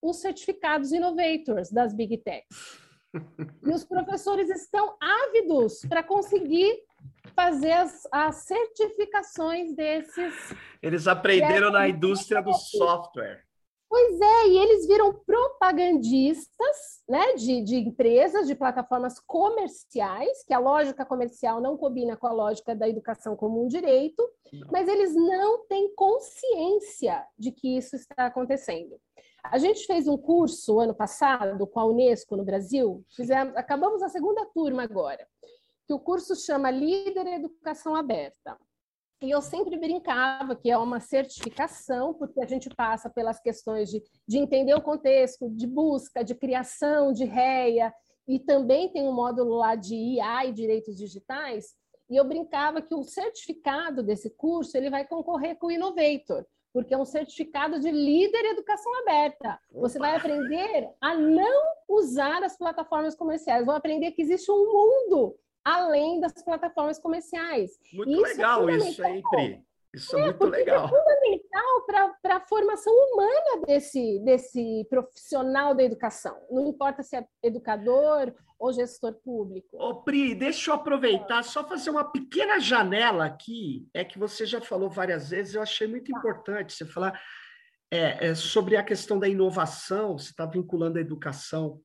Os 0.04 0.17
certificados 0.17 0.91
innovators 0.91 1.71
das 1.71 1.95
Big 1.95 2.15
Techs. 2.17 2.80
E 3.65 3.71
os 3.71 3.84
professores 3.84 4.51
estão 4.51 4.95
ávidos 5.01 5.80
para 5.89 6.04
conseguir 6.04 6.84
fazer 7.34 7.71
as, 7.71 8.08
as 8.12 8.36
certificações 8.45 9.75
desses. 9.75 10.34
Eles 10.80 11.08
aprenderam 11.08 11.71
na 11.71 11.89
indústria 11.89 12.39
do 12.39 12.54
software. 12.54 13.44
Pois 13.95 14.19
é, 14.19 14.47
e 14.49 14.58
eles 14.58 14.86
viram 14.88 15.13
propagandistas 15.13 17.01
né, 17.08 17.34
de, 17.36 17.62
de 17.62 17.77
empresas, 17.77 18.45
de 18.45 18.53
plataformas 18.53 19.21
comerciais, 19.21 20.43
que 20.43 20.53
a 20.53 20.60
lógica 20.60 21.05
comercial 21.05 21.62
não 21.62 21.77
combina 21.77 22.17
com 22.17 22.27
a 22.27 22.34
lógica 22.34 22.75
da 22.75 22.89
educação 22.89 23.38
como 23.38 23.63
um 23.63 23.69
direito, 23.69 24.21
mas 24.69 24.89
eles 24.89 25.15
não 25.15 25.65
têm 25.67 25.95
consciência 25.95 27.25
de 27.39 27.53
que 27.53 27.77
isso 27.77 27.95
está 27.95 28.25
acontecendo. 28.25 28.99
A 29.45 29.58
gente 29.58 29.86
fez 29.86 30.10
um 30.10 30.17
curso 30.17 30.77
ano 30.77 30.93
passado 30.93 31.65
com 31.65 31.79
a 31.79 31.86
Unesco 31.86 32.36
no 32.36 32.43
Brasil, 32.43 33.01
fizemos, 33.15 33.55
acabamos 33.55 34.03
a 34.03 34.10
segunda 34.10 34.45
turma 34.47 34.84
agora 34.84 35.25
que 35.88 35.93
o 35.93 35.99
curso 35.99 36.36
chama 36.36 36.69
Líder 36.69 37.27
Educação 37.27 37.95
Aberta. 37.95 38.58
E 39.21 39.32
eu 39.32 39.41
sempre 39.41 39.78
brincava 39.78 40.56
que 40.56 40.69
é 40.69 40.78
uma 40.78 40.99
certificação, 40.99 42.13
porque 42.13 42.41
a 42.41 42.45
gente 42.45 42.69
passa 42.69 43.10
pelas 43.10 43.39
questões 43.39 43.89
de, 43.89 44.04
de 44.28 44.38
entender 44.38 44.73
o 44.73 44.82
contexto, 44.82 45.49
de 45.49 45.65
busca, 45.65 46.23
de 46.23 46.36
criação, 46.36 47.13
de 47.13 47.23
REA, 47.23 47.93
e 48.28 48.39
também 48.39 48.89
tem 48.89 49.08
um 49.08 49.13
módulo 49.13 49.56
lá 49.56 49.75
de 49.75 49.95
IA 49.95 50.45
e 50.45 50.51
direitos 50.51 50.97
digitais. 50.97 51.75
E 52.10 52.15
eu 52.15 52.25
brincava 52.25 52.82
que 52.82 52.93
o 52.93 53.04
certificado 53.04 54.04
desse 54.04 54.30
curso 54.32 54.78
ele 54.78 54.89
vai 54.89 55.08
concorrer 55.08 55.58
com 55.58 55.67
o 55.67 55.71
Innovator, 55.71 56.45
porque 56.73 56.93
é 56.93 56.97
um 56.97 57.06
certificado 57.06 57.80
de 57.80 57.89
líder 57.89 58.45
em 58.45 58.51
educação 58.51 58.93
aberta. 58.99 59.58
Você 59.71 59.97
vai 59.97 60.15
aprender 60.15 60.89
a 60.99 61.15
não 61.15 61.63
usar 61.88 62.43
as 62.43 62.58
plataformas 62.58 63.15
comerciais, 63.15 63.65
vão 63.65 63.75
aprender 63.75 64.12
que 64.12 64.21
existe 64.21 64.51
um 64.51 64.71
mundo 64.71 65.36
além 65.65 66.19
das 66.19 66.34
plataformas 66.43 66.99
comerciais. 66.99 67.71
Muito 67.91 68.12
isso 68.12 68.25
é 68.25 68.30
legal 68.30 68.69
é 68.69 68.78
isso 68.78 69.04
aí, 69.04 69.23
Pri. 69.23 69.65
Isso 69.95 70.15
é, 70.17 70.21
é 70.21 70.25
muito 70.25 70.45
legal. 70.45 70.86
É 70.86 70.89
fundamental 70.89 72.15
para 72.21 72.36
a 72.36 72.41
formação 72.41 72.93
humana 72.93 73.65
desse, 73.65 74.19
desse 74.19 74.86
profissional 74.89 75.73
da 75.73 75.84
educação. 75.84 76.38
Não 76.51 76.67
importa 76.67 77.01
se 77.01 77.15
é 77.15 77.25
educador 77.41 78.34
ou 78.60 78.73
gestor 78.73 79.13
público. 79.23 79.78
Ô, 79.78 80.04
Pri, 80.04 80.36
deixa 80.36 80.69
eu 80.69 80.75
aproveitar, 80.75 81.43
só 81.43 81.67
fazer 81.67 81.89
uma 81.89 82.12
pequena 82.12 82.60
janela 82.60 83.25
aqui. 83.25 83.88
É 83.93 84.04
que 84.04 84.19
você 84.19 84.45
já 84.45 84.62
falou 84.62 84.89
várias 84.89 85.30
vezes, 85.30 85.56
eu 85.56 85.62
achei 85.62 85.88
muito 85.88 86.12
tá. 86.12 86.17
importante 86.17 86.73
você 86.73 86.86
falar 86.86 87.19
é, 87.89 88.28
é, 88.28 88.36
sobre 88.36 88.75
a 88.75 88.84
questão 88.84 89.17
da 89.17 89.28
inovação, 89.28 90.17
você 90.17 90.30
está 90.30 90.45
vinculando 90.45 90.97
a 90.97 91.01
educação. 91.01 91.82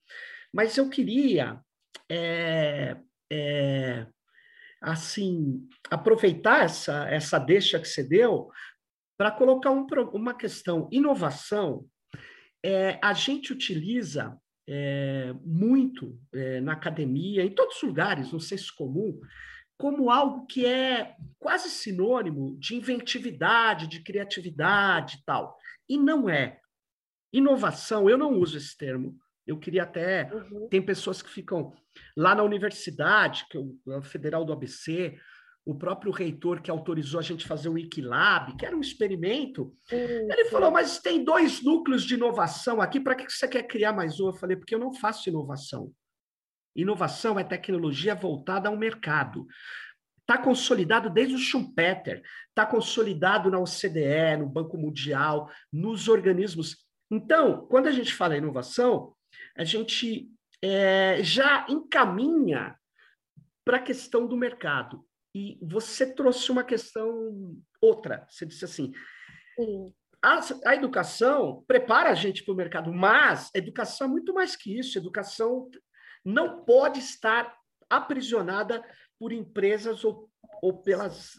Mas 0.53 0.77
eu 0.77 0.89
queria 0.89 1.61
é, 2.11 2.97
é, 3.31 4.07
assim, 4.81 5.69
aproveitar 5.91 6.65
essa, 6.65 7.09
essa 7.09 7.39
deixa 7.39 7.79
que 7.79 7.89
você 7.89 8.03
deu 8.03 8.51
para 9.17 9.31
colocar 9.31 9.71
um, 9.71 9.87
uma 10.13 10.35
questão. 10.35 10.89
Inovação, 10.91 11.87
é, 12.65 12.99
a 13.03 13.13
gente 13.13 13.53
utiliza 13.53 14.39
é, 14.69 15.35
muito 15.45 16.19
é, 16.33 16.61
na 16.61 16.73
academia, 16.73 17.45
em 17.45 17.55
todos 17.55 17.77
os 17.77 17.83
lugares, 17.83 18.33
no 18.33 18.41
senso 18.41 18.75
comum, 18.77 19.21
como 19.77 20.11
algo 20.11 20.47
que 20.47 20.67
é 20.67 21.17
quase 21.39 21.71
sinônimo 21.71 22.57
de 22.59 22.77
inventividade, 22.77 23.87
de 23.87 24.01
criatividade 24.03 25.17
e 25.17 25.25
tal. 25.25 25.59
E 25.89 25.99
não 25.99 26.29
é. 26.29 26.61
Inovação, 27.33 28.09
eu 28.09 28.19
não 28.19 28.33
uso 28.33 28.57
esse 28.57 28.77
termo, 28.77 29.19
eu 29.47 29.59
queria 29.59 29.85
até. 29.85 30.31
Uhum. 30.33 30.69
Tem 30.69 30.83
pessoas 30.83 31.23
que 31.23 31.31
ficam 31.31 31.73
lá 32.17 32.35
na 32.35 32.43
universidade, 32.43 33.47
que 33.51 33.59
é 33.59 33.97
o 33.97 34.03
Federal 34.03 34.45
do 34.45 34.53
ABC, 34.53 35.19
o 35.65 35.75
próprio 35.75 36.11
reitor 36.11 36.63
que 36.63 36.71
autorizou 36.71 37.21
a 37.21 37.23
gente 37.23 37.47
fazer 37.47 37.69
o 37.69 37.75
Wikilab, 37.75 38.57
que 38.57 38.65
era 38.65 38.77
um 38.77 38.81
experimento, 38.81 39.75
ele 39.91 40.47
falou: 40.47 40.71
Mas 40.71 40.99
tem 40.99 41.23
dois 41.23 41.63
núcleos 41.63 42.05
de 42.05 42.15
inovação 42.15 42.81
aqui, 42.81 42.99
para 42.99 43.15
que 43.15 43.31
você 43.31 43.47
quer 43.47 43.65
criar 43.65 43.93
mais 43.93 44.19
um? 44.19 44.29
Eu 44.29 44.35
falei: 44.35 44.57
Porque 44.57 44.75
eu 44.75 44.79
não 44.79 44.93
faço 44.93 45.29
inovação. 45.29 45.93
Inovação 46.75 47.39
é 47.39 47.45
tecnologia 47.45 48.15
voltada 48.15 48.69
ao 48.69 48.77
mercado. 48.77 49.47
Está 50.21 50.39
consolidado 50.39 51.11
desde 51.11 51.35
o 51.35 51.39
Schumpeter, 51.39 52.23
está 52.49 52.65
consolidado 52.65 53.51
na 53.51 53.59
OCDE, 53.59 54.37
no 54.39 54.49
Banco 54.49 54.79
Mundial, 54.79 55.51
nos 55.73 56.09
organismos. 56.09 56.77
Então, 57.11 57.67
quando 57.67 57.89
a 57.89 57.91
gente 57.91 58.15
fala 58.15 58.37
inovação, 58.37 59.13
a 59.57 59.65
gente 59.65 60.31
é, 60.63 61.23
já 61.23 61.67
encaminha 61.69 62.79
para 63.65 63.79
a 63.79 63.83
questão 63.83 64.27
do 64.27 64.37
mercado. 64.37 65.05
E 65.35 65.59
você 65.63 66.13
trouxe 66.13 66.51
uma 66.51 66.65
questão 66.65 67.57
outra. 67.81 68.27
Você 68.29 68.45
disse 68.45 68.65
assim: 68.65 68.93
a, 70.23 70.41
a, 70.67 70.75
educação 70.75 71.65
prepara 71.67 72.11
a 72.11 72.15
gente 72.15 72.45
para 72.45 72.53
o 72.53 72.57
mercado, 72.57 72.93
mas 72.93 73.51
educação 73.55 74.07
é 74.07 74.11
muito 74.11 74.35
mais 74.35 74.57
que 74.57 74.79
isso. 74.79 74.99
Educação 74.99 75.71
não 76.25 76.65
pode 76.65 76.99
estar 76.99 77.57
aprisionada 77.89 78.85
por 79.19 79.33
empresas 79.33 80.05
ou, 80.05 80.31
ou 80.63 80.83
pelas 80.83 81.39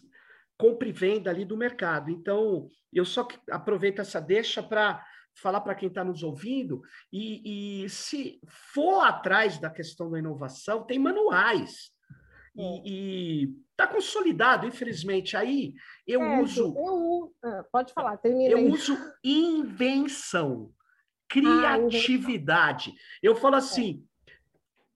compra 0.57 0.87
e 0.87 0.91
venda 0.91 1.29
ali 1.31 1.43
do 1.43 1.57
mercado. 1.57 2.11
Então, 2.11 2.69
eu 2.93 3.03
só 3.03 3.27
aproveito 3.49 3.99
essa 3.99 4.21
deixa 4.21 4.61
para 4.61 5.03
falar 5.33 5.61
para 5.61 5.75
quem 5.75 5.87
está 5.87 6.03
nos 6.03 6.23
ouvindo, 6.23 6.81
e, 7.11 7.83
e, 7.83 7.89
se 7.89 8.39
for 8.73 9.01
atrás 9.01 9.57
da 9.57 9.69
questão 9.69 10.09
da 10.09 10.19
inovação, 10.19 10.83
tem 10.83 10.99
manuais. 10.99 11.91
E 12.55 13.49
está 13.71 13.85
é. 13.85 13.87
consolidado, 13.87 14.67
infelizmente. 14.67 15.37
Aí 15.37 15.73
eu 16.05 16.21
é, 16.21 16.41
uso. 16.41 16.73
Eu, 16.77 17.33
ah, 17.43 17.63
pode 17.71 17.93
falar, 17.93 18.17
termina. 18.17 18.51
Eu 18.51 18.57
aí. 18.57 18.69
uso 18.69 18.97
invenção, 19.23 20.71
criatividade. 21.29 22.91
Ah, 22.91 23.19
eu 23.23 23.35
falo 23.35 23.55
assim, 23.55 24.05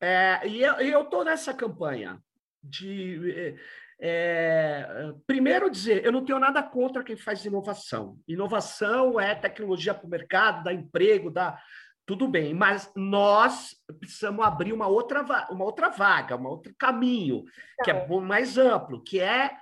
é. 0.02 0.42
É, 0.42 0.48
e 0.48 0.62
eu 0.92 1.02
estou 1.02 1.24
nessa 1.24 1.54
campanha 1.54 2.22
de 2.62 3.32
eh, 3.32 3.56
é, 4.00 5.14
primeiro 5.26 5.70
dizer, 5.70 6.04
eu 6.04 6.12
não 6.12 6.24
tenho 6.24 6.40
nada 6.40 6.62
contra 6.62 7.04
quem 7.04 7.16
faz 7.16 7.46
inovação. 7.46 8.18
Inovação 8.28 9.20
é 9.20 9.34
tecnologia 9.34 9.94
para 9.94 10.06
o 10.06 10.10
mercado, 10.10 10.64
dá 10.64 10.74
emprego, 10.74 11.32
dá 11.32 11.60
tudo 12.06 12.28
bem, 12.28 12.54
mas 12.54 12.92
nós 12.96 13.76
precisamos 14.00 14.46
abrir 14.46 14.72
uma 14.74 14.88
outra, 14.88 15.24
uma 15.50 15.66
outra 15.66 15.90
vaga, 15.90 16.38
um 16.38 16.46
outro 16.46 16.74
caminho, 16.78 17.44
que 17.84 17.90
é 17.90 18.04
então. 18.04 18.22
mais 18.22 18.58
amplo, 18.58 19.02
que 19.02 19.20
é 19.20 19.58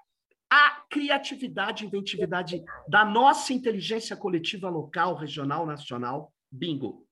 a 0.50 0.84
criatividade, 0.90 1.86
inventividade 1.86 2.64
da 2.88 3.06
nossa 3.06 3.54
inteligência 3.54 4.16
coletiva 4.16 4.70
local, 4.70 5.16
regional, 5.16 5.66
nacional. 5.66 6.34
Bingo. 6.52 7.08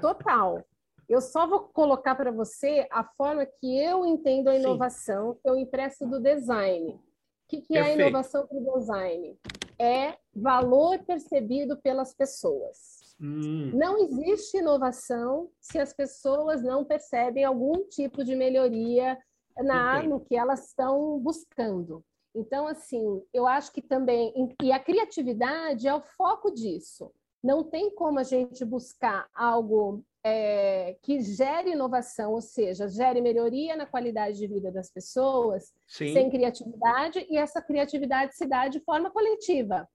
Total. 0.00 0.66
Eu 1.08 1.20
só 1.22 1.46
vou 1.46 1.60
colocar 1.60 2.14
para 2.14 2.30
você 2.30 2.86
a 2.90 3.02
forma 3.02 3.46
que 3.46 3.78
eu 3.78 4.04
entendo 4.04 4.48
a 4.48 4.56
inovação, 4.56 5.32
Sim. 5.32 5.38
que 5.42 5.50
eu 5.50 5.56
empresto 5.56 6.06
do 6.06 6.20
design. 6.20 6.90
O 6.90 7.00
que, 7.48 7.62
que 7.62 7.78
é 7.78 7.80
a 7.80 7.92
inovação 7.94 8.46
para 8.46 8.58
o 8.58 8.78
design? 8.78 9.38
É 9.78 10.18
valor 10.34 10.98
percebido 11.04 11.78
pelas 11.78 12.14
pessoas. 12.14 13.16
Hum. 13.18 13.70
Não 13.74 13.96
existe 13.98 14.58
inovação 14.58 15.50
se 15.58 15.78
as 15.78 15.94
pessoas 15.94 16.62
não 16.62 16.84
percebem 16.84 17.42
algum 17.42 17.84
tipo 17.88 18.22
de 18.22 18.36
melhoria 18.36 19.18
na, 19.56 20.02
no 20.02 20.20
que 20.20 20.36
elas 20.36 20.68
estão 20.68 21.18
buscando. 21.18 22.04
Então, 22.34 22.68
assim, 22.68 23.22
eu 23.32 23.46
acho 23.46 23.72
que 23.72 23.80
também. 23.80 24.32
E 24.62 24.70
a 24.70 24.78
criatividade 24.78 25.88
é 25.88 25.94
o 25.94 26.02
foco 26.02 26.50
disso. 26.52 27.10
Não 27.42 27.64
tem 27.64 27.90
como 27.94 28.18
a 28.18 28.22
gente 28.22 28.64
buscar 28.64 29.26
algo 29.34 30.04
é, 30.24 30.96
que 31.02 31.20
gere 31.20 31.72
inovação, 31.72 32.32
ou 32.32 32.40
seja, 32.40 32.88
gere 32.88 33.20
melhoria 33.20 33.76
na 33.76 33.86
qualidade 33.86 34.38
de 34.38 34.46
vida 34.46 34.70
das 34.70 34.90
pessoas, 34.90 35.72
Sim. 35.86 36.12
sem 36.12 36.30
criatividade, 36.30 37.26
e 37.30 37.36
essa 37.36 37.62
criatividade 37.62 38.36
se 38.36 38.46
dá 38.46 38.68
de 38.68 38.80
forma 38.80 39.10
coletiva. 39.10 39.88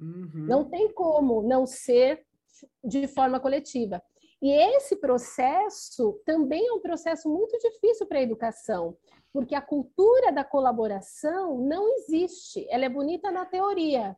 Uhum. 0.00 0.46
Não 0.46 0.64
tem 0.64 0.92
como 0.92 1.42
não 1.42 1.66
ser 1.66 2.24
de 2.84 3.06
forma 3.06 3.40
coletiva. 3.40 4.02
E 4.40 4.50
esse 4.50 4.96
processo 4.96 6.20
também 6.24 6.68
é 6.68 6.72
um 6.72 6.80
processo 6.80 7.28
muito 7.28 7.58
difícil 7.58 8.06
para 8.06 8.18
a 8.18 8.22
educação, 8.22 8.96
porque 9.32 9.54
a 9.54 9.60
cultura 9.60 10.30
da 10.30 10.44
colaboração 10.44 11.58
não 11.58 11.88
existe. 11.96 12.66
Ela 12.70 12.84
é 12.84 12.88
bonita 12.88 13.32
na 13.32 13.44
teoria, 13.44 14.16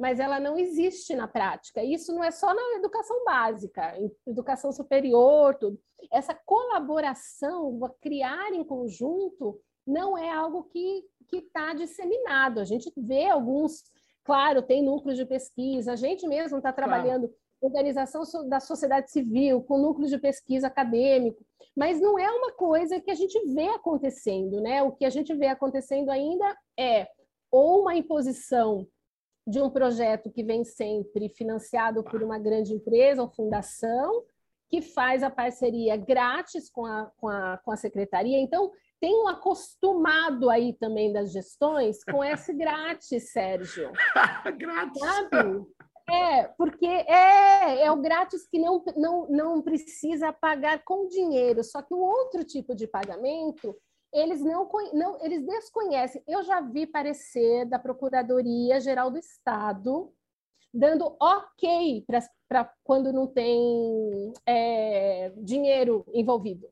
mas 0.00 0.18
ela 0.18 0.40
não 0.40 0.58
existe 0.58 1.14
na 1.14 1.28
prática. 1.28 1.84
Isso 1.84 2.10
não 2.14 2.24
é 2.24 2.30
só 2.30 2.54
na 2.54 2.78
educação 2.78 3.22
básica, 3.22 3.94
educação 4.26 4.72
superior, 4.72 5.54
tudo. 5.56 5.78
Essa 6.10 6.34
colaboração, 6.46 7.78
criar 8.00 8.50
em 8.54 8.64
conjunto, 8.64 9.60
não 9.86 10.16
é 10.16 10.32
algo 10.32 10.64
que 10.64 11.04
está 11.30 11.74
disseminado. 11.74 12.60
A 12.60 12.64
gente 12.64 12.90
vê 12.96 13.26
alguns, 13.26 13.82
claro, 14.24 14.62
tem 14.62 14.82
núcleos 14.82 15.18
de 15.18 15.26
pesquisa, 15.26 15.92
a 15.92 15.96
gente 15.96 16.26
mesmo 16.26 16.56
está 16.56 16.72
trabalhando 16.72 17.28
claro. 17.28 17.34
organização 17.60 18.22
da 18.48 18.58
sociedade 18.58 19.10
civil, 19.10 19.62
com 19.64 19.76
núcleos 19.76 20.10
de 20.10 20.18
pesquisa 20.18 20.68
acadêmico, 20.68 21.44
mas 21.76 22.00
não 22.00 22.18
é 22.18 22.30
uma 22.30 22.52
coisa 22.52 22.98
que 23.02 23.10
a 23.10 23.14
gente 23.14 23.38
vê 23.52 23.68
acontecendo, 23.68 24.62
né? 24.62 24.82
O 24.82 24.92
que 24.92 25.04
a 25.04 25.10
gente 25.10 25.34
vê 25.34 25.48
acontecendo 25.48 26.08
ainda 26.08 26.56
é 26.78 27.06
ou 27.50 27.82
uma 27.82 27.94
imposição 27.94 28.88
de 29.46 29.60
um 29.60 29.70
projeto 29.70 30.30
que 30.30 30.42
vem 30.42 30.64
sempre 30.64 31.28
financiado 31.28 32.02
por 32.04 32.22
uma 32.22 32.38
grande 32.38 32.72
empresa 32.72 33.22
ou 33.22 33.28
fundação, 33.28 34.24
que 34.68 34.80
faz 34.80 35.22
a 35.22 35.30
parceria 35.30 35.96
grátis 35.96 36.70
com 36.70 36.86
a, 36.86 37.10
com 37.16 37.28
a, 37.28 37.58
com 37.58 37.72
a 37.72 37.76
secretaria. 37.76 38.38
Então, 38.38 38.70
tem 39.00 39.14
um 39.14 39.26
acostumado 39.26 40.48
aí 40.50 40.74
também 40.74 41.12
das 41.12 41.32
gestões 41.32 42.04
com 42.04 42.22
esse 42.22 42.52
grátis, 42.52 43.32
Sérgio. 43.32 43.90
grátis. 44.56 45.00
Sabe? 45.00 45.66
É, 46.08 46.44
porque 46.58 46.86
é, 46.86 47.84
é 47.84 47.90
o 47.90 47.96
grátis 47.96 48.46
que 48.46 48.58
não, 48.58 48.82
não, 48.96 49.28
não 49.28 49.62
precisa 49.62 50.32
pagar 50.32 50.82
com 50.84 51.06
dinheiro, 51.06 51.62
só 51.62 51.82
que 51.82 51.94
o 51.94 51.98
outro 51.98 52.44
tipo 52.44 52.74
de 52.74 52.86
pagamento 52.86 53.76
eles 54.12 54.42
não, 54.42 54.68
não 54.92 55.24
eles 55.24 55.44
desconhecem. 55.44 56.22
Eu 56.26 56.42
já 56.42 56.60
vi 56.60 56.86
parecer 56.86 57.64
da 57.66 57.78
Procuradoria 57.78 58.80
Geral 58.80 59.10
do 59.10 59.18
Estado 59.18 60.12
dando 60.72 61.16
ok 61.20 62.04
para 62.48 62.72
quando 62.84 63.12
não 63.12 63.26
tem 63.26 64.32
é, 64.46 65.32
dinheiro 65.36 66.04
envolvido. 66.12 66.68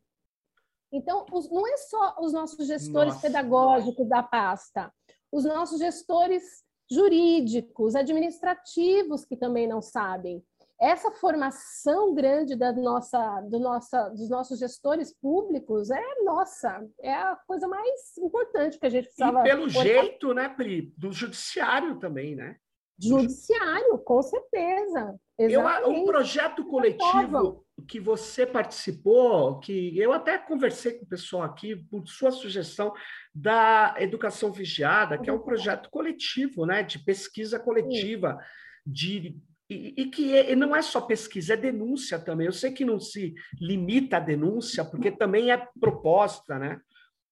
Então, 0.92 1.26
os, 1.32 1.50
não 1.50 1.66
é 1.66 1.76
só 1.76 2.16
os 2.20 2.32
nossos 2.32 2.66
gestores 2.66 3.14
Nossa. 3.14 3.26
pedagógicos 3.26 4.08
da 4.08 4.22
pasta, 4.22 4.92
os 5.30 5.44
nossos 5.44 5.78
gestores 5.78 6.64
jurídicos, 6.90 7.94
administrativos 7.94 9.24
que 9.24 9.36
também 9.36 9.66
não 9.68 9.82
sabem 9.82 10.42
essa 10.80 11.10
formação 11.10 12.14
grande 12.14 12.54
da 12.54 12.72
nossa, 12.72 13.40
do 13.42 13.58
nossa, 13.58 14.08
dos 14.10 14.30
nossos 14.30 14.58
gestores 14.58 15.12
públicos 15.12 15.90
é 15.90 16.22
nossa, 16.22 16.86
é 17.00 17.12
a 17.12 17.36
coisa 17.46 17.66
mais 17.66 18.16
importante 18.18 18.78
que 18.78 18.86
a 18.86 18.90
gente 18.90 19.06
precisava. 19.06 19.40
E 19.40 19.42
pelo 19.44 19.68
jeito, 19.68 20.32
né, 20.32 20.48
Pri, 20.48 20.92
do 20.96 21.12
judiciário 21.12 21.98
também, 21.98 22.36
né? 22.36 22.56
Judiciário, 23.00 23.98
com 23.98 24.20
certeza. 24.22 25.18
Eu, 25.38 25.62
um 25.88 26.04
projeto 26.04 26.64
coletivo 26.64 27.64
que 27.86 28.00
você 28.00 28.44
participou, 28.44 29.60
que 29.60 29.96
eu 29.96 30.12
até 30.12 30.36
conversei 30.36 30.94
com 30.98 31.04
o 31.04 31.08
pessoal 31.08 31.44
aqui, 31.44 31.76
por 31.76 32.04
sua 32.08 32.32
sugestão, 32.32 32.92
da 33.32 33.94
Educação 33.98 34.50
Vigiada, 34.50 35.16
que 35.16 35.30
é 35.30 35.32
um 35.32 35.38
projeto 35.38 35.88
coletivo, 35.90 36.66
né, 36.66 36.82
de 36.82 36.98
pesquisa 36.98 37.58
coletiva, 37.60 38.36
de 38.84 39.36
e, 39.68 39.94
e, 40.02 40.10
que 40.10 40.34
é, 40.34 40.56
não 40.56 40.74
é 40.74 40.80
só 40.80 41.00
pesquisa, 41.00 41.52
é 41.52 41.56
denúncia 41.56 42.18
também. 42.18 42.46
Eu 42.46 42.52
sei 42.52 42.72
que 42.72 42.84
não 42.84 42.98
se 42.98 43.34
limita 43.60 44.16
à 44.16 44.20
denúncia, 44.20 44.84
porque 44.84 45.10
também 45.10 45.50
é 45.50 45.68
proposta, 45.78 46.58
né? 46.58 46.80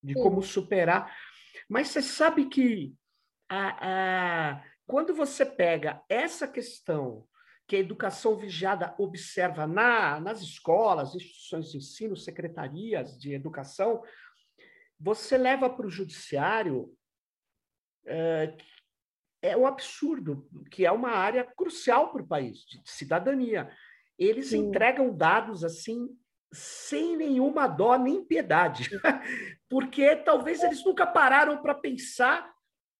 De 0.02 0.14
como 0.14 0.42
superar. 0.42 1.16
Mas 1.68 1.88
você 1.88 2.02
sabe 2.02 2.46
que 2.46 2.94
a, 3.48 4.50
a, 4.50 4.64
quando 4.86 5.14
você 5.14 5.46
pega 5.46 6.02
essa 6.08 6.46
questão 6.46 7.26
que 7.66 7.74
a 7.74 7.80
educação 7.80 8.36
vigiada 8.36 8.94
observa 8.98 9.66
na, 9.66 10.20
nas 10.20 10.40
escolas, 10.40 11.14
instituições 11.14 11.70
de 11.70 11.78
ensino, 11.78 12.16
secretarias 12.16 13.18
de 13.18 13.32
educação, 13.32 14.02
você 15.00 15.36
leva 15.36 15.68
para 15.68 15.86
o 15.86 15.90
judiciário 15.90 16.94
é, 18.06 18.56
é 19.42 19.56
um 19.56 19.66
absurdo, 19.66 20.48
que 20.70 20.84
é 20.84 20.92
uma 20.92 21.10
área 21.10 21.44
crucial 21.56 22.12
para 22.12 22.22
o 22.22 22.26
país, 22.26 22.58
de 22.60 22.80
cidadania. 22.84 23.70
Eles 24.18 24.48
Sim. 24.48 24.68
entregam 24.68 25.14
dados 25.14 25.64
assim 25.64 26.08
sem 26.52 27.16
nenhuma 27.16 27.66
dó 27.66 27.98
nem 27.98 28.24
piedade, 28.24 28.88
porque 29.68 30.16
talvez 30.16 30.62
eles 30.62 30.84
nunca 30.84 31.06
pararam 31.06 31.60
para 31.60 31.74
pensar 31.74 32.56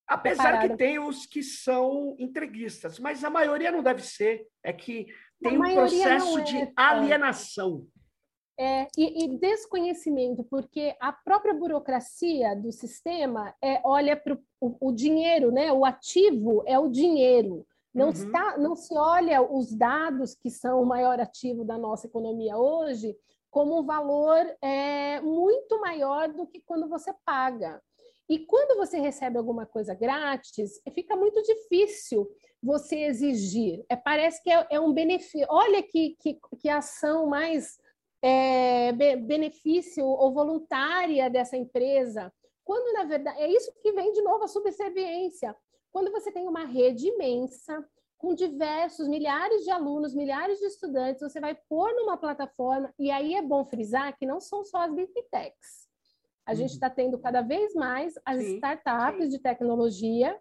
Apesar 0.07 0.61
que 0.61 0.77
tem 0.77 0.97
os 0.97 1.25
que 1.25 1.43
são 1.43 2.15
entreguistas, 2.17 2.97
mas 2.97 3.25
a 3.25 3.29
maioria 3.29 3.71
não 3.73 3.83
deve 3.83 4.01
ser. 4.01 4.47
É 4.63 4.71
que 4.71 5.05
tem 5.43 5.57
um 5.57 5.73
processo 5.73 6.39
é, 6.39 6.43
de 6.43 6.73
alienação. 6.77 7.85
É, 8.59 8.87
e, 8.97 9.25
e, 9.25 9.37
desconhecimento, 9.37 10.43
porque 10.43 10.95
a 10.99 11.11
própria 11.11 11.53
burocracia 11.53 12.55
do 12.55 12.71
sistema 12.71 13.53
é, 13.61 13.79
olha 13.83 14.17
para 14.17 14.35
o, 14.59 14.75
o 14.79 14.91
dinheiro, 14.91 15.51
né? 15.51 15.71
o 15.71 15.85
ativo 15.85 16.63
é 16.65 16.77
o 16.79 16.87
dinheiro. 16.87 17.65
Não, 17.93 18.07
uhum. 18.07 18.11
está, 18.11 18.57
não 18.57 18.75
se 18.75 18.95
olha 18.97 19.41
os 19.41 19.73
dados, 19.73 20.33
que 20.33 20.49
são 20.49 20.81
o 20.81 20.85
maior 20.85 21.19
ativo 21.19 21.63
da 21.63 21.77
nossa 21.77 22.07
economia 22.07 22.57
hoje, 22.57 23.15
como 23.49 23.79
um 23.79 23.83
valor 23.83 24.45
é, 24.61 25.21
muito 25.21 25.79
maior 25.79 26.27
do 26.31 26.45
que 26.45 26.61
quando 26.61 26.87
você 26.87 27.13
paga. 27.25 27.81
E 28.29 28.39
quando 28.39 28.77
você 28.77 28.99
recebe 28.99 29.37
alguma 29.37 29.65
coisa 29.65 29.95
grátis, 29.95 30.81
fica 30.93 31.15
muito 31.15 31.41
difícil 31.41 32.29
você 32.61 32.97
exigir. 33.05 33.85
É, 33.89 33.95
parece 33.95 34.43
que 34.43 34.49
é, 34.49 34.67
é 34.69 34.79
um 34.79 34.93
benefício. 34.93 35.47
Olha 35.49 35.81
que, 35.81 36.17
que, 36.19 36.39
que 36.59 36.69
ação 36.69 37.27
mais 37.27 37.79
é, 38.27 38.91
benefício 39.17 40.05
ou 40.05 40.33
voluntária 40.33 41.29
dessa 41.29 41.55
empresa. 41.55 42.33
Quando, 42.63 42.93
na 42.93 43.03
verdade, 43.03 43.41
é 43.41 43.49
isso 43.49 43.71
que 43.81 43.91
vem 43.93 44.11
de 44.11 44.21
novo 44.21 44.43
a 44.43 44.47
subserviência. 44.47 45.55
Quando 45.91 46.11
você 46.11 46.31
tem 46.31 46.47
uma 46.47 46.65
rede 46.65 47.07
imensa, 47.07 47.87
com 48.17 48.33
diversos, 48.33 49.07
milhares 49.07 49.63
de 49.63 49.69
alunos, 49.69 50.15
milhares 50.15 50.59
de 50.59 50.65
estudantes, 50.65 51.21
você 51.21 51.39
vai 51.39 51.55
pôr 51.69 51.93
numa 51.93 52.17
plataforma, 52.17 52.93
e 52.97 53.11
aí 53.11 53.35
é 53.35 53.41
bom 53.41 53.63
frisar 53.63 54.17
que 54.17 54.25
não 54.25 54.41
são 54.41 54.65
só 54.65 54.79
as 54.79 54.93
big 54.93 55.13
techs 55.31 55.87
a 56.47 56.53
gente 56.53 56.71
está 56.71 56.87
uhum. 56.87 56.93
tendo 56.95 57.19
cada 57.19 57.41
vez 57.41 57.73
mais 57.75 58.17
as 58.25 58.37
sim, 58.37 58.55
startups 58.55 59.25
sim. 59.25 59.29
de 59.29 59.39
tecnologia 59.39 60.39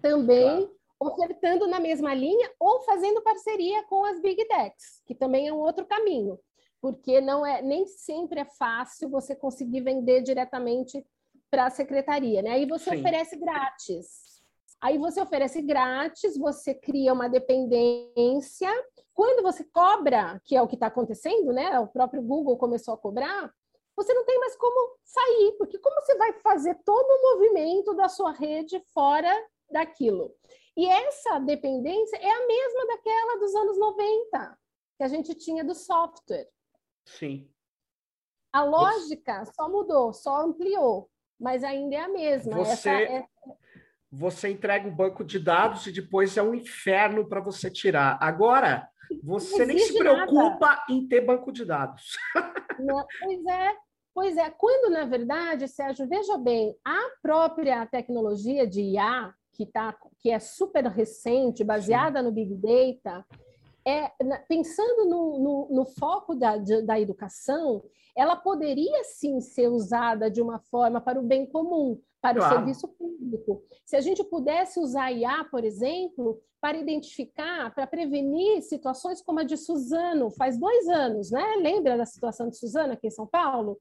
também 0.00 0.66
claro. 0.66 0.78
ofertando 0.98 1.66
na 1.66 1.78
mesma 1.78 2.14
linha 2.14 2.50
ou 2.58 2.80
fazendo 2.80 3.20
parceria 3.20 3.84
com 3.84 4.06
as 4.06 4.18
big 4.20 4.42
techs, 4.46 5.02
que 5.06 5.14
também 5.14 5.46
é 5.46 5.52
um 5.52 5.58
outro 5.58 5.84
caminho, 5.84 6.38
porque 6.80 7.20
não 7.20 7.44
é 7.44 7.60
nem 7.62 7.86
sempre 7.86 8.40
é 8.40 8.44
fácil 8.44 9.08
você 9.08 9.34
conseguir 9.34 9.80
vender 9.80 10.22
diretamente 10.22 11.04
para 11.50 11.66
a 11.66 11.70
secretaria, 11.70 12.42
né? 12.42 12.50
Aí 12.50 12.66
você 12.66 12.90
sim. 12.90 13.00
oferece 13.00 13.36
grátis. 13.36 14.28
Aí 14.80 14.96
você 14.96 15.20
oferece 15.20 15.60
grátis, 15.60 16.36
você 16.38 16.72
cria 16.72 17.12
uma 17.12 17.28
dependência. 17.28 18.70
Quando 19.12 19.42
você 19.42 19.64
cobra, 19.64 20.40
que 20.44 20.54
é 20.54 20.62
o 20.62 20.68
que 20.68 20.76
está 20.76 20.86
acontecendo, 20.86 21.52
né? 21.52 21.80
O 21.80 21.88
próprio 21.88 22.22
Google 22.22 22.56
começou 22.56 22.94
a 22.94 22.98
cobrar, 22.98 23.52
você 23.96 24.14
não 24.14 24.24
tem 24.24 24.38
mais 24.38 24.54
como 24.54 24.96
sair, 25.02 25.56
porque 25.58 25.76
como 25.78 26.00
você 26.00 26.14
vai 26.16 26.32
fazer 26.34 26.78
todo 26.84 27.10
o 27.10 27.34
movimento 27.34 27.94
da 27.94 28.08
sua 28.08 28.30
rede 28.30 28.80
fora 28.94 29.34
daquilo? 29.68 30.32
E 30.76 30.86
essa 30.86 31.40
dependência 31.40 32.16
é 32.16 32.30
a 32.30 32.46
mesma 32.46 32.86
daquela 32.86 33.40
dos 33.40 33.52
anos 33.56 33.76
90, 33.76 34.58
que 34.96 35.02
a 35.02 35.08
gente 35.08 35.34
tinha 35.34 35.64
do 35.64 35.74
software. 35.74 36.48
Sim. 37.16 37.48
A 38.52 38.64
lógica 38.64 39.44
só 39.46 39.68
mudou, 39.68 40.12
só 40.12 40.44
ampliou, 40.44 41.10
mas 41.38 41.64
ainda 41.64 41.96
é 41.96 42.00
a 42.00 42.08
mesma. 42.08 42.56
Você, 42.56 42.88
é... 42.90 43.26
você 44.10 44.50
entrega 44.50 44.88
o 44.88 44.90
um 44.90 44.94
banco 44.94 45.24
de 45.24 45.38
dados 45.38 45.86
e 45.86 45.92
depois 45.92 46.36
é 46.36 46.42
um 46.42 46.54
inferno 46.54 47.28
para 47.28 47.40
você 47.40 47.70
tirar. 47.70 48.18
Agora, 48.20 48.88
você 49.22 49.64
nem 49.64 49.78
se 49.78 49.96
preocupa 49.96 50.66
nada. 50.66 50.84
em 50.90 51.06
ter 51.06 51.22
banco 51.22 51.52
de 51.52 51.64
dados. 51.64 52.12
Não, 52.78 53.04
pois 53.20 53.46
é. 53.46 53.76
Pois 54.14 54.36
é, 54.36 54.50
quando 54.50 54.90
na 54.90 55.04
verdade, 55.04 55.68
Sérgio, 55.68 56.08
veja 56.08 56.36
bem, 56.36 56.76
a 56.84 57.10
própria 57.22 57.86
tecnologia 57.86 58.66
de 58.66 58.80
IA, 58.80 59.32
que, 59.52 59.64
tá, 59.64 59.96
que 60.18 60.30
é 60.30 60.40
super 60.40 60.84
recente, 60.86 61.62
baseada 61.62 62.18
Sim. 62.18 62.24
no 62.24 62.32
Big 62.32 62.52
Data, 62.56 63.24
é, 63.88 64.12
pensando 64.46 65.06
no, 65.06 65.38
no, 65.38 65.68
no 65.70 65.86
foco 65.86 66.34
da, 66.34 66.56
da 66.84 67.00
educação, 67.00 67.82
ela 68.14 68.36
poderia 68.36 69.02
sim 69.04 69.40
ser 69.40 69.68
usada 69.68 70.30
de 70.30 70.42
uma 70.42 70.58
forma 70.58 71.00
para 71.00 71.18
o 71.18 71.22
bem 71.22 71.46
comum, 71.46 71.98
para 72.20 72.38
claro. 72.38 72.54
o 72.54 72.56
serviço 72.56 72.88
público. 72.88 73.62
Se 73.86 73.96
a 73.96 74.00
gente 74.00 74.22
pudesse 74.24 74.78
usar 74.78 75.10
IA, 75.10 75.44
por 75.50 75.64
exemplo, 75.64 76.38
para 76.60 76.76
identificar, 76.76 77.72
para 77.74 77.86
prevenir 77.86 78.60
situações 78.62 79.22
como 79.22 79.38
a 79.38 79.44
de 79.44 79.56
Suzano, 79.56 80.30
faz 80.32 80.58
dois 80.58 80.88
anos, 80.88 81.30
né? 81.30 81.56
Lembra 81.62 81.96
da 81.96 82.04
situação 82.04 82.48
de 82.48 82.58
Suzano 82.58 82.92
aqui 82.92 83.06
em 83.06 83.10
São 83.10 83.26
Paulo? 83.26 83.78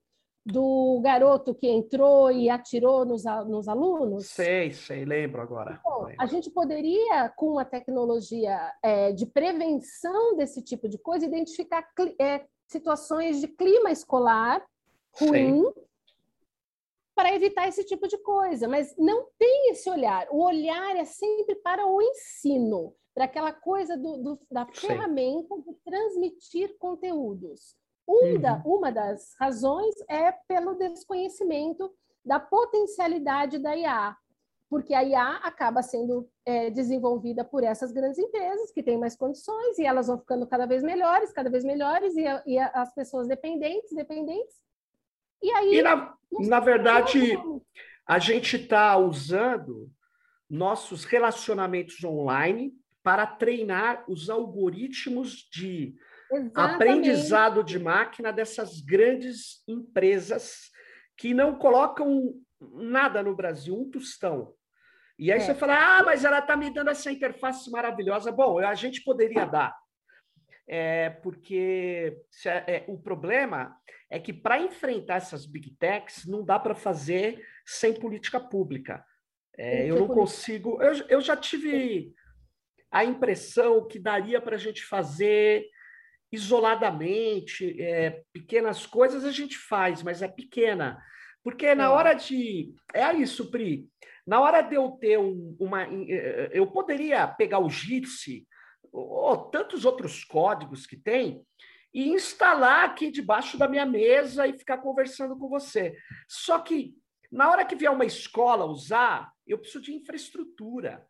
Do 0.48 1.02
garoto 1.04 1.54
que 1.54 1.68
entrou 1.68 2.32
e 2.32 2.50
atirou 2.50 3.06
nos, 3.06 3.24
nos 3.48 3.68
alunos? 3.68 4.28
Sei, 4.28 4.72
sei, 4.72 5.04
lembro 5.04 5.42
agora. 5.42 5.82
Bom, 5.84 6.08
a 6.18 6.26
gente 6.26 6.50
poderia, 6.50 7.30
com 7.36 7.60
a 7.60 7.66
tecnologia 7.66 8.58
é, 8.82 9.12
de 9.12 9.26
prevenção 9.26 10.36
desse 10.38 10.62
tipo 10.64 10.88
de 10.88 10.98
coisa, 10.98 11.26
identificar 11.26 11.86
é, 12.20 12.46
situações 12.66 13.42
de 13.42 13.48
clima 13.50 13.92
escolar 13.92 14.66
ruim 15.20 15.64
para 17.14 17.34
evitar 17.34 17.68
esse 17.68 17.84
tipo 17.84 18.08
de 18.08 18.18
coisa, 18.20 18.68
mas 18.68 18.96
não 18.98 19.28
tem 19.38 19.72
esse 19.72 19.90
olhar. 19.90 20.28
O 20.32 20.44
olhar 20.44 20.96
é 20.96 21.04
sempre 21.04 21.56
para 21.56 21.86
o 21.86 22.02
ensino, 22.02 22.94
para 23.14 23.26
aquela 23.26 23.52
coisa 23.52 23.98
do, 23.98 24.18
do 24.18 24.40
da 24.50 24.66
ferramenta 24.68 25.60
de 25.60 25.74
transmitir 25.84 26.78
conteúdos. 26.78 27.76
Um 28.08 28.39
da, 28.39 28.56
uhum. 28.65 28.78
uma 28.78 28.91
das 28.91 29.36
razões 29.39 29.96
é 30.10 30.32
pelo 30.48 30.76
desconhecimento 30.76 31.91
da 32.24 32.39
potencialidade 32.39 33.60
da 33.60 33.76
IA, 33.76 34.15
porque 34.70 34.93
a 34.93 35.04
IA 35.04 35.38
acaba 35.43 35.82
sendo 35.82 36.30
é, 36.46 36.70
desenvolvida 36.70 37.43
por 37.43 37.63
essas 37.63 37.91
grandes 37.91 38.17
empresas 38.17 38.72
que 38.72 38.84
têm 38.84 38.98
mais 38.98 39.15
condições 39.15 39.78
e 39.78 39.86
elas 39.86 40.08
vão 40.08 40.20
ficando 40.20 40.46
cada 40.46 40.65
vez 40.65 40.84
melhores, 40.84 41.32
cada 41.32 41.50
vez 41.50 41.63
melhores, 41.63 42.15
e, 42.15 42.26
a, 42.26 42.43
e 42.46 42.58
a, 42.58 42.67
as 42.67 42.93
pessoas 42.93 43.28
dependentes, 43.28 43.93
dependentes. 43.93 44.56
E 45.41 45.52
aí. 45.52 45.76
E 45.76 45.82
na, 45.82 46.15
na 46.32 46.60
verdade, 46.60 47.38
a 48.06 48.20
gente 48.20 48.58
está 48.58 48.98
usando 48.98 49.89
nossos 50.50 51.04
relacionamentos 51.04 52.04
online 52.04 52.74
para 53.04 53.26
treinar 53.26 54.04
os 54.08 54.30
algoritmos 54.30 55.48
de 55.52 55.96
Exatamente. 56.32 56.74
aprendizado 56.76 57.63
de 57.63 57.80
máquina 57.80 58.32
dessas 58.34 58.82
grandes 58.82 59.63
empresas 59.68 60.70
que 61.16 61.34
não 61.34 61.56
colocam 61.56 62.34
nada 62.60 63.24
no 63.24 63.36
Brasil, 63.36 63.76
um 63.76 63.90
tostão. 63.90 64.54
E 65.18 65.32
aí 65.32 65.40
é. 65.40 65.42
você 65.42 65.56
fala, 65.56 66.00
ah, 66.00 66.04
mas 66.04 66.24
ela 66.24 66.40
está 66.40 66.56
me 66.56 66.70
dando 66.70 66.90
essa 66.90 67.12
interface 67.12 67.70
maravilhosa. 67.72 68.32
Bom, 68.32 68.60
a 68.60 68.76
gente 68.76 69.04
poderia 69.04 69.46
dar. 69.46 69.76
É, 70.70 71.10
porque 71.10 72.22
é, 72.46 72.76
é, 72.76 72.86
o 72.88 72.98
problema 72.98 73.76
é 74.10 74.20
que 74.20 74.34
para 74.34 74.60
enfrentar 74.60 75.16
essas 75.16 75.46
big 75.46 75.72
techs 75.78 76.26
não 76.26 76.44
dá 76.44 76.60
para 76.60 76.76
fazer 76.76 77.42
sem 77.66 77.94
política 77.94 78.40
pública. 78.40 79.04
É, 79.58 79.90
eu 79.90 79.98
não 80.00 80.08
consigo. 80.08 80.82
Eu, 80.82 80.94
eu 81.08 81.22
já 81.22 81.36
tive 81.36 82.13
a 82.92 83.04
impressão 83.04 83.88
que 83.88 83.98
daria 83.98 84.40
para 84.40 84.56
a 84.56 84.60
gente 84.60 84.84
fazer 84.86 85.66
isoladamente, 86.32 87.82
é, 87.82 88.24
pequenas 88.34 88.86
coisas 88.86 89.24
a 89.24 89.32
gente 89.32 89.58
faz, 89.58 90.04
mas 90.04 90.22
é 90.22 90.28
pequena. 90.28 91.02
Porque 91.44 91.74
na 91.74 91.86
é. 91.86 91.90
hora 91.90 92.13
de. 92.13 92.74
É 92.94 93.13
isso, 93.13 93.50
Pri. 93.50 93.88
Na 94.26 94.42
hora 94.42 94.62
de 94.62 94.76
eu 94.76 94.92
ter 94.92 95.18
um, 95.18 95.56
uma. 95.60 95.86
Eu 96.52 96.68
poderia 96.68 97.28
pegar 97.28 97.60
o 97.60 97.70
Jitsi 97.70 98.46
ou 98.92 99.38
tantos 99.50 99.86
outros 99.86 100.24
códigos 100.24 100.86
que 100.86 100.98
tem 100.98 101.42
e 101.94 102.10
instalar 102.10 102.86
aqui 102.86 103.10
debaixo 103.10 103.58
da 103.58 103.68
minha 103.68 103.86
mesa 103.86 104.48
e 104.48 104.58
ficar 104.58 104.80
conversando 104.80 105.38
com 105.38 105.48
você. 105.48 105.98
Só 106.28 106.60
que 106.60 106.96
na 107.32 107.50
hora 107.50 107.66
que 107.66 107.76
vier 107.76 107.92
uma 107.92 108.06
escola 108.06 108.66
usar, 108.66 109.32
eu 109.46 109.58
preciso 109.58 109.84
de 109.84 109.94
infraestrutura. 109.94 111.06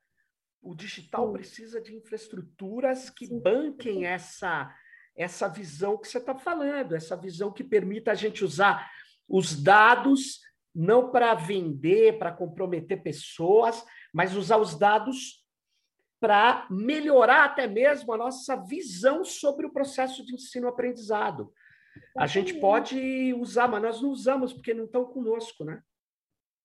O 0.62 0.75
digital 0.75 1.27
Sim. 1.27 1.34
precisa 1.34 1.82
de 1.82 1.95
infraestruturas 1.95 3.10
que 3.10 3.27
Sim. 3.27 3.39
banquem 3.39 4.06
essa 4.06 4.73
essa 5.17 5.47
visão 5.47 5.97
que 5.97 6.08
você 6.08 6.19
está 6.19 6.36
falando, 6.36 6.93
essa 6.95 7.17
visão 7.17 7.51
que 7.51 7.63
permita 7.63 8.12
a 8.12 8.15
gente 8.15 8.45
usar 8.45 8.89
os 9.27 9.62
dados 9.62 10.39
não 10.73 11.12
para 11.12 11.34
vender, 11.34 12.19
para 12.19 12.32
comprometer 12.32 13.01
pessoas, 13.01 13.84
mas 14.13 14.36
usar 14.36 14.58
os 14.58 14.77
dados 14.77 15.43
para 16.19 16.67
melhorar 16.69 17.45
até 17.45 17.67
mesmo 17.67 18.13
a 18.13 18.17
nossa 18.17 18.56
visão 18.56 19.23
sobre 19.23 19.65
o 19.65 19.73
processo 19.73 20.23
de 20.23 20.36
ensino-aprendizado. 20.36 21.51
A 22.15 22.27
gente 22.27 22.53
pode 22.56 23.34
usar, 23.34 23.67
mas 23.67 23.82
nós 23.82 24.01
não 24.01 24.10
usamos 24.10 24.53
porque 24.53 24.73
não 24.73 24.86
estão 24.86 25.06
conosco, 25.06 25.63
né? 25.63 25.82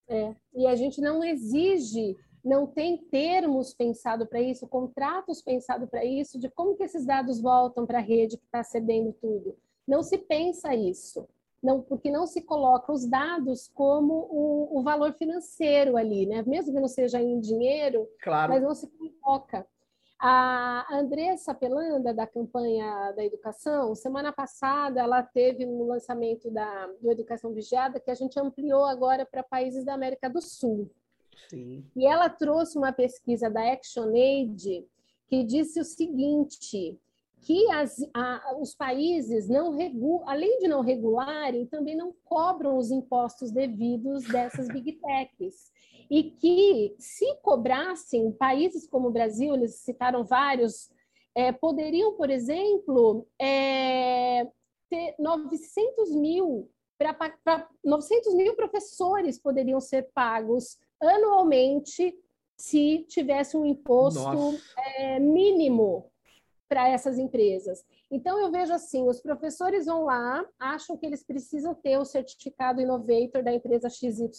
É, 0.09 0.35
e 0.55 0.67
a 0.67 0.75
gente 0.75 1.01
não 1.01 1.25
exige, 1.25 2.17
não 2.44 2.66
tem 2.66 2.96
termos 2.96 3.72
pensado 3.72 4.26
para 4.26 4.40
isso, 4.40 4.66
contratos 4.66 5.42
pensados 5.42 5.88
para 5.88 6.05
isso, 6.05 6.38
de 6.38 6.48
como 6.50 6.76
que 6.76 6.85
esses 6.85 7.07
dados 7.07 7.40
voltam 7.40 7.87
para 7.87 7.98
a 7.98 8.02
rede 8.02 8.37
que 8.37 8.44
está 8.44 8.59
recebendo 8.59 9.12
tudo. 9.20 9.57
Não 9.87 10.02
se 10.02 10.18
pensa 10.18 10.74
isso 10.74 11.26
não, 11.62 11.81
porque 11.81 12.11
não 12.11 12.26
se 12.26 12.42
coloca 12.42 12.92
os 12.92 13.07
dados 13.07 13.70
como 13.72 14.26
o, 14.31 14.78
o, 14.78 14.83
valor 14.83 15.12
financeiro 15.12 15.96
ali, 15.96 16.26
né? 16.26 16.42
Mesmo 16.42 16.74
que 16.74 16.81
não 16.81 16.88
seja 16.88 17.22
em 17.22 17.38
dinheiro, 17.38 18.09
claro. 18.20 18.52
mas 18.52 18.62
não 18.62 18.74
se 18.74 18.88
coloca. 18.88 19.64
A 20.18 20.87
Andressa 20.90 21.55
Pelanda, 21.55 22.12
da 22.12 22.26
campanha 22.26 23.12
da 23.12 23.24
educação, 23.24 23.94
semana 23.94 24.33
passada 24.33 25.00
ela 25.00 25.22
teve 25.22 25.64
no 25.64 25.87
lançamento 25.87 26.50
da, 26.50 26.87
do 27.00 27.11
Educação 27.11 27.52
Vigiada, 27.52 28.00
que 28.00 28.11
a 28.11 28.14
gente 28.14 28.38
ampliou 28.38 28.85
agora 28.85 29.24
para 29.24 29.42
países 29.42 29.85
da 29.85 29.94
América 29.94 30.28
do 30.28 30.40
Sul. 30.40 30.90
Sim. 31.49 31.85
E 31.95 32.07
ela 32.07 32.29
trouxe 32.29 32.79
uma 32.79 32.92
pesquisa 32.92 33.51
da 33.51 33.73
ActionAid 33.73 34.87
que 35.29 35.45
disse 35.45 35.81
o 35.81 35.85
seguinte: 35.85 36.99
que 37.42 37.71
as, 37.73 37.97
a, 38.14 38.57
os 38.61 38.75
países 38.75 39.49
não 39.49 39.77
regulam, 39.77 40.29
além 40.29 40.59
de 40.59 40.68
não 40.68 40.81
regularem, 40.81 41.66
também 41.66 41.97
não 41.97 42.14
cobram 42.25 42.79
os 42.79 42.90
impostos 42.90 43.51
devidos 43.51 44.25
dessas 44.25 44.68
big 44.68 44.92
techs. 44.92 45.73
E 46.11 46.25
que, 46.25 46.95
se 46.99 47.35
cobrassem, 47.37 48.31
países 48.33 48.87
como 48.87 49.09
o 49.09 49.12
Brasil, 49.12 49.55
eles 49.55 49.77
citaram 49.77 50.25
vários, 50.25 50.90
é, 51.35 51.51
poderiam, 51.51 52.12
por 52.14 52.29
exemplo, 52.29 53.27
é, 53.40 54.47
ter 54.90 55.14
900 55.18 56.14
mil, 56.14 56.71
para 56.99 57.66
900 57.83 58.35
mil 58.35 58.55
professores 58.55 59.38
poderiam 59.38 59.81
ser 59.81 60.11
pagos 60.14 60.77
anualmente 61.09 62.15
se 62.57 63.05
tivesse 63.09 63.57
um 63.57 63.65
imposto 63.65 64.59
é, 64.97 65.19
mínimo 65.19 66.11
para 66.69 66.88
essas 66.88 67.19
empresas. 67.19 67.85
Então, 68.11 68.38
eu 68.38 68.51
vejo 68.51 68.73
assim: 68.73 69.09
os 69.09 69.21
professores 69.21 69.87
vão 69.87 70.05
lá, 70.05 70.45
acham 70.59 70.97
que 70.97 71.05
eles 71.05 71.25
precisam 71.25 71.75
ter 71.75 71.99
o 71.99 72.05
certificado 72.05 72.81
Innovator 72.81 73.43
da 73.43 73.53
empresa 73.53 73.88
XYZ, 73.88 74.33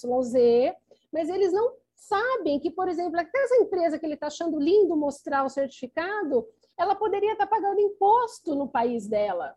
mas 1.12 1.30
eles 1.30 1.52
não 1.52 1.76
sabem 1.96 2.60
que, 2.60 2.72
por 2.72 2.88
exemplo, 2.88 3.20
essa 3.20 3.56
empresa 3.58 4.00
que 4.00 4.06
ele 4.06 4.16
está 4.16 4.28
achando 4.28 4.60
lindo 4.60 4.96
mostrar 4.96 5.44
o 5.44 5.50
certificado, 5.50 6.48
ela 6.78 6.96
poderia 6.96 7.34
estar 7.34 7.48
tá 7.48 7.56
pagando 7.56 7.80
imposto 7.80 8.56
no 8.56 8.68
país 8.68 9.08
dela. 9.08 9.56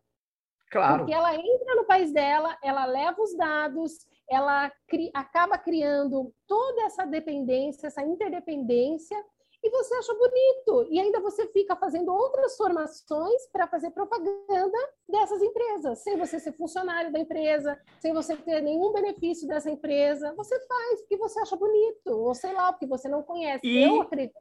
Claro. 0.70 0.98
Porque 0.98 1.14
ela 1.14 1.34
entra 1.34 1.74
no 1.76 1.84
país 1.84 2.12
dela, 2.12 2.56
ela 2.62 2.84
leva 2.86 3.22
os 3.22 3.36
dados, 3.36 4.06
ela 4.28 4.72
cri 4.88 5.10
acaba 5.14 5.56
criando 5.58 6.32
toda 6.46 6.82
essa 6.82 7.04
dependência, 7.04 7.86
essa 7.86 8.02
interdependência, 8.02 9.16
e 9.62 9.70
você 9.70 9.94
acha 9.96 10.14
bonito. 10.14 10.92
E 10.92 11.00
ainda 11.00 11.20
você 11.20 11.46
fica 11.48 11.74
fazendo 11.76 12.12
outras 12.12 12.56
formações 12.56 13.46
para 13.50 13.66
fazer 13.66 13.90
propaganda 13.90 14.78
dessas 15.08 15.42
empresas, 15.42 16.02
sem 16.02 16.16
você 16.16 16.38
ser 16.38 16.52
funcionário 16.52 17.12
da 17.12 17.18
empresa, 17.18 17.78
sem 17.98 18.12
você 18.12 18.36
ter 18.36 18.60
nenhum 18.60 18.92
benefício 18.92 19.48
dessa 19.48 19.70
empresa. 19.70 20.34
Você 20.34 20.58
faz 20.66 21.00
porque 21.00 21.16
você 21.16 21.40
acha 21.40 21.56
bonito, 21.56 22.08
ou 22.08 22.34
sei 22.34 22.52
lá, 22.52 22.72
porque 22.72 22.86
você 22.86 23.08
não 23.08 23.22
conhece. 23.22 23.66
E... 23.66 23.82
Eu 23.82 24.02
acredito 24.02 24.38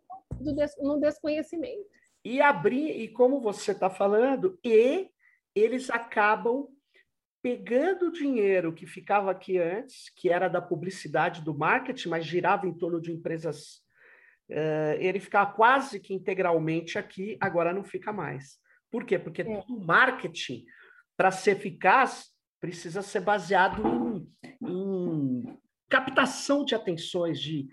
no 0.82 1.00
desconhecimento. 1.00 1.86
E 2.24 2.42
abrir, 2.42 2.92
e 3.00 3.08
como 3.08 3.40
você 3.40 3.72
está 3.72 3.90
falando, 3.90 4.60
e 4.64 5.10
eles 5.56 5.90
acabam 5.90 6.68
pegando 7.46 8.08
o 8.08 8.12
dinheiro 8.12 8.74
que 8.74 8.88
ficava 8.88 9.30
aqui 9.30 9.60
antes, 9.60 10.10
que 10.16 10.32
era 10.32 10.48
da 10.48 10.60
publicidade, 10.60 11.44
do 11.44 11.56
marketing, 11.56 12.10
mas 12.10 12.26
girava 12.26 12.66
em 12.66 12.76
torno 12.76 13.00
de 13.00 13.12
empresas 13.12 13.84
uh, 14.50 14.98
ele 14.98 15.20
ficava 15.20 15.54
quase 15.54 16.00
que 16.00 16.12
integralmente 16.12 16.98
aqui, 16.98 17.38
agora 17.40 17.72
não 17.72 17.84
fica 17.84 18.12
mais. 18.12 18.58
Por 18.90 19.06
quê? 19.06 19.20
Porque 19.20 19.44
é. 19.44 19.46
todo 19.46 19.80
marketing, 19.80 20.66
para 21.16 21.30
ser 21.30 21.52
eficaz, 21.52 22.32
precisa 22.60 23.04
ser 23.04 23.20
baseado 23.20 23.80
em, 23.86 24.68
em 24.68 25.60
captação 25.88 26.66
de 26.66 26.74
atenções, 26.74 27.40
de 27.40 27.68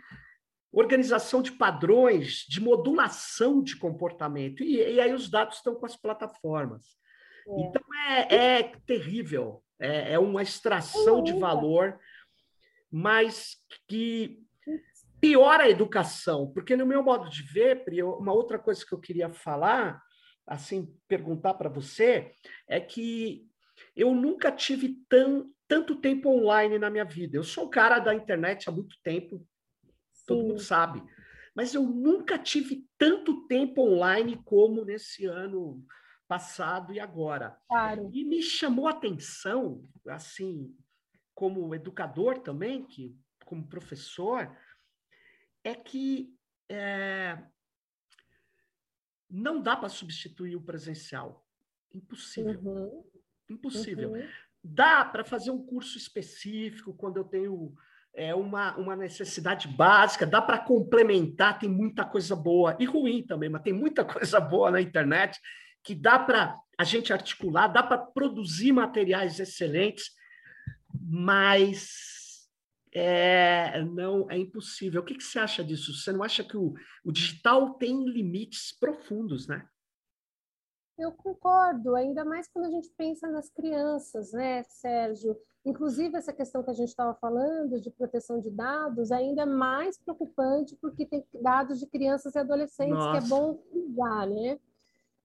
organização 0.70 1.40
de 1.40 1.52
padrões, 1.52 2.44
de 2.46 2.60
modulação 2.60 3.62
de 3.62 3.74
comportamento. 3.78 4.62
E, 4.62 4.76
e 4.76 5.00
aí 5.00 5.14
os 5.14 5.30
dados 5.30 5.56
estão 5.56 5.74
com 5.74 5.86
as 5.86 5.96
plataformas. 5.96 7.00
É. 7.48 7.60
Então 7.60 7.82
é, 8.08 8.34
é 8.34 8.62
terrível, 8.86 9.62
é, 9.78 10.14
é, 10.14 10.18
uma 10.18 10.42
extração 10.42 11.22
de 11.22 11.32
valor, 11.32 11.98
mas 12.90 13.56
que 13.88 14.42
piora 15.20 15.64
a 15.64 15.70
educação, 15.70 16.52
porque 16.52 16.76
no 16.76 16.86
meu 16.86 17.02
modo 17.02 17.28
de 17.28 17.42
ver, 17.42 17.84
Pri, 17.84 18.02
uma 18.02 18.32
outra 18.32 18.58
coisa 18.58 18.84
que 18.84 18.92
eu 18.92 19.00
queria 19.00 19.32
falar, 19.32 20.02
assim, 20.46 20.92
perguntar 21.06 21.54
para 21.54 21.68
você, 21.68 22.32
é 22.68 22.80
que 22.80 23.46
eu 23.94 24.14
nunca 24.14 24.50
tive 24.50 24.96
tão, 25.08 25.50
tanto 25.68 25.96
tempo 25.96 26.28
online 26.28 26.78
na 26.78 26.90
minha 26.90 27.04
vida. 27.04 27.36
Eu 27.36 27.44
sou 27.44 27.66
um 27.66 27.70
cara 27.70 27.98
da 27.98 28.14
internet 28.14 28.68
há 28.68 28.72
muito 28.72 28.96
tempo, 29.02 29.38
Sim. 30.12 30.24
todo 30.26 30.42
mundo 30.42 30.60
sabe, 30.60 31.02
mas 31.54 31.74
eu 31.74 31.82
nunca 31.82 32.38
tive 32.38 32.84
tanto 32.98 33.46
tempo 33.46 33.82
online 33.82 34.40
como 34.44 34.84
nesse 34.84 35.26
ano 35.26 35.84
passado 36.28 36.92
e 36.92 37.00
agora. 37.00 37.58
Claro. 37.68 38.10
E 38.12 38.24
me 38.24 38.42
chamou 38.42 38.88
a 38.88 38.92
atenção, 38.92 39.86
assim, 40.08 40.74
como 41.34 41.74
educador 41.74 42.38
também, 42.38 42.84
que 42.84 43.16
como 43.44 43.68
professor, 43.68 44.56
é 45.62 45.74
que 45.74 46.34
é, 46.68 47.38
não 49.28 49.60
dá 49.60 49.76
para 49.76 49.88
substituir 49.88 50.56
o 50.56 50.62
presencial. 50.62 51.46
Impossível. 51.92 52.60
Uhum. 52.62 53.04
Impossível. 53.50 54.12
Uhum. 54.12 54.28
Dá 54.64 55.04
para 55.04 55.24
fazer 55.24 55.50
um 55.50 55.64
curso 55.64 55.98
específico 55.98 56.94
quando 56.94 57.18
eu 57.18 57.24
tenho 57.24 57.74
é, 58.14 58.34
uma, 58.34 58.76
uma 58.76 58.94
necessidade 58.94 59.68
básica, 59.68 60.26
dá 60.26 60.40
para 60.40 60.58
complementar, 60.58 61.58
tem 61.58 61.68
muita 61.68 62.04
coisa 62.04 62.36
boa 62.36 62.76
e 62.78 62.84
ruim 62.84 63.22
também, 63.22 63.48
mas 63.48 63.62
tem 63.62 63.72
muita 63.72 64.04
coisa 64.04 64.40
boa 64.40 64.70
na 64.70 64.80
internet 64.80 65.40
que 65.82 65.94
dá 65.94 66.18
para 66.18 66.58
a 66.78 66.84
gente 66.84 67.12
articular, 67.12 67.68
dá 67.68 67.82
para 67.82 67.98
produzir 67.98 68.72
materiais 68.72 69.38
excelentes, 69.38 70.10
mas 70.94 72.48
é, 72.94 73.82
não 73.82 74.30
é 74.30 74.38
impossível. 74.38 75.00
O 75.00 75.04
que, 75.04 75.14
que, 75.14 75.24
você 75.24 75.38
acha 75.38 75.64
disso? 75.64 75.94
Você 75.94 76.12
não 76.12 76.22
acha 76.22 76.44
que 76.44 76.56
o, 76.56 76.74
o 77.04 77.12
digital 77.12 77.74
tem 77.74 78.04
limites 78.04 78.76
profundos, 78.78 79.46
né? 79.46 79.66
Eu 80.98 81.10
concordo, 81.10 81.96
ainda 81.96 82.24
mais 82.24 82.46
quando 82.48 82.66
a 82.66 82.70
gente 82.70 82.90
pensa 82.96 83.26
nas 83.28 83.48
crianças, 83.50 84.32
né, 84.32 84.62
Sérgio? 84.64 85.36
Inclusive, 85.64 86.16
essa 86.16 86.32
questão 86.32 86.62
que 86.62 86.70
a 86.70 86.74
gente 86.74 86.88
estava 86.88 87.14
falando 87.14 87.80
de 87.80 87.90
proteção 87.90 88.40
de 88.40 88.50
dados 88.50 89.10
ainda 89.10 89.42
é 89.42 89.46
mais 89.46 89.96
preocupante 89.98 90.76
porque 90.76 91.06
tem 91.06 91.24
dados 91.40 91.78
de 91.78 91.86
crianças 91.86 92.34
e 92.34 92.38
adolescentes 92.38 92.94
Nossa. 92.94 93.20
que 93.20 93.24
é 93.24 93.28
bom 93.28 93.62
usar, 93.72 94.26
né? 94.26 94.58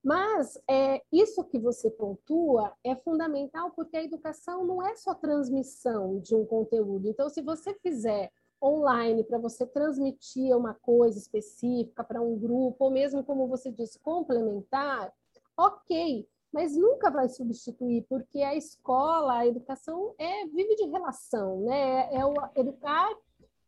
Mas 0.07 0.57
é, 0.69 1.01
isso 1.11 1.43
que 1.43 1.59
você 1.59 1.91
pontua 1.91 2.73
é 2.81 2.95
fundamental 2.95 3.71
porque 3.71 3.97
a 3.97 4.03
educação 4.05 4.63
não 4.63 4.81
é 4.81 4.95
só 4.95 5.13
transmissão 5.13 6.17
de 6.21 6.33
um 6.33 6.45
conteúdo. 6.45 7.09
Então, 7.09 7.27
se 7.27 7.41
você 7.41 7.73
fizer 7.73 8.31
online 8.63 9.21
para 9.25 9.37
você 9.37 9.65
transmitir 9.65 10.55
uma 10.55 10.73
coisa 10.73 11.19
específica 11.19 12.05
para 12.05 12.21
um 12.21 12.39
grupo, 12.39 12.85
ou 12.85 12.89
mesmo, 12.89 13.21
como 13.21 13.49
você 13.49 13.69
disse, 13.69 13.99
complementar, 13.99 15.13
ok. 15.57 16.25
mas 16.53 16.77
nunca 16.77 17.11
vai 17.11 17.27
substituir, 17.27 18.05
porque 18.07 18.41
a 18.41 18.55
escola, 18.55 19.39
a 19.39 19.45
educação 19.45 20.15
é 20.17 20.45
vive 20.45 20.73
de 20.77 20.85
relação, 20.85 21.65
né? 21.65 22.15
É 22.15 22.25
o 22.25 22.33
educar, 22.55 23.13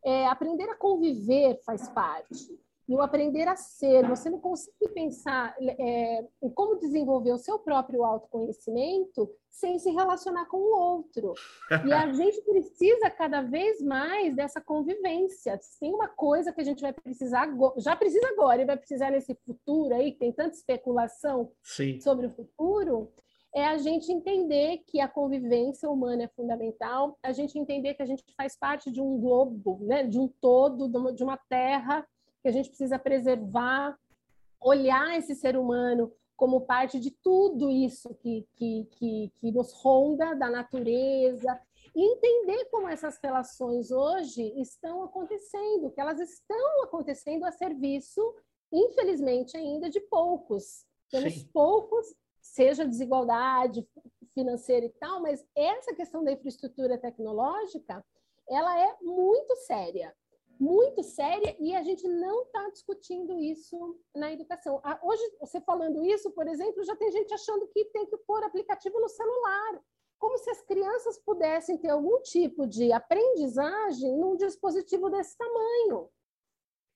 é, 0.06 0.26
aprender 0.26 0.70
a 0.70 0.78
conviver 0.78 1.60
faz 1.66 1.90
parte 1.90 2.58
e 2.90 2.96
o 2.96 3.02
aprender 3.02 3.48
a 3.48 3.56
ser. 3.56 4.08
Você 4.08 4.32
não 4.32 4.40
consegue 4.40 4.90
pensar 4.96 5.56
é, 5.62 6.26
em 6.42 6.50
como 6.50 6.80
desenvolver 6.80 7.32
o 7.32 7.38
seu 7.38 7.60
próprio 7.60 8.04
autoconhecimento 8.04 9.30
sem 9.48 9.78
se 9.78 9.92
relacionar 9.92 10.46
com 10.48 10.58
o 10.58 10.76
outro. 10.76 11.36
E 11.86 11.94
a 11.94 12.10
gente 12.14 12.42
precisa 12.42 13.10
cada 13.12 13.44
vez 13.44 13.80
mais 13.80 14.36
dessa 14.36 14.60
convivência. 14.60 15.60
Tem 15.80 15.94
uma 15.94 16.08
coisa 16.08 16.52
que 16.52 16.62
a 16.62 16.64
gente 16.64 16.82
vai 16.82 16.92
precisar, 16.92 17.48
já 17.78 17.96
precisa 17.96 18.28
agora 18.30 18.62
e 18.62 18.66
vai 18.66 18.78
precisar 18.78 19.12
nesse 19.12 19.36
futuro 19.46 19.94
aí, 19.94 20.14
que 20.14 20.20
tem 20.20 20.32
tanta 20.32 20.56
especulação 20.56 21.52
Sim. 21.62 22.00
sobre 22.00 22.26
o 22.26 22.32
futuro, 22.32 23.12
é 23.54 23.66
a 23.66 23.78
gente 23.78 24.12
entender 24.12 24.84
que 24.88 25.00
a 25.00 25.08
convivência 25.08 25.90
humana 25.90 26.24
é 26.24 26.28
fundamental, 26.28 27.18
a 27.22 27.32
gente 27.32 27.58
entender 27.58 27.96
que 27.96 28.04
a 28.04 28.06
gente 28.06 28.24
faz 28.38 28.56
parte 28.58 28.92
de 28.92 29.02
um 29.02 29.20
globo, 29.20 29.80
né, 29.82 30.04
de 30.04 30.20
um 30.20 30.28
todo, 30.28 30.88
de 31.14 31.24
uma 31.24 31.38
terra 31.50 32.06
que 32.42 32.48
a 32.48 32.52
gente 32.52 32.70
precisa 32.70 32.98
preservar, 32.98 33.98
olhar 34.60 35.18
esse 35.18 35.36
ser 35.36 35.58
humano 35.58 36.12
como 36.36 36.62
parte 36.62 37.00
de 37.00 37.12
tudo 37.12 37.70
isso 37.70 38.16
que, 38.16 38.48
que, 38.56 38.88
que, 38.92 39.32
que 39.36 39.52
nos 39.52 39.74
ronda, 39.74 40.34
da 40.36 40.50
natureza, 40.50 41.60
e 41.94 42.14
entender 42.14 42.66
como 42.72 42.88
essas 42.88 43.20
relações 43.22 43.92
hoje 43.92 44.42
estão 44.62 45.04
acontecendo, 45.04 45.92
que 45.92 46.00
elas 46.00 46.20
estão 46.20 46.84
acontecendo 46.84 47.44
a 47.44 47.52
serviço, 47.52 48.22
infelizmente, 48.72 49.58
ainda 49.58 49.90
de 49.90 50.00
poucos. 50.00 50.86
Temos 51.10 51.34
Sim. 51.34 51.50
poucos, 51.52 52.16
seja 52.42 52.88
desigualdade 52.88 53.86
financeira 54.34 54.86
e 54.86 54.92
tal, 54.92 55.22
mas 55.22 55.46
essa 55.54 55.94
questão 55.94 56.24
da 56.24 56.32
infraestrutura 56.32 56.98
tecnológica, 56.98 58.06
ela 58.48 58.80
é 58.80 58.96
muito 59.02 59.56
séria 59.58 60.16
muito 60.60 61.02
séria 61.02 61.56
e 61.58 61.74
a 61.74 61.82
gente 61.82 62.06
não 62.06 62.44
está 62.44 62.70
discutindo 62.70 63.40
isso 63.40 63.98
na 64.14 64.34
educação. 64.34 64.82
Hoje, 65.02 65.24
você 65.40 65.62
falando 65.62 66.04
isso, 66.04 66.30
por 66.32 66.48
exemplo, 66.48 66.84
já 66.84 66.96
tem 66.98 67.10
gente 67.12 67.34
achando 67.34 67.66
que 67.68 67.86
tem 67.86 68.06
que 68.06 68.18
pôr 68.18 68.44
aplicativo 68.44 69.00
no 69.00 69.08
celular, 69.08 69.82
como 70.20 70.38
se 70.38 70.50
as 70.50 70.62
crianças 70.62 71.18
pudessem 71.20 71.78
ter 71.78 71.90
algum 71.90 72.22
tipo 72.22 72.68
de 72.68 72.92
aprendizagem 72.92 74.18
num 74.18 74.36
dispositivo 74.36 75.10
desse 75.10 75.38
tamanho. 75.38 76.10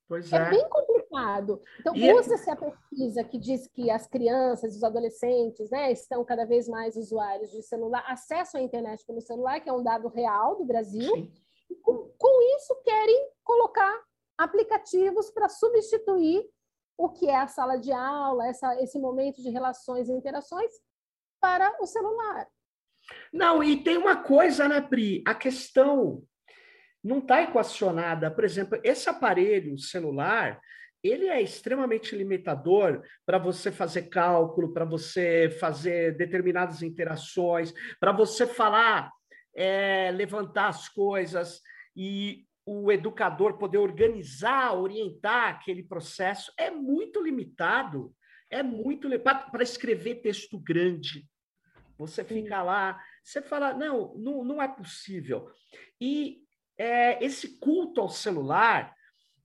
Pois 0.09 0.31
é. 0.33 0.35
é 0.35 0.49
bem 0.49 0.67
complicado. 0.67 1.61
Então, 1.79 1.95
e... 1.95 2.09
É 2.09 2.13
usa-se 2.13 2.49
a 2.49 2.57
pesquisa 2.57 3.23
que 3.23 3.37
diz 3.37 3.65
que 3.67 3.89
as 3.89 4.05
crianças, 4.05 4.75
os 4.75 4.83
adolescentes, 4.83 5.69
né, 5.69 5.89
estão 5.89 6.25
cada 6.25 6.45
vez 6.45 6.67
mais 6.67 6.97
usuários 6.97 7.49
de 7.49 7.63
celular, 7.63 8.03
acesso 8.07 8.57
à 8.57 8.61
internet 8.61 9.05
pelo 9.05 9.21
celular, 9.21 9.61
que 9.61 9.69
é 9.69 9.73
um 9.73 9.81
dado 9.81 10.09
real 10.09 10.57
do 10.57 10.65
Brasil. 10.65 11.15
Sim 11.15 11.31
com, 11.81 12.13
com 12.17 12.57
isso 12.57 12.75
querem 12.83 13.29
colocar 13.43 14.01
aplicativos 14.37 15.29
para 15.31 15.49
substituir 15.49 16.43
o 16.97 17.09
que 17.09 17.27
é 17.27 17.35
a 17.35 17.47
sala 17.47 17.77
de 17.77 17.91
aula, 17.91 18.47
essa, 18.47 18.81
esse 18.81 18.99
momento 18.99 19.41
de 19.41 19.49
relações 19.49 20.09
e 20.09 20.13
interações 20.13 20.71
para 21.41 21.75
o 21.81 21.85
celular. 21.85 22.47
Não, 23.31 23.63
e 23.63 23.83
tem 23.83 23.97
uma 23.97 24.15
coisa, 24.15 24.67
né, 24.67 24.79
Pri? 24.79 25.23
A 25.27 25.35
questão 25.35 26.23
não 27.03 27.17
está 27.17 27.41
equacionada. 27.41 28.31
Por 28.31 28.45
exemplo, 28.45 28.79
esse 28.83 29.09
aparelho 29.09 29.77
celular, 29.77 30.61
ele 31.03 31.27
é 31.27 31.41
extremamente 31.41 32.15
limitador 32.15 33.03
para 33.25 33.37
você 33.37 33.71
fazer 33.71 34.03
cálculo, 34.03 34.71
para 34.71 34.85
você 34.85 35.49
fazer 35.59 36.15
determinadas 36.15 36.81
interações, 36.81 37.73
para 37.99 38.13
você 38.13 38.47
falar 38.47 39.11
é, 39.55 40.11
levantar 40.11 40.67
as 40.67 40.89
coisas 40.89 41.61
e 41.95 42.45
o 42.65 42.91
educador 42.91 43.57
poder 43.57 43.77
organizar, 43.77 44.73
orientar 44.73 45.49
aquele 45.49 45.83
processo 45.83 46.51
é 46.57 46.71
muito 46.71 47.21
limitado. 47.21 48.13
É 48.49 48.61
muito 48.61 49.09
para 49.51 49.63
escrever 49.63 50.21
texto 50.21 50.59
grande. 50.59 51.27
Você 51.97 52.23
fica 52.23 52.61
lá, 52.61 52.99
você 53.23 53.41
fala, 53.41 53.73
não, 53.73 54.13
não, 54.15 54.43
não 54.43 54.61
é 54.61 54.67
possível. 54.67 55.49
E 55.99 56.43
é, 56.77 57.23
esse 57.23 57.59
culto 57.59 57.99
ao 57.99 58.09
celular, 58.09 58.93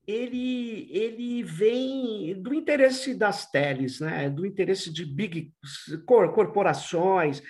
ele, 0.06 0.88
ele 0.90 1.42
vem 1.42 2.40
do 2.40 2.54
interesse 2.54 3.14
das 3.14 3.50
teles, 3.50 4.00
né? 4.00 4.28
do 4.28 4.46
interesse 4.46 4.92
de 4.92 5.04
big 5.04 5.52
corporações. 6.06 7.42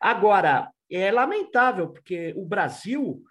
Agora, 0.00 0.70
é 0.90 1.10
lamentável, 1.10 1.88
porque 1.88 2.32
o 2.36 2.44
Brasil, 2.44 3.22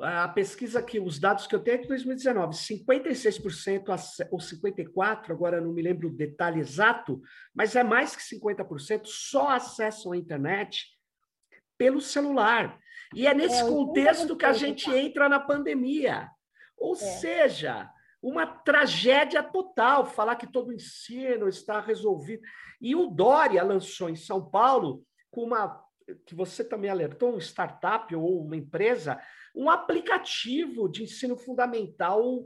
a 0.00 0.28
pesquisa 0.28 0.82
que 0.82 1.00
os 1.00 1.18
dados 1.18 1.46
que 1.46 1.54
eu 1.54 1.60
tenho 1.60 1.76
é 1.76 1.80
de 1.80 1.88
2019, 1.88 2.54
56% 2.54 4.28
ou 4.30 4.38
54%, 4.38 5.30
agora 5.30 5.60
não 5.60 5.72
me 5.72 5.82
lembro 5.82 6.08
o 6.08 6.14
detalhe 6.14 6.60
exato, 6.60 7.20
mas 7.54 7.74
é 7.74 7.82
mais 7.82 8.14
que 8.14 8.22
50% 8.22 9.02
só 9.06 9.50
acessam 9.50 10.12
a 10.12 10.16
internet 10.16 10.86
pelo 11.76 12.00
celular. 12.00 12.78
E 13.14 13.26
é 13.26 13.32
nesse 13.32 13.62
é, 13.62 13.66
contexto 13.66 14.36
que 14.36 14.44
a 14.44 14.52
gente 14.52 14.90
entra 14.90 15.28
na 15.28 15.40
pandemia. 15.40 16.28
Ou 16.76 16.92
é. 16.92 16.96
seja, 16.96 17.90
uma 18.22 18.46
tragédia 18.46 19.42
total 19.42 20.04
falar 20.04 20.36
que 20.36 20.46
todo 20.46 20.68
o 20.68 20.72
ensino 20.72 21.48
está 21.48 21.80
resolvido. 21.80 22.42
E 22.80 22.94
o 22.94 23.06
Dória 23.06 23.62
lançou 23.62 24.10
em 24.10 24.16
São 24.16 24.44
Paulo 24.50 25.02
com 25.30 25.44
uma 25.44 25.82
que 26.26 26.34
você 26.34 26.64
também 26.64 26.90
alertou, 26.90 27.34
um 27.34 27.38
startup 27.38 28.14
ou 28.14 28.42
uma 28.42 28.56
empresa, 28.56 29.20
um 29.54 29.68
aplicativo 29.68 30.88
de 30.88 31.02
ensino 31.02 31.36
fundamental 31.36 32.44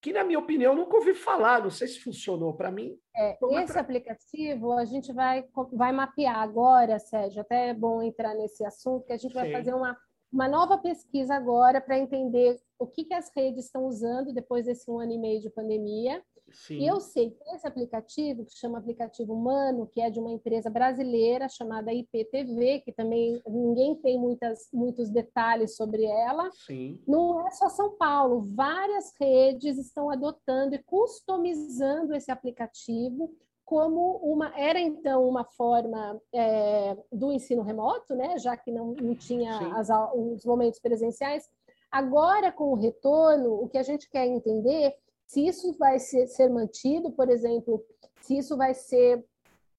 que, 0.00 0.12
na 0.12 0.22
minha 0.22 0.38
opinião, 0.38 0.74
nunca 0.76 0.96
ouvi 0.96 1.12
falar, 1.12 1.62
não 1.62 1.70
sei 1.70 1.88
se 1.88 2.00
funcionou 2.00 2.54
para 2.54 2.70
mim. 2.70 2.96
É, 3.16 3.36
esse 3.62 3.72
tra... 3.72 3.80
aplicativo 3.80 4.72
a 4.72 4.84
gente 4.84 5.12
vai, 5.12 5.44
vai 5.72 5.92
mapear 5.92 6.36
agora, 6.36 6.98
Sérgio, 6.98 7.40
até 7.40 7.70
é 7.70 7.74
bom 7.74 8.00
entrar 8.00 8.34
nesse 8.34 8.64
assunto, 8.64 9.06
que 9.06 9.12
a 9.12 9.16
gente 9.16 9.34
vai 9.34 9.50
fazer 9.50 9.74
uma, 9.74 9.96
uma 10.32 10.48
nova 10.48 10.78
pesquisa 10.78 11.34
agora 11.34 11.80
para 11.80 11.98
entender 11.98 12.56
o 12.78 12.86
que, 12.86 13.04
que 13.04 13.14
as 13.14 13.30
redes 13.36 13.64
estão 13.64 13.86
usando 13.86 14.32
depois 14.32 14.66
desse 14.66 14.88
um 14.88 15.00
ano 15.00 15.12
e 15.12 15.18
meio 15.18 15.40
de 15.40 15.50
pandemia 15.50 16.22
Sim. 16.52 16.78
E 16.78 16.86
eu 16.86 17.00
sei 17.00 17.30
que 17.30 17.42
esse 17.54 17.66
aplicativo, 17.66 18.44
que 18.44 18.52
se 18.52 18.58
chama 18.58 18.78
aplicativo 18.78 19.32
humano, 19.32 19.86
que 19.86 20.00
é 20.00 20.10
de 20.10 20.18
uma 20.18 20.30
empresa 20.30 20.70
brasileira 20.70 21.48
chamada 21.48 21.92
IPTV, 21.92 22.80
que 22.80 22.92
também 22.92 23.42
ninguém 23.46 23.94
tem 23.96 24.18
muitas, 24.18 24.68
muitos 24.72 25.10
detalhes 25.10 25.76
sobre 25.76 26.04
ela, 26.04 26.50
Sim. 26.66 27.00
não 27.06 27.46
é 27.46 27.50
só 27.50 27.68
São 27.68 27.96
Paulo. 27.96 28.46
Várias 28.54 29.12
redes 29.20 29.78
estão 29.78 30.10
adotando 30.10 30.74
e 30.74 30.82
customizando 30.82 32.14
esse 32.14 32.30
aplicativo 32.30 33.30
como 33.68 34.16
uma 34.22 34.58
era 34.58 34.80
então 34.80 35.28
uma 35.28 35.44
forma 35.44 36.18
é, 36.32 36.96
do 37.12 37.30
ensino 37.30 37.60
remoto, 37.60 38.14
né? 38.14 38.38
Já 38.38 38.56
que 38.56 38.72
não, 38.72 38.94
não 38.94 39.14
tinha 39.14 39.58
as, 39.76 39.90
os 40.14 40.42
momentos 40.46 40.80
presenciais. 40.80 41.44
Agora, 41.90 42.50
com 42.50 42.72
o 42.72 42.76
retorno, 42.76 43.62
o 43.62 43.68
que 43.68 43.76
a 43.76 43.82
gente 43.82 44.08
quer 44.08 44.26
entender 44.26 44.94
se 45.28 45.46
isso 45.46 45.74
vai 45.74 45.98
ser, 45.98 46.26
ser 46.26 46.48
mantido, 46.48 47.12
por 47.12 47.28
exemplo, 47.28 47.84
se 48.22 48.38
isso 48.38 48.56
vai 48.56 48.72
ser 48.72 49.22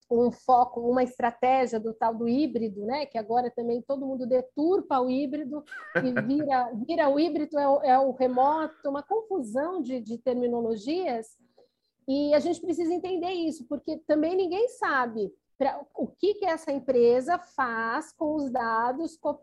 um 0.08 0.30
foco, 0.30 0.80
uma 0.80 1.02
estratégia 1.02 1.78
do 1.78 1.92
tal 1.92 2.14
do 2.14 2.28
híbrido, 2.28 2.84
né? 2.84 3.04
Que 3.04 3.18
agora 3.18 3.50
também 3.50 3.82
todo 3.82 4.06
mundo 4.06 4.26
deturpa 4.26 5.00
o 5.00 5.10
híbrido 5.10 5.64
e 5.96 6.12
vira, 6.22 6.72
vira 6.86 7.08
o 7.08 7.18
híbrido 7.18 7.58
é 7.58 7.68
o, 7.68 7.82
é 7.82 7.98
o 7.98 8.12
remoto, 8.12 8.88
uma 8.88 9.02
confusão 9.02 9.82
de, 9.82 10.00
de, 10.00 10.18
terminologias. 10.18 11.36
E 12.06 12.32
a 12.32 12.38
gente 12.38 12.60
precisa 12.60 12.94
entender 12.94 13.32
isso, 13.32 13.66
porque 13.68 13.98
também 14.06 14.36
ninguém 14.36 14.68
sabe 14.68 15.32
pra, 15.58 15.80
o 15.96 16.06
que, 16.06 16.34
que 16.34 16.46
essa 16.46 16.72
empresa 16.72 17.38
faz 17.38 18.12
com 18.12 18.36
os 18.36 18.50
dados 18.50 19.16
co 19.16 19.40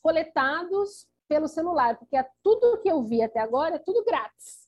coletados 0.00 1.06
pelo 1.28 1.46
celular, 1.46 1.98
porque 1.98 2.16
é 2.16 2.26
tudo 2.42 2.80
que 2.80 2.90
eu 2.90 3.02
vi 3.02 3.22
até 3.22 3.38
agora 3.38 3.76
é 3.76 3.78
tudo 3.78 4.02
grátis 4.02 4.61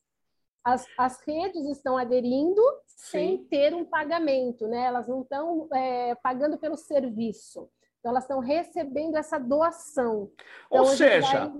as, 0.64 0.86
as 0.96 1.20
redes 1.26 1.66
estão 1.66 1.96
aderindo 1.96 2.62
sem 2.86 3.38
Sim. 3.38 3.44
ter 3.44 3.74
um 3.74 3.84
pagamento, 3.84 4.66
né? 4.66 4.84
Elas 4.86 5.06
não 5.06 5.22
estão 5.22 5.68
é, 5.72 6.14
pagando 6.16 6.56
pelo 6.58 6.76
serviço. 6.76 7.68
Então, 7.98 8.10
elas 8.10 8.24
estão 8.24 8.38
recebendo 8.38 9.16
essa 9.16 9.38
doação. 9.38 10.30
Então, 10.66 10.80
Ou 10.80 10.86
seja, 10.86 11.50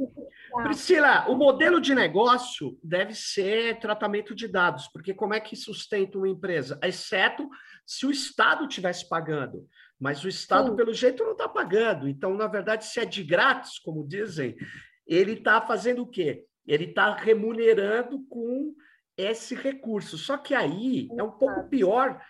vai... 0.53 0.65
Priscila, 0.65 1.27
o 1.31 1.37
modelo 1.37 1.81
de 1.81 1.95
negócio 1.95 2.79
deve 2.83 3.15
ser 3.15 3.79
tratamento 3.79 4.35
de 4.35 4.47
dados, 4.47 4.87
porque 4.89 5.15
como 5.15 5.33
é 5.33 5.41
que 5.41 5.57
sustenta 5.57 6.19
uma 6.19 6.29
empresa? 6.29 6.79
Exceto 6.83 7.49
se 7.87 8.05
o 8.05 8.11
Estado 8.11 8.65
estivesse 8.65 9.09
pagando. 9.09 9.67
Mas 9.99 10.23
o 10.23 10.29
Estado, 10.29 10.71
Sim. 10.71 10.77
pelo 10.77 10.93
jeito, 10.93 11.25
não 11.25 11.33
está 11.33 11.49
pagando. 11.49 12.07
Então, 12.07 12.35
na 12.35 12.47
verdade, 12.47 12.85
se 12.85 13.01
é 13.01 13.07
de 13.07 13.25
grátis, 13.25 13.79
como 13.79 14.07
dizem, 14.07 14.55
ele 15.07 15.33
está 15.33 15.63
fazendo 15.63 16.03
o 16.03 16.07
quê? 16.07 16.45
Ele 16.67 16.85
está 16.85 17.15
remunerando 17.15 18.23
com 18.29 18.75
esse 19.17 19.55
recurso. 19.55 20.19
Só 20.19 20.37
que 20.37 20.55
aí 20.55 21.09
é 21.19 21.23
um 21.23 21.31
pouco 21.31 21.69
pior, 21.69 22.21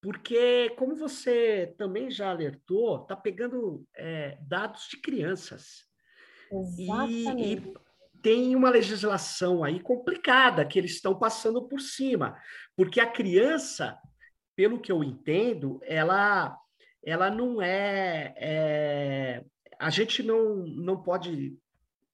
porque, 0.00 0.70
como 0.76 0.94
você 0.94 1.74
também 1.78 2.10
já 2.10 2.30
alertou, 2.30 3.02
está 3.02 3.16
pegando 3.16 3.86
é, 3.96 4.36
dados 4.42 4.88
de 4.88 4.98
crianças. 4.98 5.84
Exatamente. 6.52 7.42
E, 7.42 7.52
e 7.54 7.74
tem 8.22 8.56
uma 8.56 8.70
legislação 8.70 9.62
aí 9.62 9.80
complicada 9.80 10.64
que 10.64 10.78
eles 10.78 10.92
estão 10.92 11.18
passando 11.18 11.68
por 11.68 11.80
cima, 11.80 12.40
porque 12.74 12.98
a 12.98 13.10
criança, 13.10 13.98
pelo 14.56 14.80
que 14.80 14.90
eu 14.90 15.04
entendo, 15.04 15.78
ela, 15.82 16.56
ela 17.04 17.30
não 17.30 17.60
é, 17.60 18.34
é 18.38 19.44
a 19.78 19.90
gente 19.90 20.22
não, 20.22 20.56
não 20.66 21.02
pode 21.02 21.58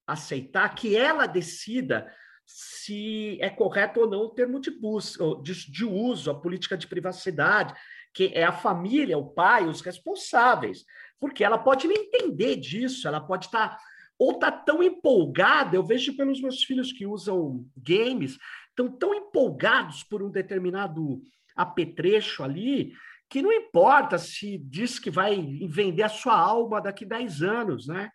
aceitar 0.07 0.74
que 0.74 0.96
ela 0.96 1.26
decida 1.26 2.12
se 2.53 3.38
é 3.40 3.48
correto 3.48 4.01
ou 4.01 4.11
não 4.11 4.22
o 4.22 4.30
termo 4.30 4.61
de, 4.61 4.70
busca, 4.70 5.24
de, 5.42 5.70
de 5.70 5.84
uso, 5.84 6.30
a 6.30 6.34
política 6.34 6.76
de 6.76 6.86
privacidade, 6.86 7.74
que 8.12 8.32
é 8.34 8.44
a 8.44 8.53
família, 8.53 9.16
o 9.16 9.30
pai, 9.30 9.66
os 9.66 9.80
responsáveis, 9.80 10.84
porque 11.18 11.44
ela 11.44 11.59
pode 11.59 11.86
nem 11.86 11.96
entender 11.96 12.57
disso, 12.57 13.07
ela 13.07 13.20
pode 13.20 13.46
estar 13.46 13.76
tá, 13.76 13.78
ou 14.18 14.38
tá 14.38 14.51
tão 14.51 14.82
empolgada, 14.82 15.76
eu 15.76 15.84
vejo 15.84 16.16
pelos 16.16 16.40
meus 16.40 16.64
filhos 16.64 16.92
que 16.92 17.07
usam 17.07 17.64
games, 17.76 18.36
estão 18.68 18.90
tão 18.90 19.14
empolgados 19.14 20.03
por 20.03 20.22
um 20.22 20.30
determinado 20.30 21.22
apetrecho 21.55 22.42
ali, 22.42 22.92
que 23.28 23.40
não 23.40 23.53
importa 23.53 24.18
se 24.18 24.59
diz 24.59 24.98
que 24.98 25.11
vai 25.11 25.40
vender 25.68 26.03
a 26.03 26.09
sua 26.09 26.36
alma 26.36 26.80
daqui 26.80 27.05
10 27.05 27.42
anos, 27.42 27.86
né? 27.86 28.11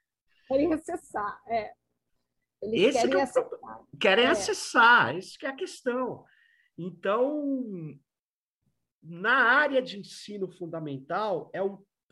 Querem 0.48 0.74
acessar, 0.74 1.40
é. 1.48 1.72
Eles 2.66 2.96
Esse 2.96 2.98
querem, 2.98 3.10
que 3.12 3.18
é 3.18 3.22
acessar. 3.22 3.84
querem 4.00 4.26
é. 4.26 4.30
acessar, 4.30 5.16
isso 5.18 5.40
que 5.40 5.46
é 5.46 5.50
a 5.50 5.56
questão. 5.56 6.24
Então, 6.78 7.98
na 9.02 9.36
área 9.36 9.82
de 9.82 10.00
ensino 10.00 10.50
fundamental, 10.50 11.50
é 11.54 11.60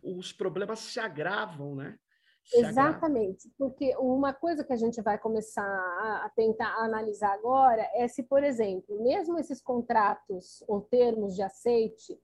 os 0.03 0.31
problemas 0.31 0.79
se 0.79 0.99
agravam, 0.99 1.75
né? 1.75 1.97
Se 2.43 2.59
Exatamente, 2.59 3.47
agravam. 3.47 3.53
porque 3.57 3.95
uma 3.97 4.33
coisa 4.33 4.65
que 4.65 4.73
a 4.73 4.77
gente 4.77 5.01
vai 5.01 5.17
começar 5.17 5.63
a 5.63 6.29
tentar 6.35 6.75
analisar 6.77 7.33
agora 7.33 7.89
é 7.95 8.07
se, 8.07 8.21
por 8.23 8.43
exemplo, 8.43 9.01
mesmo 9.01 9.39
esses 9.39 9.61
contratos 9.61 10.61
ou 10.67 10.81
termos 10.81 11.35
de 11.35 11.41
aceite, 11.41 12.19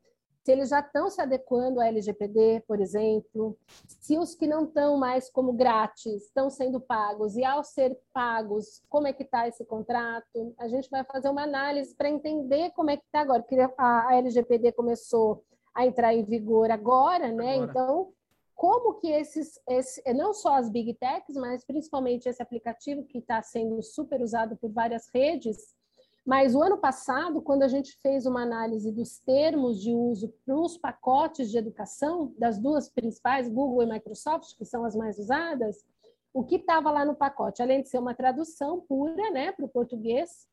se 0.50 0.54
eles 0.54 0.70
já 0.70 0.80
estão 0.80 1.12
se 1.12 1.22
adequando 1.22 1.80
à 1.80 1.88
LGPD, 1.90 2.64
por 2.68 2.82
exemplo, 2.82 3.56
se 3.86 4.18
os 4.18 4.34
que 4.34 4.48
não 4.48 4.64
estão 4.64 4.98
mais 4.98 5.30
como 5.30 5.54
grátis 5.54 6.24
estão 6.24 6.50
sendo 6.50 6.82
pagos 6.82 7.38
e 7.38 7.46
ao 7.46 7.64
ser 7.64 7.96
pagos, 8.12 8.82
como 8.90 9.06
é 9.06 9.14
que 9.14 9.22
está 9.22 9.48
esse 9.48 9.64
contrato? 9.64 10.56
A 10.58 10.68
gente 10.68 10.90
vai 10.90 11.04
fazer 11.04 11.30
uma 11.30 11.44
análise 11.44 11.96
para 11.96 12.10
entender 12.10 12.72
como 12.72 12.90
é 12.90 12.98
que 12.98 13.04
está 13.06 13.20
agora, 13.20 13.44
porque 13.44 13.60
a 13.78 14.16
LGPD 14.16 14.72
começou 14.72 15.44
a 15.72 15.86
entrar 15.86 16.16
em 16.16 16.24
vigor 16.24 16.72
agora, 16.72 17.32
né? 17.32 17.54
Agora. 17.54 17.70
Então, 17.70 18.14
como 18.56 18.96
que 18.96 19.12
esses, 19.12 19.60
esse, 19.70 20.02
não 20.14 20.34
só 20.34 20.56
as 20.56 20.68
big 20.68 20.96
techs, 20.96 21.36
mas 21.36 21.64
principalmente 21.64 22.28
esse 22.28 22.42
aplicativo 22.42 23.04
que 23.04 23.20
está 23.20 23.40
sendo 23.44 23.84
super 23.84 24.20
usado 24.20 24.58
por 24.58 24.72
várias 24.72 25.10
redes, 25.14 25.76
mas 26.30 26.54
o 26.54 26.62
ano 26.62 26.78
passado, 26.78 27.42
quando 27.42 27.64
a 27.64 27.68
gente 27.68 27.98
fez 28.04 28.28
uma 28.28 28.44
análise 28.44 28.92
dos 28.92 29.18
termos 29.18 29.82
de 29.82 29.92
uso 29.92 30.32
para 30.46 30.56
os 30.56 30.78
pacotes 30.78 31.50
de 31.50 31.58
educação, 31.58 32.36
das 32.38 32.60
duas 32.60 32.88
principais, 32.88 33.50
Google 33.50 33.82
e 33.82 33.92
Microsoft, 33.92 34.56
que 34.56 34.64
são 34.64 34.86
as 34.86 34.96
mais 34.96 35.18
usadas, 35.18 35.84
o 36.32 36.44
que 36.44 36.58
estava 36.58 36.92
lá 36.92 37.04
no 37.04 37.16
pacote, 37.16 37.64
além 37.64 37.82
de 37.82 37.90
ser 37.90 37.98
uma 37.98 38.14
tradução 38.14 38.80
pura 38.82 39.32
né, 39.32 39.52
para 39.54 39.66
o 39.66 39.70
português, 39.70 40.48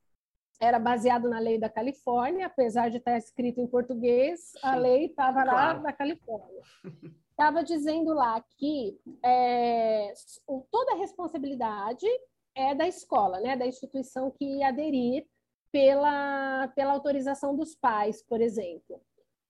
era 0.58 0.78
baseado 0.78 1.28
na 1.28 1.38
lei 1.38 1.58
da 1.58 1.68
Califórnia, 1.68 2.46
apesar 2.46 2.88
de 2.88 2.96
estar 2.96 3.18
escrito 3.18 3.60
em 3.60 3.66
português, 3.66 4.52
a 4.62 4.76
lei 4.76 5.04
estava 5.04 5.44
lá 5.44 5.74
da 5.74 5.92
Califórnia. 5.92 6.62
Estava 7.32 7.62
dizendo 7.62 8.14
lá 8.14 8.42
que 8.56 8.98
é, 9.22 10.10
toda 10.70 10.92
a 10.92 10.96
responsabilidade 10.96 12.06
é 12.54 12.74
da 12.74 12.88
escola, 12.88 13.40
né, 13.40 13.54
da 13.54 13.66
instituição 13.66 14.30
que 14.30 14.62
aderir 14.62 15.26
pela, 15.72 16.68
pela 16.68 16.92
autorização 16.92 17.56
dos 17.56 17.74
pais, 17.74 18.22
por 18.22 18.40
exemplo. 18.40 19.00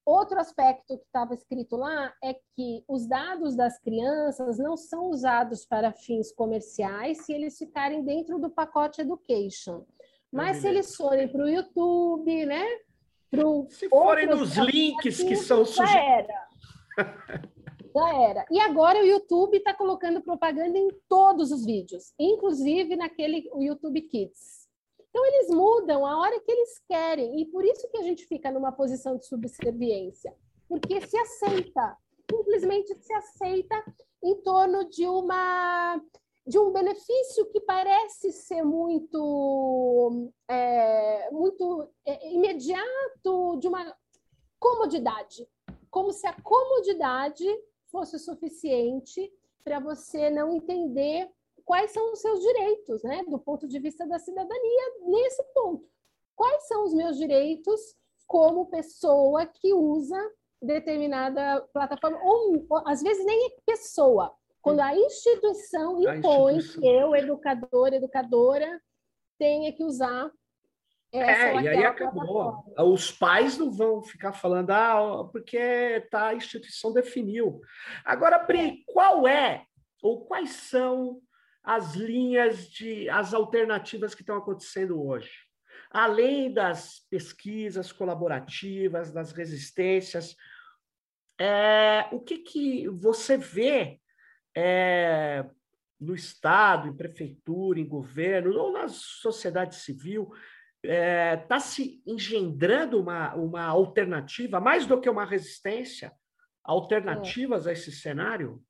Outro 0.04 0.38
aspecto 0.38 0.96
que 0.96 1.04
estava 1.04 1.34
escrito 1.34 1.76
lá 1.76 2.14
é 2.22 2.34
que 2.54 2.84
os 2.86 3.08
dados 3.08 3.56
das 3.56 3.76
crianças 3.80 4.56
não 4.56 4.76
são 4.76 5.10
usados 5.10 5.66
para 5.66 5.92
fins 5.92 6.30
comerciais 6.30 7.24
se 7.24 7.32
eles 7.32 7.58
ficarem 7.58 8.04
dentro 8.04 8.38
do 8.38 8.48
pacote 8.48 9.00
Education. 9.00 9.84
Mas 10.32 10.58
se 10.58 10.68
eles 10.68 10.94
forem 10.94 11.26
para 11.26 11.44
o 11.44 11.48
YouTube, 11.48 12.46
né? 12.46 12.64
Pro 13.30 13.66
se 13.68 13.88
forem 13.88 14.26
nos 14.26 14.56
links 14.56 15.22
que 15.22 15.34
são 15.34 15.64
sujeitos. 15.64 15.92
Já 15.92 16.00
era. 16.00 16.48
Já 17.96 18.22
era. 18.22 18.46
E 18.50 18.60
agora 18.60 19.00
o 19.00 19.06
YouTube 19.06 19.56
está 19.56 19.72
colocando 19.72 20.20
propaganda 20.20 20.78
em 20.78 20.88
todos 21.08 21.50
os 21.50 21.64
vídeos, 21.64 22.12
inclusive 22.18 22.94
naquele 22.94 23.50
YouTube 23.58 24.02
Kids. 24.02 24.65
Então, 25.16 25.26
eles 25.28 25.48
mudam 25.48 26.04
a 26.04 26.18
hora 26.18 26.38
que 26.40 26.52
eles 26.52 26.78
querem, 26.86 27.40
e 27.40 27.46
por 27.46 27.64
isso 27.64 27.88
que 27.88 27.96
a 27.96 28.02
gente 28.02 28.26
fica 28.26 28.50
numa 28.50 28.70
posição 28.70 29.16
de 29.16 29.24
subserviência, 29.24 30.36
porque 30.68 31.00
se 31.06 31.16
aceita, 31.16 31.96
simplesmente 32.30 32.94
se 33.00 33.14
aceita 33.14 33.82
em 34.22 34.34
torno 34.42 34.84
de 34.90 35.06
uma 35.06 35.98
de 36.46 36.58
um 36.58 36.70
benefício 36.70 37.46
que 37.46 37.60
parece 37.62 38.30
ser 38.30 38.62
muito 38.62 40.30
é, 40.50 41.30
muito 41.30 41.88
é, 42.04 42.34
imediato, 42.34 43.56
de 43.58 43.68
uma 43.68 43.96
comodidade, 44.60 45.48
como 45.90 46.12
se 46.12 46.26
a 46.26 46.38
comodidade 46.42 47.46
fosse 47.86 48.18
suficiente 48.18 49.32
para 49.64 49.80
você 49.80 50.28
não 50.28 50.52
entender 50.52 51.26
quais 51.66 51.90
são 51.90 52.12
os 52.12 52.20
seus 52.20 52.40
direitos, 52.40 53.02
né, 53.02 53.24
do 53.28 53.38
ponto 53.38 53.66
de 53.66 53.78
vista 53.80 54.06
da 54.06 54.18
cidadania, 54.18 54.92
nesse 55.04 55.42
ponto. 55.52 55.84
Quais 56.34 56.66
são 56.68 56.84
os 56.84 56.94
meus 56.94 57.18
direitos 57.18 57.80
como 58.26 58.70
pessoa 58.70 59.44
que 59.46 59.74
usa 59.74 60.16
determinada 60.62 61.60
plataforma, 61.72 62.18
ou, 62.22 62.64
ou 62.70 62.88
às 62.88 63.02
vezes 63.02 63.24
nem 63.26 63.46
é 63.46 63.56
pessoa, 63.66 64.32
quando 64.62 64.80
a 64.80 64.96
instituição 64.96 66.00
impõe 66.00 66.56
instituição. 66.56 66.80
que 66.80 66.88
eu, 66.88 67.16
educador, 67.16 67.92
educadora, 67.92 68.80
tenha 69.38 69.72
que 69.72 69.84
usar 69.84 70.30
é, 71.12 71.54
e 71.62 71.68
aí 71.68 71.84
acabou. 71.84 72.64
Os 72.78 73.10
pais 73.10 73.56
não 73.56 73.70
vão 73.70 74.02
ficar 74.02 74.32
falando, 74.32 74.70
ah, 74.70 75.28
porque 75.32 76.06
tá, 76.10 76.28
a 76.28 76.34
instituição 76.34 76.92
definiu. 76.92 77.60
Agora, 78.04 78.40
Pri, 78.40 78.84
qual 78.86 79.26
é 79.26 79.64
ou 80.02 80.26
quais 80.26 80.50
são 80.50 81.20
as 81.66 81.96
linhas 81.96 82.70
de 82.70 83.08
as 83.10 83.34
alternativas 83.34 84.14
que 84.14 84.22
estão 84.22 84.36
acontecendo 84.36 85.04
hoje. 85.04 85.32
Além 85.90 86.52
das 86.52 87.00
pesquisas 87.10 87.90
colaborativas, 87.90 89.12
das 89.12 89.32
resistências, 89.32 90.36
é, 91.38 92.08
o 92.12 92.20
que, 92.20 92.38
que 92.38 92.88
você 92.88 93.36
vê 93.36 94.00
é, 94.56 95.44
no 96.00 96.14
Estado, 96.14 96.88
em 96.88 96.96
prefeitura, 96.96 97.80
em 97.80 97.88
governo, 97.88 98.56
ou 98.56 98.72
na 98.72 98.86
sociedade 98.86 99.74
civil, 99.74 100.30
está 100.82 100.94
é, 100.94 101.36
tá 101.36 101.58
se 101.58 102.00
engendrando 102.06 103.00
uma, 103.00 103.34
uma 103.34 103.64
alternativa, 103.64 104.60
mais 104.60 104.86
do 104.86 105.00
que 105.00 105.10
uma 105.10 105.24
resistência, 105.24 106.12
alternativas 106.62 107.66
é. 107.66 107.70
a 107.70 107.72
esse 107.72 107.90
cenário? 107.90 108.62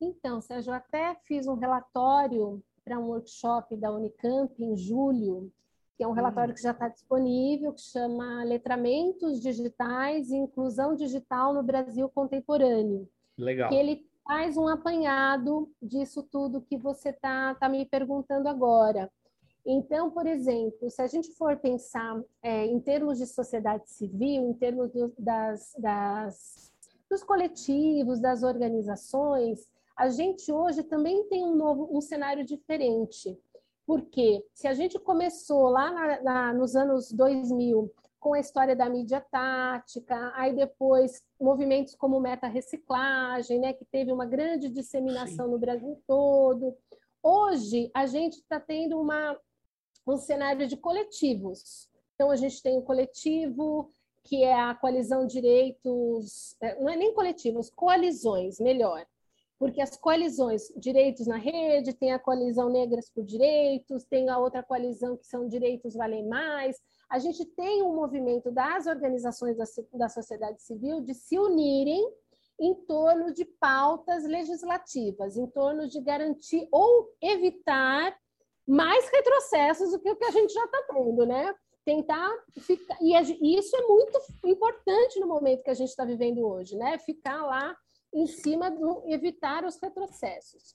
Então, 0.00 0.40
Sérgio, 0.40 0.70
eu 0.70 0.74
até 0.74 1.14
fiz 1.24 1.46
um 1.46 1.54
relatório 1.54 2.62
para 2.84 2.98
um 2.98 3.08
workshop 3.08 3.76
da 3.76 3.90
Unicamp 3.90 4.52
em 4.62 4.76
julho, 4.76 5.50
que 5.96 6.04
é 6.04 6.08
um 6.08 6.12
relatório 6.12 6.52
hum. 6.52 6.54
que 6.54 6.62
já 6.62 6.72
está 6.72 6.88
disponível, 6.88 7.72
que 7.72 7.80
chama 7.80 8.44
Letramentos 8.44 9.40
Digitais 9.40 10.30
e 10.30 10.36
Inclusão 10.36 10.94
Digital 10.94 11.54
no 11.54 11.62
Brasil 11.62 12.08
Contemporâneo. 12.08 13.08
Legal. 13.38 13.70
Que 13.70 13.74
ele 13.74 14.06
faz 14.26 14.56
um 14.56 14.68
apanhado 14.68 15.70
disso 15.80 16.22
tudo 16.22 16.60
que 16.60 16.76
você 16.76 17.10
está 17.10 17.54
tá 17.54 17.68
me 17.68 17.84
perguntando 17.86 18.48
agora. 18.48 19.10
Então, 19.64 20.10
por 20.10 20.26
exemplo, 20.26 20.90
se 20.90 21.02
a 21.02 21.06
gente 21.08 21.32
for 21.32 21.56
pensar 21.56 22.22
é, 22.42 22.66
em 22.66 22.78
termos 22.78 23.18
de 23.18 23.26
sociedade 23.26 23.90
civil, 23.90 24.48
em 24.48 24.54
termos 24.54 24.92
do, 24.92 25.12
das, 25.18 25.74
das, 25.78 26.72
dos 27.10 27.24
coletivos, 27.24 28.20
das 28.20 28.44
organizações, 28.44 29.66
a 29.96 30.08
gente 30.10 30.52
hoje 30.52 30.82
também 30.82 31.24
tem 31.28 31.44
um 31.44 31.56
novo, 31.56 31.88
um 31.90 32.00
cenário 32.00 32.44
diferente. 32.44 33.38
Porque 33.86 34.44
se 34.52 34.66
a 34.66 34.74
gente 34.74 34.98
começou 34.98 35.68
lá 35.68 35.90
na, 35.90 36.22
na, 36.22 36.52
nos 36.52 36.76
anos 36.76 37.10
2000 37.12 37.90
com 38.18 38.34
a 38.34 38.40
história 38.40 38.74
da 38.74 38.90
mídia 38.90 39.20
tática, 39.20 40.32
aí 40.34 40.54
depois 40.54 41.22
movimentos 41.40 41.94
como 41.94 42.20
meta 42.20 42.48
reciclagem, 42.48 43.60
né, 43.60 43.72
que 43.72 43.84
teve 43.84 44.12
uma 44.12 44.26
grande 44.26 44.68
disseminação 44.68 45.46
Sim. 45.46 45.52
no 45.52 45.58
Brasil 45.58 46.02
todo. 46.06 46.76
Hoje 47.22 47.90
a 47.94 48.06
gente 48.06 48.34
está 48.34 48.58
tendo 48.58 49.00
uma, 49.00 49.38
um 50.06 50.16
cenário 50.16 50.66
de 50.66 50.76
coletivos. 50.76 51.88
Então 52.14 52.30
a 52.30 52.36
gente 52.36 52.60
tem 52.62 52.76
o 52.76 52.82
coletivo 52.82 53.90
que 54.24 54.42
é 54.42 54.60
a 54.60 54.74
coalizão 54.74 55.24
direitos, 55.24 56.56
é, 56.60 56.80
não 56.80 56.88
é 56.88 56.96
nem 56.96 57.14
coletivos, 57.14 57.70
coalizões, 57.70 58.58
melhor. 58.58 59.06
Porque 59.58 59.80
as 59.80 59.96
coalizões 59.96 60.68
Direitos 60.76 61.26
na 61.26 61.36
Rede, 61.36 61.94
tem 61.94 62.12
a 62.12 62.18
coalizão 62.18 62.68
Negras 62.68 63.08
por 63.08 63.24
Direitos, 63.24 64.04
tem 64.04 64.28
a 64.28 64.38
outra 64.38 64.62
coalizão 64.62 65.16
que 65.16 65.26
são 65.26 65.48
Direitos 65.48 65.94
Valem 65.94 66.28
Mais. 66.28 66.76
A 67.08 67.18
gente 67.18 67.44
tem 67.44 67.82
um 67.82 67.94
movimento 67.94 68.50
das 68.50 68.86
organizações 68.86 69.56
da, 69.56 69.64
da 69.94 70.08
sociedade 70.08 70.62
civil 70.62 71.00
de 71.00 71.14
se 71.14 71.38
unirem 71.38 72.06
em 72.60 72.74
torno 72.86 73.32
de 73.32 73.44
pautas 73.44 74.24
legislativas, 74.24 75.36
em 75.36 75.46
torno 75.46 75.88
de 75.88 76.00
garantir 76.00 76.68
ou 76.72 77.10
evitar 77.20 78.16
mais 78.66 79.08
retrocessos 79.10 79.92
do 79.92 80.00
que 80.00 80.10
o 80.10 80.16
que 80.16 80.24
a 80.24 80.30
gente 80.30 80.52
já 80.52 80.64
está 80.64 80.82
tendo, 80.92 81.24
né? 81.24 81.54
Tentar 81.84 82.30
ficar. 82.58 82.98
E 83.00 83.58
isso 83.58 83.76
é 83.76 83.82
muito 83.86 84.18
importante 84.44 85.20
no 85.20 85.26
momento 85.26 85.62
que 85.62 85.70
a 85.70 85.74
gente 85.74 85.90
está 85.90 86.04
vivendo 86.04 86.44
hoje, 86.44 86.76
né? 86.76 86.98
Ficar 86.98 87.44
lá 87.44 87.76
em 88.16 88.26
cima 88.26 88.70
do 88.70 89.02
evitar 89.06 89.64
os 89.64 89.76
retrocessos. 89.76 90.74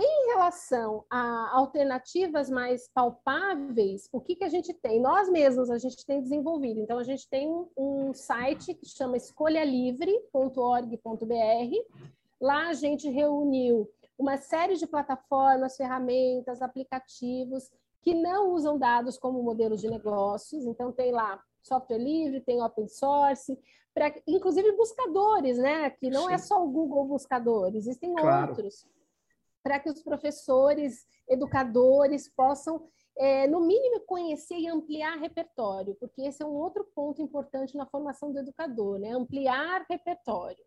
Em 0.00 0.28
relação 0.28 1.04
a 1.10 1.56
alternativas 1.56 2.48
mais 2.48 2.88
palpáveis, 2.94 4.08
o 4.12 4.20
que, 4.20 4.36
que 4.36 4.44
a 4.44 4.48
gente 4.48 4.72
tem? 4.72 5.00
Nós 5.00 5.28
mesmos 5.28 5.70
a 5.70 5.76
gente 5.76 6.06
tem 6.06 6.22
desenvolvido. 6.22 6.78
Então, 6.80 6.98
a 6.98 7.02
gente 7.02 7.28
tem 7.28 7.48
um 7.76 8.14
site 8.14 8.74
que 8.74 8.86
chama 8.86 9.16
escolhalivre.org.br. 9.16 12.06
Lá 12.40 12.68
a 12.68 12.74
gente 12.74 13.10
reuniu 13.10 13.90
uma 14.16 14.36
série 14.36 14.76
de 14.76 14.86
plataformas, 14.86 15.76
ferramentas, 15.76 16.62
aplicativos 16.62 17.68
que 18.00 18.14
não 18.14 18.52
usam 18.52 18.78
dados 18.78 19.18
como 19.18 19.42
modelo 19.42 19.76
de 19.76 19.90
negócios. 19.90 20.64
Então, 20.64 20.92
tem 20.92 21.10
lá 21.10 21.42
software 21.60 21.98
livre, 21.98 22.40
tem 22.40 22.62
open 22.62 22.86
source, 22.86 23.58
inclusive 24.26 24.72
buscadores, 24.72 25.58
né? 25.58 25.90
Que 25.90 26.10
não 26.10 26.30
é 26.30 26.36
Sim. 26.38 26.44
é 26.44 26.46
só 26.46 26.64
o 26.64 26.70
Google 26.70 27.06
buscador, 27.06 27.74
existem 27.74 28.14
claro. 28.14 28.50
outros 28.50 28.86
para 29.62 29.78
que 29.78 29.90
os 29.90 30.02
professores, 30.02 31.06
educadores 31.28 32.26
possam, 32.28 32.88
é, 33.18 33.46
no 33.46 33.60
mínimo, 33.60 34.00
conhecer 34.06 34.56
e 34.56 34.66
ampliar 34.66 35.18
repertório, 35.18 35.94
porque 35.96 36.22
esse 36.22 36.42
é 36.42 36.46
um 36.46 36.54
outro 36.54 36.84
ponto 36.94 37.20
importante 37.20 37.76
na 37.76 37.84
formação 37.84 38.32
do 38.32 38.38
educador, 38.38 38.98
né? 38.98 39.10
Ampliar 39.10 39.84
repertório. 39.88 40.64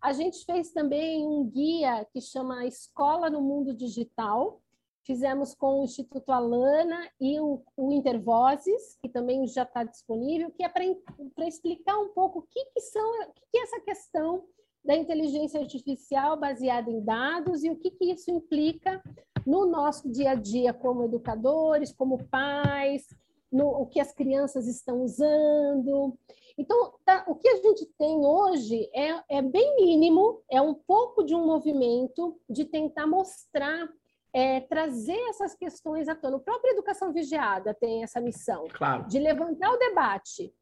A 0.00 0.14
gente 0.14 0.44
fez 0.46 0.72
também 0.72 1.26
um 1.26 1.44
guia 1.44 2.06
que 2.06 2.20
chama 2.20 2.64
Escola 2.64 3.28
no 3.28 3.42
Mundo 3.42 3.74
Digital. 3.74 4.62
Fizemos 5.10 5.56
com 5.56 5.80
o 5.80 5.82
Instituto 5.82 6.30
Alana 6.30 7.10
e 7.20 7.40
o, 7.40 7.60
o 7.76 7.90
Intervozes, 7.90 8.96
que 9.02 9.08
também 9.08 9.44
já 9.48 9.64
está 9.64 9.82
disponível, 9.82 10.52
que 10.52 10.62
é 10.62 10.68
para 10.68 11.48
explicar 11.48 11.98
um 11.98 12.10
pouco 12.10 12.38
o 12.38 12.42
que, 12.42 12.64
que 12.66 12.80
são, 12.80 13.18
que, 13.34 13.42
que 13.50 13.58
é 13.58 13.62
essa 13.62 13.80
questão 13.80 14.44
da 14.84 14.94
inteligência 14.94 15.58
artificial 15.58 16.38
baseada 16.38 16.88
em 16.88 17.00
dados 17.02 17.64
e 17.64 17.70
o 17.70 17.76
que, 17.76 17.90
que 17.90 18.04
isso 18.04 18.30
implica 18.30 19.02
no 19.44 19.66
nosso 19.66 20.08
dia 20.08 20.30
a 20.30 20.34
dia 20.36 20.72
como 20.72 21.02
educadores, 21.02 21.92
como 21.92 22.24
pais, 22.28 23.04
no 23.50 23.66
o 23.66 23.86
que 23.86 23.98
as 23.98 24.12
crianças 24.12 24.68
estão 24.68 25.02
usando. 25.02 26.16
Então, 26.56 26.92
tá, 27.04 27.24
o 27.26 27.34
que 27.34 27.48
a 27.48 27.56
gente 27.56 27.84
tem 27.98 28.24
hoje 28.24 28.88
é, 28.94 29.38
é 29.38 29.42
bem 29.42 29.74
mínimo, 29.74 30.40
é 30.48 30.62
um 30.62 30.74
pouco 30.74 31.24
de 31.24 31.34
um 31.34 31.44
movimento 31.44 32.38
de 32.48 32.64
tentar 32.64 33.08
mostrar, 33.08 33.88
é, 34.32 34.60
trazer 34.60 35.18
essas 35.28 35.54
questões 35.54 36.08
à 36.08 36.14
tona. 36.14 36.36
A 36.36 36.40
própria 36.40 36.72
Educação 36.72 37.12
Vigiada 37.12 37.74
tem 37.74 38.02
essa 38.02 38.20
missão 38.20 38.66
claro. 38.72 39.06
de 39.06 39.18
levantar 39.18 39.70
o 39.72 39.78
debate. 39.78 40.52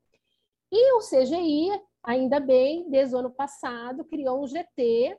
E 0.71 0.93
o 0.95 1.01
CGI 1.01 1.81
ainda 2.03 2.41
bem, 2.41 2.89
desde 2.91 3.14
o 3.14 3.19
ano 3.19 3.31
passado, 3.31 4.05
criou 4.05 4.43
um 4.43 4.47
GT 4.47 5.19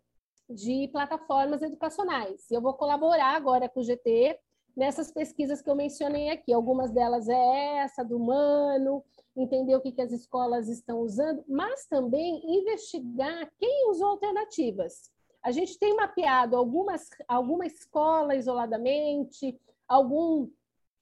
de 0.50 0.88
plataformas 0.92 1.62
educacionais. 1.62 2.50
E 2.50 2.56
eu 2.56 2.62
vou 2.62 2.74
colaborar 2.74 3.36
agora 3.36 3.70
com 3.70 3.80
o 3.80 3.84
GT 3.84 4.38
nessas 4.76 5.12
pesquisas 5.12 5.62
que 5.62 5.70
eu 5.70 5.76
mencionei 5.76 6.30
aqui. 6.30 6.52
Algumas 6.54 6.92
delas 6.92 7.28
é 7.28 7.78
essa, 7.80 8.04
do 8.04 8.18
Mano, 8.20 9.04
entender 9.36 9.76
o 9.76 9.82
que, 9.82 9.92
que 9.92 10.02
as 10.02 10.12
escolas 10.12 10.68
estão 10.68 11.00
usando, 11.02 11.44
mas 11.48 11.86
também 11.86 12.42
investigar 12.46 13.52
quem 13.58 13.90
usou 13.90 14.08
alternativas. 14.08 15.12
A 15.44 15.52
gente 15.52 15.78
tem 15.80 15.96
mapeado 15.96 16.56
algumas, 16.56 17.10
alguma 17.28 17.66
escola 17.66 18.36
isoladamente, 18.36 19.60
algum 19.88 20.50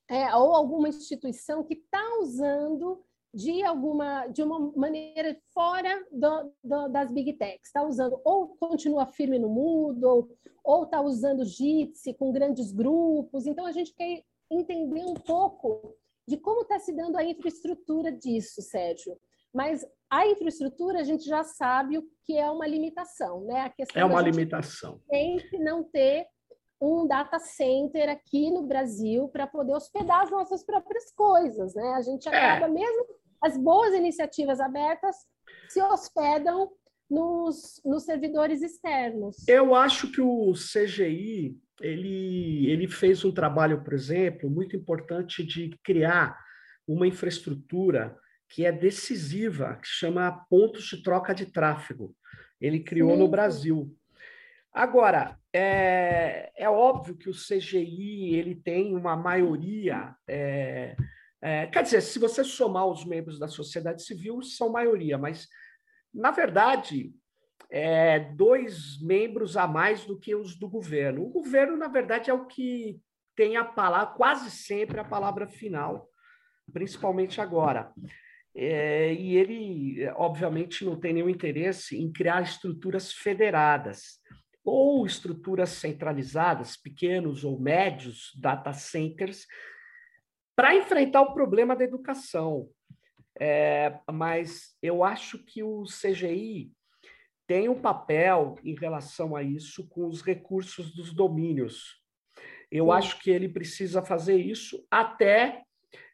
é, 0.09 0.33
ou 0.35 0.53
alguma 0.53 0.87
instituição 0.89 1.63
que 1.63 1.73
está 1.73 2.01
usando 2.21 3.03
de 3.33 3.61
alguma 3.63 4.27
de 4.27 4.41
uma 4.41 4.71
maneira 4.75 5.37
fora 5.53 6.05
do, 6.11 6.51
do, 6.63 6.87
das 6.89 7.11
big 7.11 7.33
techs. 7.33 7.67
Está 7.67 7.83
usando 7.83 8.19
ou 8.23 8.55
continua 8.57 9.05
firme 9.05 9.37
no 9.37 9.49
Moodle 9.49 10.29
ou 10.63 10.83
está 10.83 11.01
usando 11.01 11.45
Jitsi 11.45 12.13
com 12.13 12.31
grandes 12.31 12.71
grupos. 12.71 13.45
Então 13.45 13.65
a 13.65 13.71
gente 13.71 13.93
quer 13.93 14.23
entender 14.49 15.03
um 15.03 15.13
pouco 15.13 15.95
de 16.27 16.37
como 16.37 16.61
está 16.61 16.79
se 16.79 16.93
dando 16.93 17.17
a 17.17 17.23
infraestrutura 17.23 18.11
disso 18.11 18.61
Sérgio 18.61 19.17
mas 19.57 19.83
a 20.09 20.25
infraestrutura 20.27 20.99
a 20.99 21.03
gente 21.03 21.25
já 21.25 21.43
sabe 21.43 21.97
o 21.97 22.03
que 22.23 22.37
é 22.37 22.49
uma 22.49 22.67
limitação 22.67 23.43
né 23.45 23.61
a 23.61 23.69
questão 23.69 24.01
é 24.01 24.05
uma 24.05 24.21
limitação 24.21 25.01
tem 25.09 25.37
que 25.37 25.57
não 25.57 25.83
ter 25.83 26.27
um 26.79 27.07
data 27.07 27.39
center 27.39 28.07
aqui 28.09 28.51
no 28.51 28.67
Brasil 28.67 29.27
para 29.29 29.47
poder 29.47 29.73
hospedar 29.73 30.21
as 30.21 30.29
nossas 30.29 30.63
próprias 30.63 31.11
coisas, 31.11 31.73
né? 31.73 31.93
A 31.95 32.01
gente 32.01 32.29
é. 32.29 32.31
acaba 32.31 32.67
é. 32.67 32.69
mesmo 32.69 33.05
as 33.41 33.57
boas 33.57 33.93
iniciativas 33.93 34.59
abertas 34.59 35.15
se 35.69 35.81
hospedam 35.81 36.69
nos, 37.09 37.81
nos 37.85 38.03
servidores 38.03 38.61
externos. 38.61 39.47
Eu 39.47 39.73
acho 39.73 40.11
que 40.11 40.21
o 40.21 40.53
CGI 40.53 41.57
ele, 41.81 42.69
ele 42.69 42.87
fez 42.87 43.23
um 43.23 43.31
trabalho, 43.31 43.83
por 43.83 43.93
exemplo, 43.93 44.49
muito 44.49 44.75
importante 44.75 45.43
de 45.43 45.69
criar 45.83 46.37
uma 46.87 47.07
infraestrutura 47.07 48.17
que 48.49 48.65
é 48.65 48.71
decisiva, 48.71 49.79
que 49.81 49.87
chama 49.87 50.45
pontos 50.49 50.85
de 50.85 51.03
troca 51.03 51.33
de 51.33 51.45
tráfego. 51.45 52.15
Ele 52.59 52.79
criou 52.79 53.11
Sim. 53.11 53.19
no 53.19 53.27
Brasil. 53.27 53.95
Agora, 54.73 55.37
é, 55.51 56.51
é 56.55 56.69
óbvio 56.69 57.17
que 57.17 57.29
o 57.29 57.33
CGI 57.33 58.35
ele 58.35 58.55
tem 58.55 58.95
uma 58.95 59.15
maioria 59.15 60.15
é, 60.27 60.95
é, 61.41 61.67
quer 61.67 61.83
dizer, 61.83 62.01
se 62.01 62.17
você 62.17 62.43
somar 62.43 62.85
os 62.87 63.05
membros 63.05 63.39
da 63.39 63.47
sociedade 63.47 64.03
civil, 64.03 64.41
são 64.41 64.69
maioria, 64.69 65.17
mas, 65.17 65.47
na 66.13 66.31
verdade, 66.31 67.13
é, 67.69 68.19
dois 68.19 68.99
membros 69.01 69.55
a 69.55 69.67
mais 69.67 70.05
do 70.05 70.19
que 70.19 70.35
os 70.35 70.55
do 70.57 70.67
governo. 70.67 71.23
O 71.23 71.29
governo, 71.29 71.77
na 71.77 71.87
verdade, 71.87 72.29
é 72.29 72.33
o 72.33 72.45
que 72.45 72.99
tem 73.35 73.55
a 73.55 73.63
palavra, 73.63 74.15
quase 74.15 74.49
sempre 74.49 74.99
a 74.99 75.03
palavra 75.03 75.47
final, 75.47 76.09
principalmente 76.73 77.39
agora. 77.39 77.93
É, 78.59 79.13
e 79.13 79.37
ele, 79.37 80.09
obviamente, 80.15 80.83
não 80.83 80.99
tem 80.99 81.13
nenhum 81.13 81.29
interesse 81.29 81.95
em 81.95 82.11
criar 82.11 82.41
estruturas 82.41 83.13
federadas 83.13 84.19
ou 84.65 85.05
estruturas 85.05 85.69
centralizadas, 85.69 86.75
pequenos 86.75 87.43
ou 87.43 87.59
médios 87.59 88.31
data 88.41 88.73
centers, 88.73 89.45
para 90.55 90.75
enfrentar 90.75 91.21
o 91.21 91.35
problema 91.35 91.75
da 91.75 91.83
educação. 91.83 92.67
É, 93.39 93.99
mas 94.11 94.75
eu 94.81 95.03
acho 95.03 95.37
que 95.45 95.61
o 95.61 95.83
CGI 95.83 96.71
tem 97.45 97.69
um 97.69 97.79
papel 97.79 98.55
em 98.63 98.73
relação 98.73 99.35
a 99.35 99.43
isso 99.43 99.87
com 99.87 100.07
os 100.07 100.23
recursos 100.23 100.91
dos 100.95 101.13
domínios. 101.13 102.01
Eu 102.71 102.91
acho 102.91 103.19
que 103.19 103.29
ele 103.29 103.47
precisa 103.47 104.01
fazer 104.01 104.37
isso 104.37 104.83
até, 104.89 105.61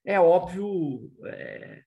é 0.06 0.20
óbvio, 0.20 1.10
é, 1.26 1.84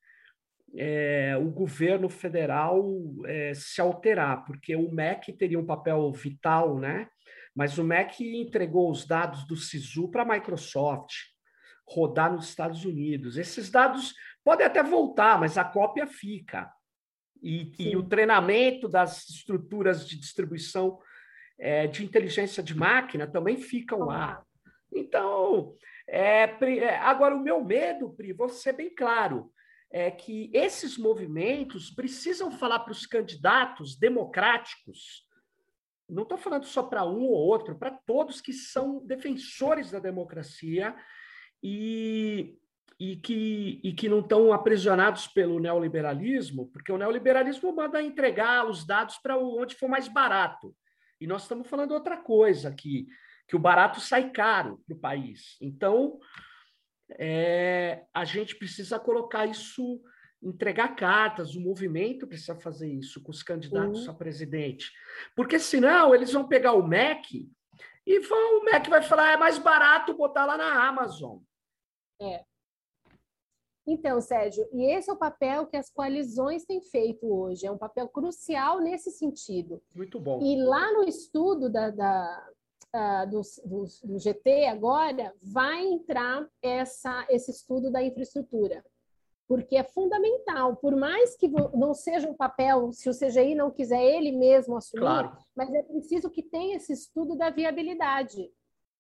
é, 0.77 1.37
o 1.39 1.51
governo 1.51 2.09
federal 2.09 2.85
é, 3.25 3.55
se 3.55 3.81
alterar, 3.81 4.45
porque 4.45 4.77
o 4.77 4.93
MEC 4.93 5.33
teria 5.33 5.59
um 5.59 5.65
papel 5.65 6.13
vital, 6.13 6.79
né? 6.79 7.09
Mas 7.55 7.79
o 7.79 7.85
MEC 7.85 8.23
entregou 8.39 8.91
os 8.91 9.07
dados 9.07 9.47
do 9.47 9.57
SISU 9.57 10.11
para 10.11 10.23
a 10.23 10.27
Microsoft 10.27 11.15
rodar 11.89 12.33
nos 12.33 12.49
Estados 12.49 12.85
Unidos. 12.85 13.39
Esses 13.39 13.71
dados 13.71 14.13
podem 14.45 14.67
até 14.67 14.83
voltar, 14.83 15.41
mas 15.41 15.57
a 15.57 15.65
cópia 15.65 16.07
fica. 16.07 16.71
E, 17.43 17.73
e 17.79 17.97
o 17.97 18.03
treinamento 18.03 18.89
das 18.89 19.29
estruturas 19.29 20.07
de 20.07 20.19
distribuição 20.19 20.99
é, 21.59 21.87
de 21.87 22.05
inteligência 22.05 22.63
de 22.63 22.75
máquina 22.75 23.27
também 23.27 23.57
ficam 23.57 24.01
lá. 24.01 24.43
Então, 24.93 25.75
é, 26.09 26.45
agora 26.97 27.35
o 27.35 27.43
meu 27.43 27.65
medo, 27.65 28.11
Pri, 28.11 28.33
vou 28.33 28.49
ser 28.49 28.73
bem 28.75 28.95
claro, 28.95 29.51
é 29.91 30.11
que 30.11 30.51
esses 30.53 30.99
movimentos 30.99 31.91
precisam 31.91 32.51
falar 32.51 32.81
para 32.81 32.93
os 32.93 33.07
candidatos 33.07 33.97
democráticos, 33.97 35.27
não 36.09 36.23
estou 36.23 36.39
falando 36.39 36.65
só 36.65 36.83
para 36.83 37.05
um 37.05 37.23
ou 37.23 37.33
outro, 37.33 37.77
para 37.77 37.91
todos 37.91 38.41
que 38.41 38.53
são 38.53 39.05
defensores 39.05 39.91
da 39.91 39.99
democracia 39.99 40.95
e, 41.63 42.57
e 42.99 43.17
que, 43.17 43.81
e 43.83 43.93
que 43.93 44.09
não 44.09 44.21
estão 44.21 44.53
aprisionados 44.53 45.27
pelo 45.27 45.59
neoliberalismo, 45.59 46.69
porque 46.69 46.93
o 46.93 46.99
neoliberalismo 46.99 47.75
manda 47.75 48.03
entregar 48.03 48.69
os 48.69 48.87
dados 48.87 49.19
para 49.19 49.37
onde 49.37 49.75
for 49.75 49.89
mais 49.89 50.07
barato. 50.07 50.75
E 51.21 51.27
nós 51.27 51.43
estamos 51.43 51.67
falando 51.69 51.93
outra 51.93 52.17
coisa 52.17 52.69
aqui, 52.69 53.07
que 53.49 53.57
o 53.57 53.61
barato 53.61 54.01
sai 54.01 54.31
caro 54.31 54.81
para 54.87 54.97
o 54.97 55.01
país. 55.01 55.57
Então, 55.61 56.19
é, 57.11 58.05
a 58.13 58.25
gente 58.25 58.57
precisa 58.57 58.99
colocar 58.99 59.47
isso, 59.47 60.01
entregar 60.43 60.97
cartas, 60.97 61.55
o 61.55 61.61
movimento 61.61 62.27
precisa 62.27 62.57
fazer 62.57 62.91
isso 62.91 63.23
com 63.23 63.31
os 63.31 63.43
candidatos 63.43 64.07
uhum. 64.07 64.13
a 64.13 64.15
presidente. 64.15 64.93
Porque 65.35 65.59
senão 65.59 66.15
eles 66.15 66.33
vão 66.33 66.47
pegar 66.47 66.73
o 66.73 66.87
MEC 66.87 67.49
e 68.07 68.21
vão, 68.21 68.61
o 68.61 68.65
MEC 68.65 68.89
vai 68.89 69.03
falar, 69.03 69.33
é 69.33 69.37
mais 69.37 69.59
barato 69.59 70.17
botar 70.17 70.45
lá 70.45 70.57
na 70.57 70.89
Amazon. 70.89 71.39
É. 72.21 72.45
Então, 73.87 74.21
Sérgio, 74.21 74.69
e 74.73 74.85
esse 74.85 75.09
é 75.09 75.13
o 75.13 75.19
papel 75.19 75.67
que 75.67 75.77
as 75.77 75.89
coalizões 75.89 76.65
têm 76.65 76.83
feito 76.83 77.33
hoje, 77.33 77.67
é 77.67 77.71
um 77.71 77.79
papel 77.79 78.09
crucial 78.09 78.81
nesse 78.81 79.13
sentido. 79.13 79.81
Muito 79.95 80.19
bom. 80.19 80.41
E 80.43 80.61
lá 80.61 80.93
no 80.93 81.05
estudo 81.05 81.71
da, 81.71 81.91
da 81.91 82.51
uh, 82.97 83.31
do, 83.31 83.41
do, 83.65 83.85
do, 84.05 84.19
GT 84.19 84.67
agora, 84.67 85.35
vai 85.43 85.85
entrar 85.85 86.49
essa, 86.63 87.27
esse 87.29 87.51
estudo 87.51 87.91
da 87.91 88.03
infraestrutura, 88.03 88.85
porque 89.47 89.77
é 89.77 89.85
fundamental, 89.85 90.77
por 90.77 90.97
mais 90.97 91.37
que 91.37 91.49
não 91.49 91.95
seja 91.95 92.29
um 92.29 92.35
papel, 92.35 92.93
se 92.93 93.09
o 93.09 93.13
CGI 93.13 93.55
não 93.55 93.71
quiser 93.71 94.03
ele 94.03 94.33
mesmo 94.33 94.77
assumir, 94.77 95.03
claro. 95.03 95.37
mas 95.55 95.73
é 95.73 95.83
preciso 95.83 96.31
que 96.31 96.43
tenha 96.43 96.77
esse 96.77 96.93
estudo 96.93 97.37
da 97.37 97.51
viabilidade 97.51 98.51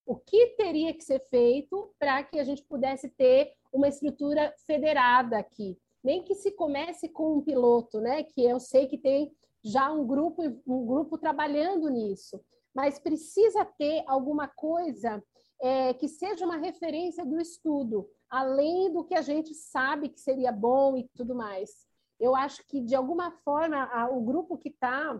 o 0.07 0.15
que 0.15 0.55
teria 0.57 0.95
que 0.95 1.03
ser 1.03 1.19
feito 1.29 1.93
para 1.99 2.23
que 2.23 2.39
a 2.39 2.45
gente 2.45 2.63
pudesse 2.63 3.09
ter 3.09 3.53
uma 3.73 3.89
estrutura 3.89 4.55
federada 4.65 5.37
aqui. 5.37 5.77
Nem 6.03 6.23
que 6.23 6.37
se 6.37 6.53
comece 6.53 7.09
com 7.09 7.39
um 7.39 7.43
piloto, 7.43 8.01
né? 8.01 8.23
Que 8.23 8.45
eu 8.45 8.61
sei 8.61 8.87
que 8.87 8.97
tem 8.97 9.33
já 9.65 9.91
um 9.91 10.07
grupo, 10.07 10.43
um 10.65 10.87
grupo 10.87 11.19
trabalhando 11.19 11.89
nisso, 11.89 12.41
mas 12.77 12.99
precisa 12.99 13.65
ter 13.65 14.05
alguma 14.07 14.47
coisa 14.47 15.25
é, 15.63 15.95
que 15.95 16.07
seja 16.07 16.45
uma 16.45 16.59
referência 16.59 17.25
do 17.25 17.41
estudo, 17.41 18.07
além 18.29 18.93
do 18.93 19.03
que 19.03 19.15
a 19.15 19.23
gente 19.23 19.55
sabe 19.55 20.11
que 20.11 20.21
seria 20.21 20.53
bom 20.53 20.95
e 20.95 21.09
tudo 21.17 21.35
mais. 21.35 21.71
Eu 22.21 22.37
acho 22.37 22.63
que, 22.69 22.83
de 22.83 22.95
alguma 22.95 23.31
forma, 23.31 23.83
a, 23.85 24.11
o 24.11 24.21
grupo 24.21 24.59
que 24.59 24.69
está 24.69 25.19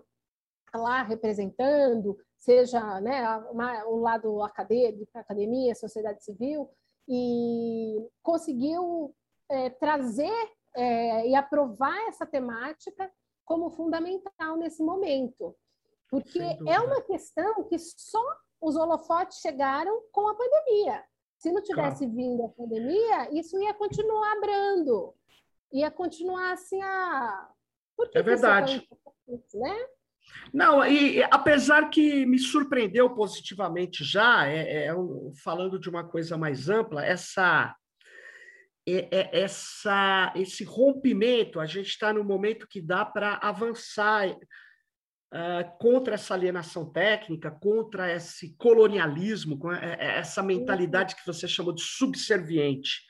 lá 0.75 1.03
representando, 1.03 2.19
seja 2.37 3.01
né, 3.01 3.27
uma, 3.51 3.87
um 3.87 4.01
lado 4.03 4.43
acadêmico, 4.43 5.11
academia, 5.15 5.75
sociedade 5.75 6.23
civil, 6.23 6.69
e 7.09 8.07
conseguiu 8.23 9.15
é, 9.49 9.71
trazer 9.71 10.53
é, 10.75 11.27
e 11.27 11.35
aprovar 11.35 11.97
essa 12.09 12.27
temática 12.27 13.11
como 13.47 13.71
fundamental 13.71 14.59
nesse 14.59 14.83
momento. 14.83 15.57
Porque 16.09 16.41
é 16.41 16.81
uma 16.81 17.03
questão 17.03 17.65
que 17.65 17.79
só 17.79 18.23
os 18.61 18.77
holofotes 18.77 19.39
chegaram 19.39 20.03
com 20.13 20.29
a 20.29 20.35
pandemia. 20.35 21.05
Se 21.39 21.53
não 21.53 21.63
tivesse 21.63 22.05
claro. 22.05 22.15
vindo 22.15 22.45
a 22.45 22.49
pandemia, 22.49 23.31
isso 23.39 23.59
ia 23.61 23.75
continuar 23.75 24.41
brando. 24.41 25.15
Ia 25.73 25.91
continuar 25.91 26.53
assim, 26.53 26.81
a. 26.81 27.49
Por 27.97 28.09
que 28.09 28.19
é 28.19 28.23
verdade. 28.23 28.87
Que 29.27 29.59
né? 29.59 29.87
Não, 30.53 30.85
e 30.87 31.23
apesar 31.25 31.91
que 31.91 32.25
me 32.25 32.39
surpreendeu 32.39 33.11
positivamente 33.15 34.05
já, 34.05 34.47
é, 34.47 34.87
é, 34.87 34.95
falando 35.43 35.79
de 35.79 35.89
uma 35.89 36.05
coisa 36.05 36.37
mais 36.37 36.69
ampla, 36.69 37.05
essa, 37.05 37.75
é, 38.87 39.09
é 39.11 39.41
essa 39.43 40.33
esse 40.37 40.65
rompimento, 40.65 41.61
a 41.61 41.67
gente 41.67 41.89
está 41.89 42.13
no 42.13 42.25
momento 42.25 42.69
que 42.69 42.81
dá 42.81 43.05
para 43.05 43.39
avançar 43.43 44.37
uh, 45.33 45.79
contra 45.79 46.15
essa 46.15 46.35
alienação 46.35 46.91
técnica, 46.91 47.51
contra 47.51 48.13
esse 48.13 48.55
colonialismo, 48.57 49.73
é, 49.73 49.97
é, 49.99 50.19
essa 50.19 50.43
mentalidade 50.43 51.17
que 51.17 51.27
você 51.27 51.47
chamou 51.49 51.73
de 51.73 51.83
subserviente. 51.83 53.05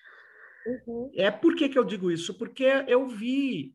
Uhum. 0.66 1.10
É 1.14 1.30
por 1.30 1.54
que, 1.54 1.68
que 1.68 1.78
eu 1.78 1.84
digo 1.84 2.10
isso? 2.10 2.36
Porque 2.36 2.64
eu 2.88 3.06
vi 3.06 3.74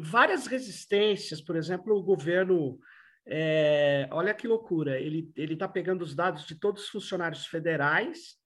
várias 0.00 0.46
resistências, 0.46 1.40
por 1.40 1.56
exemplo, 1.56 1.96
o 1.96 2.02
governo. 2.02 2.78
É, 3.26 4.06
olha 4.10 4.34
que 4.34 4.46
loucura, 4.46 5.00
ele 5.00 5.32
está 5.34 5.66
pegando 5.66 6.02
os 6.02 6.14
dados 6.14 6.46
de 6.46 6.56
todos 6.56 6.82
os 6.82 6.88
funcionários 6.90 7.46
federais 7.46 8.36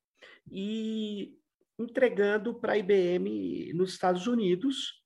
e 0.49 1.35
entregando 1.77 2.55
para 2.55 2.75
a 2.75 2.79
IBM 2.79 3.73
nos 3.75 3.91
Estados 3.93 4.29
Unidos. 4.29 5.03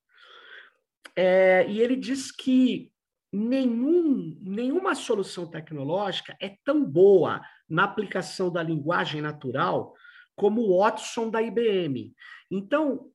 É, 1.15 1.65
e 1.67 1.79
ele 1.79 1.95
diz 1.95 2.31
que 2.31 2.92
nenhum, 3.33 4.37
nenhuma 4.41 4.93
solução 4.95 5.47
tecnológica 5.47 6.37
é 6.39 6.55
tão 6.63 6.85
boa 6.85 7.41
na 7.67 7.83
aplicação 7.83 8.51
da 8.51 8.61
linguagem 8.61 9.21
natural 9.21 9.93
como 10.35 10.61
o 10.61 10.79
Watson 10.79 11.29
da 11.29 11.41
IBM. 11.41 12.13
Então, 12.51 13.11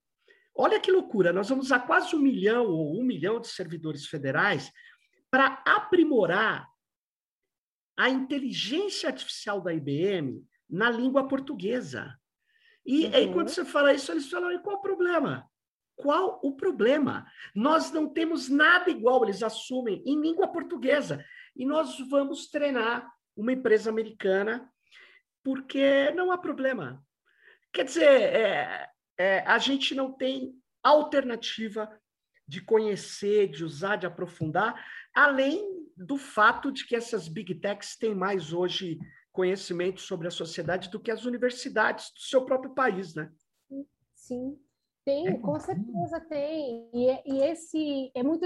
Olha 0.60 0.80
que 0.80 0.90
loucura, 0.90 1.32
nós 1.32 1.48
vamos 1.48 1.70
a 1.70 1.78
quase 1.78 2.16
um 2.16 2.18
milhão 2.18 2.66
ou 2.66 2.98
um 2.98 3.04
milhão 3.04 3.40
de 3.40 3.46
servidores 3.46 4.08
federais 4.08 4.72
para 5.30 5.62
aprimorar 5.64 6.68
a 7.96 8.10
inteligência 8.10 9.08
artificial 9.08 9.60
da 9.60 9.72
IBM 9.72 10.44
na 10.68 10.90
língua 10.90 11.28
portuguesa. 11.28 12.12
E 12.84 13.06
uhum. 13.06 13.14
aí, 13.14 13.32
quando 13.32 13.50
você 13.50 13.64
fala 13.64 13.94
isso, 13.94 14.10
eles 14.10 14.28
falam: 14.28 14.50
e 14.50 14.58
qual 14.58 14.78
o 14.78 14.82
problema? 14.82 15.48
Qual 15.98 16.38
o 16.44 16.54
problema? 16.54 17.26
Nós 17.54 17.90
não 17.90 18.08
temos 18.08 18.48
nada 18.48 18.88
igual, 18.88 19.24
eles 19.24 19.42
assumem, 19.42 20.00
em 20.06 20.20
língua 20.20 20.46
portuguesa. 20.46 21.24
E 21.56 21.66
nós 21.66 21.98
vamos 22.08 22.48
treinar 22.48 23.12
uma 23.36 23.52
empresa 23.52 23.90
americana 23.90 24.72
porque 25.42 26.10
não 26.12 26.30
há 26.30 26.38
problema. 26.38 27.04
Quer 27.72 27.84
dizer, 27.84 28.08
é, 28.08 28.88
é, 29.18 29.40
a 29.40 29.58
gente 29.58 29.92
não 29.94 30.12
tem 30.12 30.54
alternativa 30.82 31.90
de 32.46 32.60
conhecer, 32.60 33.48
de 33.48 33.64
usar, 33.64 33.96
de 33.96 34.06
aprofundar, 34.06 34.80
além 35.12 35.84
do 35.96 36.16
fato 36.16 36.70
de 36.70 36.86
que 36.86 36.94
essas 36.94 37.26
big 37.26 37.56
techs 37.56 37.96
têm 37.96 38.14
mais 38.14 38.52
hoje 38.52 38.98
conhecimento 39.32 40.00
sobre 40.00 40.28
a 40.28 40.30
sociedade 40.30 40.90
do 40.90 41.00
que 41.00 41.10
as 41.10 41.24
universidades 41.24 42.12
do 42.12 42.20
seu 42.20 42.44
próprio 42.44 42.72
país, 42.72 43.14
né? 43.14 43.30
Sim, 44.14 44.58
tem, 45.08 45.28
é. 45.28 45.38
com 45.38 45.58
certeza 45.58 46.20
tem. 46.20 46.90
E, 46.92 47.08
é, 47.08 47.22
e 47.24 47.42
esse 47.42 48.10
é 48.14 48.22
muito, 48.22 48.44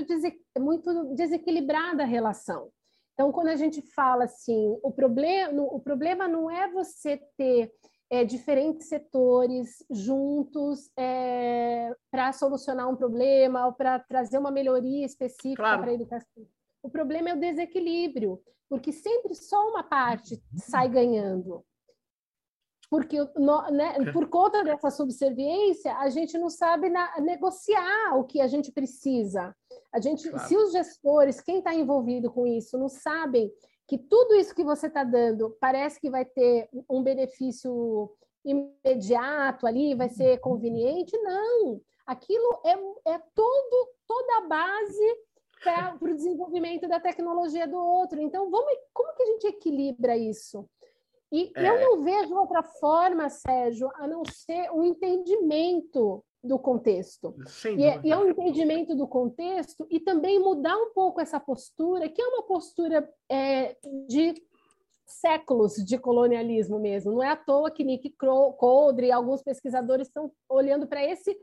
é 0.54 0.60
muito 0.60 1.14
desequilibrada 1.16 2.04
a 2.04 2.06
relação. 2.06 2.70
Então, 3.14 3.32
quando 3.32 3.48
a 3.48 3.56
gente 3.56 3.82
fala 3.82 4.24
assim, 4.24 4.78
o 4.82 4.92
problema, 4.92 5.60
o 5.60 5.80
problema 5.80 6.28
não 6.28 6.48
é 6.48 6.70
você 6.70 7.20
ter 7.36 7.72
é, 8.08 8.24
diferentes 8.24 8.88
setores 8.88 9.84
juntos 9.90 10.90
é, 10.96 11.92
para 12.10 12.32
solucionar 12.32 12.88
um 12.88 12.96
problema 12.96 13.66
ou 13.66 13.72
para 13.72 13.98
trazer 13.98 14.38
uma 14.38 14.50
melhoria 14.50 15.04
específica 15.04 15.62
claro. 15.62 15.82
para 15.82 15.90
a 15.90 15.94
educação. 15.94 16.46
O 16.82 16.88
problema 16.88 17.30
é 17.30 17.34
o 17.34 17.40
desequilíbrio, 17.40 18.40
porque 18.68 18.92
sempre 18.92 19.34
só 19.34 19.68
uma 19.68 19.82
parte 19.82 20.40
sai 20.56 20.88
ganhando. 20.88 21.64
Porque 22.92 23.16
né, 23.70 24.12
por 24.12 24.28
conta 24.28 24.62
dessa 24.62 24.90
subserviência, 24.90 25.96
a 25.96 26.10
gente 26.10 26.36
não 26.36 26.50
sabe 26.50 26.90
na, 26.90 27.18
negociar 27.22 28.18
o 28.18 28.24
que 28.24 28.38
a 28.38 28.46
gente 28.46 28.70
precisa. 28.70 29.56
A 29.90 29.98
gente, 29.98 30.28
claro. 30.28 30.46
se 30.46 30.54
os 30.54 30.72
gestores, 30.72 31.40
quem 31.40 31.56
está 31.56 31.74
envolvido 31.74 32.30
com 32.30 32.46
isso, 32.46 32.76
não 32.76 32.90
sabem 32.90 33.50
que 33.88 33.96
tudo 33.96 34.34
isso 34.34 34.54
que 34.54 34.62
você 34.62 34.88
está 34.88 35.04
dando 35.04 35.56
parece 35.58 35.98
que 35.98 36.10
vai 36.10 36.26
ter 36.26 36.68
um 36.86 37.02
benefício 37.02 38.10
imediato 38.44 39.66
ali, 39.66 39.94
vai 39.94 40.10
ser 40.10 40.38
conveniente. 40.40 41.16
Não, 41.16 41.80
aquilo 42.06 42.60
é, 42.62 42.72
é 43.14 43.18
todo, 43.34 43.88
toda 44.06 44.36
a 44.36 44.48
base 44.48 45.16
para 45.64 45.96
o 45.98 46.14
desenvolvimento 46.14 46.86
da 46.86 47.00
tecnologia 47.00 47.66
do 47.66 47.78
outro. 47.78 48.20
Então, 48.20 48.50
vamos, 48.50 48.70
como 48.92 49.14
que 49.14 49.22
a 49.22 49.26
gente 49.28 49.46
equilibra 49.46 50.14
isso? 50.14 50.68
E 51.32 51.50
é. 51.56 51.68
eu 51.68 51.80
não 51.80 52.02
vejo 52.02 52.34
outra 52.34 52.62
forma, 52.62 53.30
Sérgio, 53.30 53.90
a 53.94 54.06
não 54.06 54.22
ser 54.26 54.70
um 54.70 54.84
entendimento 54.84 56.22
do 56.44 56.58
contexto. 56.58 57.34
E 57.78 57.84
é, 57.84 58.00
e 58.04 58.10
é, 58.10 58.18
um 58.18 58.28
entendimento 58.28 58.94
do 58.94 59.08
contexto 59.08 59.86
e 59.88 59.98
também 59.98 60.38
mudar 60.38 60.76
um 60.76 60.92
pouco 60.92 61.20
essa 61.20 61.40
postura, 61.40 62.08
que 62.08 62.20
é 62.20 62.26
uma 62.26 62.42
postura 62.42 63.08
é, 63.30 63.76
de 64.08 64.34
séculos 65.06 65.74
de 65.76 65.96
colonialismo 65.98 66.78
mesmo. 66.78 67.12
Não 67.12 67.22
é 67.22 67.30
à 67.30 67.36
toa 67.36 67.70
que 67.70 67.84
Nick 67.84 68.14
Coldre 68.58 69.06
e 69.06 69.12
alguns 69.12 69.42
pesquisadores 69.42 70.08
estão 70.08 70.30
olhando 70.48 70.86
para 70.86 71.02
esse, 71.02 71.34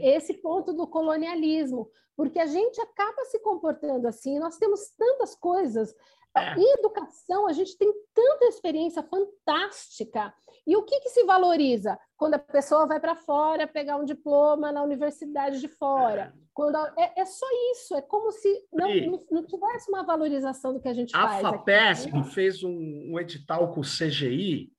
esse 0.00 0.34
ponto 0.34 0.72
do 0.72 0.86
colonialismo, 0.86 1.88
porque 2.16 2.38
a 2.38 2.46
gente 2.46 2.80
acaba 2.80 3.24
se 3.24 3.38
comportando 3.40 4.06
assim. 4.06 4.38
Nós 4.38 4.58
temos 4.58 4.90
tantas 4.96 5.34
coisas 5.34 5.94
É. 6.36 6.54
Em 6.58 6.72
educação, 6.78 7.46
a 7.46 7.52
gente 7.52 7.76
tem 7.76 7.92
tanta 8.14 8.46
experiência 8.46 9.02
fantástica. 9.02 10.32
E 10.66 10.76
o 10.76 10.82
que, 10.82 11.00
que 11.00 11.10
se 11.10 11.24
valoriza? 11.24 11.98
Quando 12.16 12.34
a 12.34 12.38
pessoa 12.38 12.86
vai 12.86 12.98
para 12.98 13.14
fora 13.14 13.66
pegar 13.66 13.96
um 13.96 14.04
diploma 14.04 14.72
na 14.72 14.82
universidade 14.82 15.60
de 15.60 15.68
fora. 15.68 16.32
É. 16.36 16.42
Quando 16.54 16.76
a, 16.76 16.94
é, 16.98 17.20
é, 17.20 17.24
só 17.24 17.46
isso, 17.72 17.94
é 17.94 18.02
como 18.02 18.30
se 18.30 18.66
não, 18.72 18.94
não, 18.94 19.26
não, 19.30 19.46
tivesse 19.46 19.90
uma 19.90 20.04
valorização 20.04 20.74
do 20.74 20.80
que 20.80 20.88
a 20.88 20.94
gente 20.94 21.14
a 21.16 21.28
faz. 21.28 21.44
A 21.44 21.50
FAPESP 21.50 22.16
aqui. 22.16 22.30
fez 22.30 22.62
um, 22.62 23.12
um, 23.12 23.18
edital 23.18 23.72
com 23.72 23.80
o 23.80 23.84
CGI, 23.84 24.70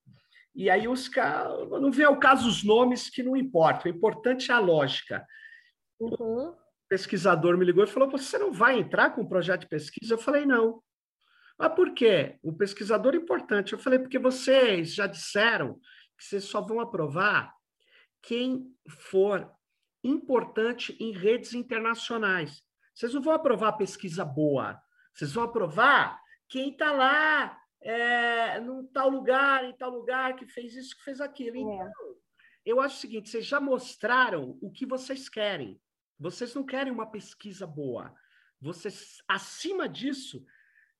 e 0.55 0.69
aí 0.69 0.87
os 0.87 1.07
caras. 1.07 1.69
Não 1.69 1.91
vê 1.91 2.05
o 2.05 2.19
caso 2.19 2.47
os 2.47 2.63
nomes 2.63 3.09
que 3.09 3.23
não 3.23 3.35
importam, 3.35 3.91
o 3.91 3.95
importante 3.95 4.51
é 4.51 4.53
a 4.53 4.59
lógica. 4.59 5.25
Uhum. 5.99 6.49
O 6.49 6.55
pesquisador 6.87 7.57
me 7.57 7.65
ligou 7.65 7.83
e 7.83 7.87
falou: 7.87 8.09
Você 8.11 8.37
não 8.37 8.53
vai 8.53 8.77
entrar 8.77 9.09
com 9.09 9.21
um 9.21 9.27
projeto 9.27 9.61
de 9.61 9.67
pesquisa? 9.67 10.13
Eu 10.13 10.19
falei: 10.19 10.45
Não. 10.45 10.79
Mas 11.63 11.75
por 11.75 11.93
quê? 11.93 12.37
O 12.43 12.51
pesquisador 12.51 13.13
é 13.13 13.17
importante. 13.17 13.71
Eu 13.71 13.79
falei: 13.79 13.97
Porque 13.97 14.19
vocês 14.19 14.93
já 14.93 15.07
disseram 15.07 15.79
que 16.17 16.25
vocês 16.25 16.43
só 16.43 16.59
vão 16.59 16.81
aprovar 16.81 17.55
quem 18.21 18.75
for 18.89 19.49
importante 20.03 20.93
em 20.99 21.13
redes 21.13 21.53
internacionais. 21.53 22.61
Vocês 22.93 23.13
não 23.13 23.21
vão 23.21 23.31
aprovar 23.31 23.77
pesquisa 23.77 24.25
boa, 24.25 24.77
vocês 25.13 25.31
vão 25.31 25.45
aprovar 25.45 26.19
quem 26.49 26.71
está 26.71 26.91
lá, 26.91 27.57
é, 27.79 28.59
num 28.59 28.85
tal 28.87 29.09
lugar, 29.09 29.63
em 29.63 29.73
tal 29.77 29.89
lugar, 29.89 30.35
que 30.35 30.45
fez 30.45 30.75
isso, 30.75 30.97
que 30.97 31.03
fez 31.05 31.21
aquilo. 31.21 31.55
É. 31.55 31.75
Então, 31.75 32.15
eu 32.65 32.81
acho 32.81 32.97
o 32.97 32.99
seguinte: 32.99 33.29
vocês 33.29 33.45
já 33.45 33.61
mostraram 33.61 34.57
o 34.61 34.69
que 34.69 34.85
vocês 34.85 35.29
querem. 35.29 35.79
Vocês 36.19 36.53
não 36.53 36.65
querem 36.65 36.91
uma 36.91 37.09
pesquisa 37.09 37.65
boa. 37.65 38.13
Vocês, 38.59 39.23
acima 39.29 39.87
disso, 39.87 40.45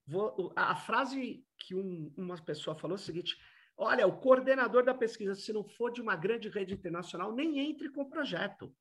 vou, 0.06 0.54
a 0.56 0.76
frase 0.76 1.46
que 1.58 1.76
um, 1.76 2.14
uma 2.18 2.38
pessoa 2.38 2.76
falou 2.76 2.96
é 2.96 3.00
o 3.00 3.04
seguinte: 3.04 3.38
olha, 3.78 4.08
o 4.08 4.20
coordenador 4.20 4.84
da 4.84 4.94
pesquisa, 4.94 5.36
se 5.36 5.54
não 5.54 5.64
for 5.64 5.92
de 5.92 6.02
uma 6.02 6.16
grande 6.16 6.50
rede 6.50 6.74
internacional, 6.74 7.34
nem 7.34 7.60
entre 7.60 7.90
com 7.90 8.02
o 8.02 8.10
projeto. 8.10 8.76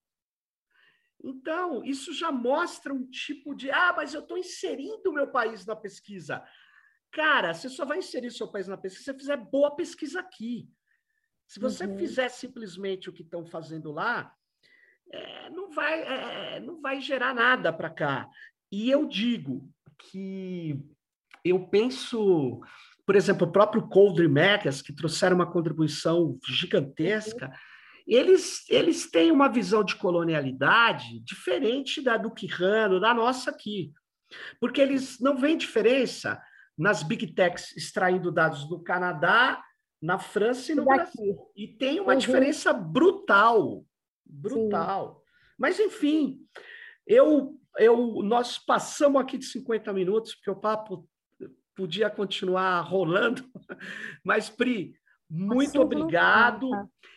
Então, 1.25 1.85
isso 1.85 2.13
já 2.13 2.33
mostra 2.33 2.93
um 2.93 3.09
tipo 3.09 3.55
de, 3.55 3.71
ah, 3.71 3.93
mas 3.97 4.13
eu 4.13 4.21
estou 4.21 4.37
inserindo 4.37 5.09
o 5.09 5.13
meu 5.13 5.29
país 5.29 5.65
na 5.65 5.77
pesquisa. 5.77 6.45
Cara, 7.13 7.55
você 7.55 7.69
só 7.69 7.85
vai 7.85 7.99
inserir 7.99 8.31
seu 8.31 8.49
país 8.49 8.67
na 8.67 8.77
pesquisa 8.77 9.05
se 9.05 9.13
você 9.13 9.19
fizer 9.19 9.37
boa 9.37 9.77
pesquisa 9.77 10.19
aqui. 10.19 10.69
Se 11.47 11.61
você 11.61 11.85
uhum. 11.85 11.97
fizer 11.99 12.29
simplesmente 12.29 13.09
o 13.09 13.13
que 13.13 13.23
estão 13.23 13.45
fazendo 13.45 13.93
lá, 13.93 14.35
é, 15.11 15.51
não, 15.51 15.71
vai, 15.71 16.03
é, 16.03 16.61
não 16.61 16.81
vai 16.81 17.01
gerar 17.01 17.35
nada 17.35 17.73
para 17.73 17.91
cá. 17.91 18.29
E 18.71 18.91
eu 18.91 19.07
digo 19.07 19.71
que 19.99 20.83
eu 21.45 21.67
penso, 21.69 22.61
por 23.07 23.17
exemplo, 23.17 23.47
o 23.47 23.53
próprio 23.53 23.89
Coldre 23.89 24.29
Makers, 24.29 24.83
que 24.83 24.95
trouxeram 24.95 25.37
uma 25.37 25.51
contribuição 25.51 26.39
gigantesca. 26.47 27.53
Eles, 28.07 28.69
eles 28.69 29.11
têm 29.11 29.31
uma 29.31 29.49
visão 29.49 29.85
de 29.85 29.97
colonialidade 29.97 31.21
diferente 31.21 32.01
da 32.01 32.17
do 32.17 32.31
Quirrano, 32.31 33.01
da 33.01 33.13
nossa 33.15 33.51
aqui. 33.51 33.93
Porque 34.61 34.81
eles 34.81 35.21
não 35.21 35.37
veem 35.37 35.57
diferença 35.57 36.41
nas 36.77 37.03
big 37.03 37.35
techs 37.35 37.77
extraindo 37.77 38.33
dados 38.33 38.69
do 38.69 38.83
Canadá, 38.83 39.63
na 40.01 40.19
França 40.19 40.73
e 40.73 40.75
no 40.75 40.85
Daqui. 40.85 41.17
Brasil. 41.17 41.53
E 41.55 41.69
tem 41.69 42.01
uma 42.01 42.13
uhum. 42.13 42.19
diferença 42.19 42.73
brutal, 42.73 43.85
brutal. 44.25 45.17
Sim. 45.17 45.23
Mas, 45.59 45.79
enfim, 45.79 46.41
eu, 47.07 47.57
eu, 47.79 48.23
nós 48.23 48.59
passamos 48.59 49.21
aqui 49.21 49.39
de 49.39 49.45
50 49.47 49.93
minutos, 49.93 50.35
porque 50.35 50.51
o 50.51 50.57
papo 50.57 51.09
podia 51.75 52.11
continuar 52.11 52.81
rolando. 52.81 53.45
Mas, 54.25 54.49
Pri, 54.49 54.95
muito 55.29 55.81
obrigado. 55.81 56.69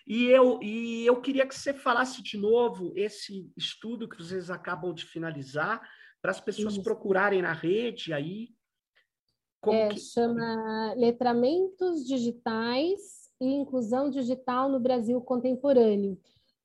E 0.08 0.26
eu, 0.26 0.60
e 0.62 1.06
eu 1.06 1.20
queria 1.20 1.45
que 1.45 1.56
você 1.56 1.74
falasse 1.74 2.22
de 2.22 2.38
novo 2.38 2.93
esse 2.95 3.51
estudo 3.58 4.08
que 4.08 4.18
vocês 4.18 4.49
acabam 4.49 4.93
de 4.93 5.06
finalizar, 5.06 5.82
para 6.22 6.32
as 6.32 6.39
pessoas 6.39 6.74
Isso. 6.74 6.84
procurarem 6.84 7.41
na 7.41 7.53
rede 7.53 8.12
aí. 8.14 8.49
é, 9.68 9.89
que... 9.89 9.99
Chama 9.99 10.93
Letramentos 10.95 12.03
Digitais 12.06 13.30
e 13.39 13.45
Inclusão 13.45 14.10
Digital 14.10 14.70
no 14.70 14.80
Brasil 14.80 15.22
Contemporâneo. 15.22 16.20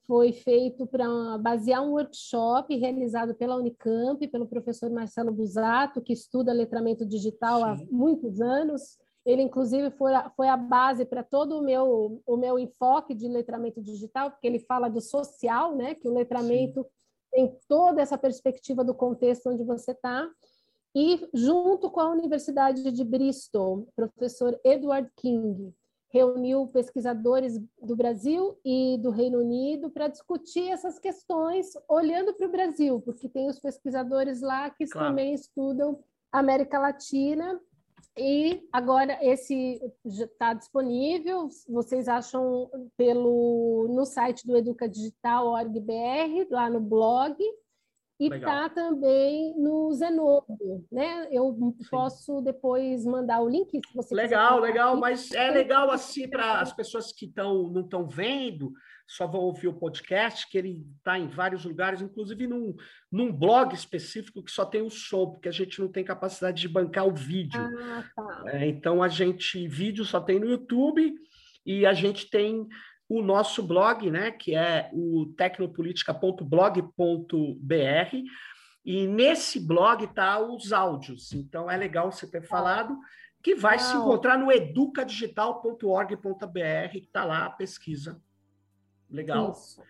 Foi 0.07 0.32
feito 0.32 0.86
para 0.86 1.38
basear 1.38 1.82
um 1.82 1.92
workshop 1.92 2.76
realizado 2.76 3.34
pela 3.34 3.57
Unicamp, 3.57 4.26
pelo 4.28 4.46
professor 4.46 4.90
Marcelo 4.90 5.32
Busato, 5.32 6.01
que 6.01 6.12
estuda 6.12 6.53
letramento 6.53 7.07
digital 7.07 7.59
Sim. 7.59 7.64
há 7.64 7.76
muitos 7.90 8.40
anos 8.40 8.98
ele, 9.24 9.42
inclusive, 9.42 9.90
foi 9.90 10.14
a, 10.14 10.30
foi 10.30 10.48
a 10.48 10.57
base 10.57 11.05
para 11.05 11.22
todo 11.22 11.59
o 11.59 11.62
meu, 11.62 12.22
o 12.26 12.36
meu 12.36 12.59
enfoque 12.59 13.14
de 13.14 13.28
letramento 13.28 13.80
digital, 13.82 14.30
porque 14.30 14.46
ele 14.46 14.59
fala 14.59 14.88
do 14.88 15.01
social, 15.01 15.76
né? 15.76 15.94
que 15.94 16.09
o 16.09 16.12
letramento 16.12 16.82
Sim. 16.82 16.88
tem 17.30 17.59
toda 17.68 18.01
essa 18.01 18.16
perspectiva 18.16 18.82
do 18.82 18.94
contexto 18.94 19.51
onde 19.51 19.62
você 19.62 19.92
está. 19.92 20.28
E, 20.94 21.28
junto 21.34 21.90
com 21.90 22.01
a 22.01 22.11
Universidade 22.11 22.90
de 22.90 23.05
Bristol, 23.05 23.86
professor 23.94 24.59
Edward 24.64 25.09
King 25.16 25.72
reuniu 26.11 26.66
pesquisadores 26.66 27.58
do 27.80 27.96
Brasil 27.96 28.58
e 28.64 28.98
do 28.98 29.11
Reino 29.11 29.38
Unido 29.38 29.90
para 29.90 30.08
discutir 30.08 30.68
essas 30.68 30.98
questões, 30.98 31.72
olhando 31.88 32.34
para 32.34 32.46
o 32.46 32.50
Brasil, 32.50 33.00
porque 33.00 33.28
tem 33.28 33.48
os 33.48 33.61
pesquisadores 33.61 34.40
lá 34.40 34.70
que 34.70 34.86
claro. 34.86 35.08
também 35.08 35.32
estudam 35.32 35.98
América 36.32 36.78
Latina 36.78 37.61
e 38.18 38.66
agora 38.72 39.18
esse 39.22 39.80
está 40.04 40.52
disponível, 40.52 41.48
vocês 41.68 42.08
acham 42.08 42.68
pelo 42.96 43.86
no 43.88 44.04
site 44.04 44.46
do 44.46 44.56
educadigital.org.br, 44.56 46.50
lá 46.50 46.68
no 46.68 46.80
blog, 46.80 47.36
e 48.20 48.28
está 48.28 48.68
também 48.68 49.54
no 49.56 49.90
Zenobo, 49.94 50.86
né? 50.92 51.26
Eu 51.30 51.56
Sim. 51.78 51.88
posso 51.90 52.42
depois 52.42 53.06
mandar 53.06 53.40
o 53.40 53.48
link 53.48 53.70
se 53.70 53.94
você 53.94 54.14
Legal, 54.14 54.60
legal, 54.60 54.92
aqui. 54.92 55.00
mas 55.00 55.32
é 55.32 55.50
legal 55.50 55.90
assim 55.90 56.28
para 56.28 56.60
as 56.60 56.70
pessoas 56.70 57.12
que 57.12 57.24
estão 57.24 57.70
não 57.70 57.80
estão 57.80 58.06
vendo, 58.06 58.72
só 59.08 59.26
vão 59.26 59.40
ouvir 59.40 59.68
o 59.68 59.72
podcast, 59.72 60.48
que 60.48 60.58
ele 60.58 60.86
está 60.98 61.18
em 61.18 61.28
vários 61.28 61.64
lugares, 61.64 62.02
inclusive 62.02 62.46
num, 62.46 62.76
num 63.10 63.32
blog 63.32 63.74
específico 63.74 64.42
que 64.42 64.52
só 64.52 64.66
tem 64.66 64.82
o 64.82 64.90
som, 64.90 65.30
porque 65.30 65.48
a 65.48 65.52
gente 65.52 65.80
não 65.80 65.88
tem 65.88 66.04
capacidade 66.04 66.60
de 66.60 66.68
bancar 66.68 67.08
o 67.08 67.14
vídeo. 67.14 67.60
Ah, 67.60 68.04
tá. 68.14 68.44
é, 68.48 68.68
então 68.68 69.02
a 69.02 69.08
gente, 69.08 69.66
vídeo 69.66 70.04
só 70.04 70.20
tem 70.20 70.38
no 70.38 70.48
YouTube 70.48 71.14
e 71.64 71.86
a 71.86 71.92
gente 71.92 72.28
tem 72.28 72.68
o 73.11 73.20
nosso 73.20 73.62
blog, 73.62 74.11
né, 74.11 74.30
que 74.30 74.54
é 74.54 74.88
o 74.92 75.26
tecnopolitica.blog.br, 75.36 78.16
e 78.84 79.06
nesse 79.06 79.61
blog 79.61 80.06
tá 80.14 80.40
os 80.40 80.72
áudios. 80.72 81.34
Então 81.34 81.70
é 81.70 81.76
legal 81.76 82.11
você 82.11 82.26
ter 82.26 82.42
falado 82.42 82.98
que 83.42 83.54
vai 83.54 83.78
se 83.78 83.94
encontrar 83.94 84.38
no 84.38 84.50
educadigital.org.br, 84.50 86.92
que 86.92 86.98
está 86.98 87.24
lá 87.24 87.44
a 87.46 87.50
pesquisa 87.50 88.20
Legal. 89.11 89.50
Isso. 89.50 89.82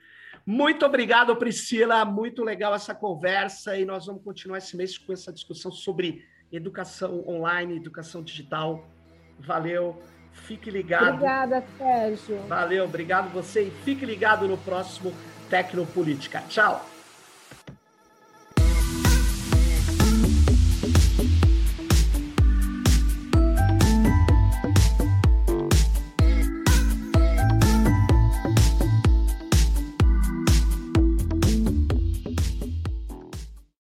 Muito 0.47 0.87
obrigado, 0.87 1.37
Priscila. 1.37 2.05
Muito 2.05 2.43
legal 2.43 2.75
essa 2.75 2.95
conversa 2.95 3.77
e 3.77 3.85
nós 3.85 4.07
vamos 4.07 4.25
continuar 4.25 4.59
esse 4.59 4.77
mês 4.77 4.97
com 4.97 5.13
essa 5.13 5.33
discussão 5.33 5.71
sobre 5.71 6.25
educação 6.51 7.29
online, 7.29 7.77
educação 7.77 8.23
digital. 8.23 8.89
Valeu. 9.39 10.03
Fique 10.33 10.71
ligado. 10.71 11.15
Obrigada, 11.15 11.65
Sérgio. 11.79 12.39
Valeu, 12.49 12.85
obrigado 12.85 13.31
você 13.33 13.63
e 13.63 13.71
fique 13.85 14.05
ligado 14.05 14.49
no 14.49 14.59
próximo 14.59 15.13
Tecnopolítica. 15.49 16.43
Tchau. 16.49 16.85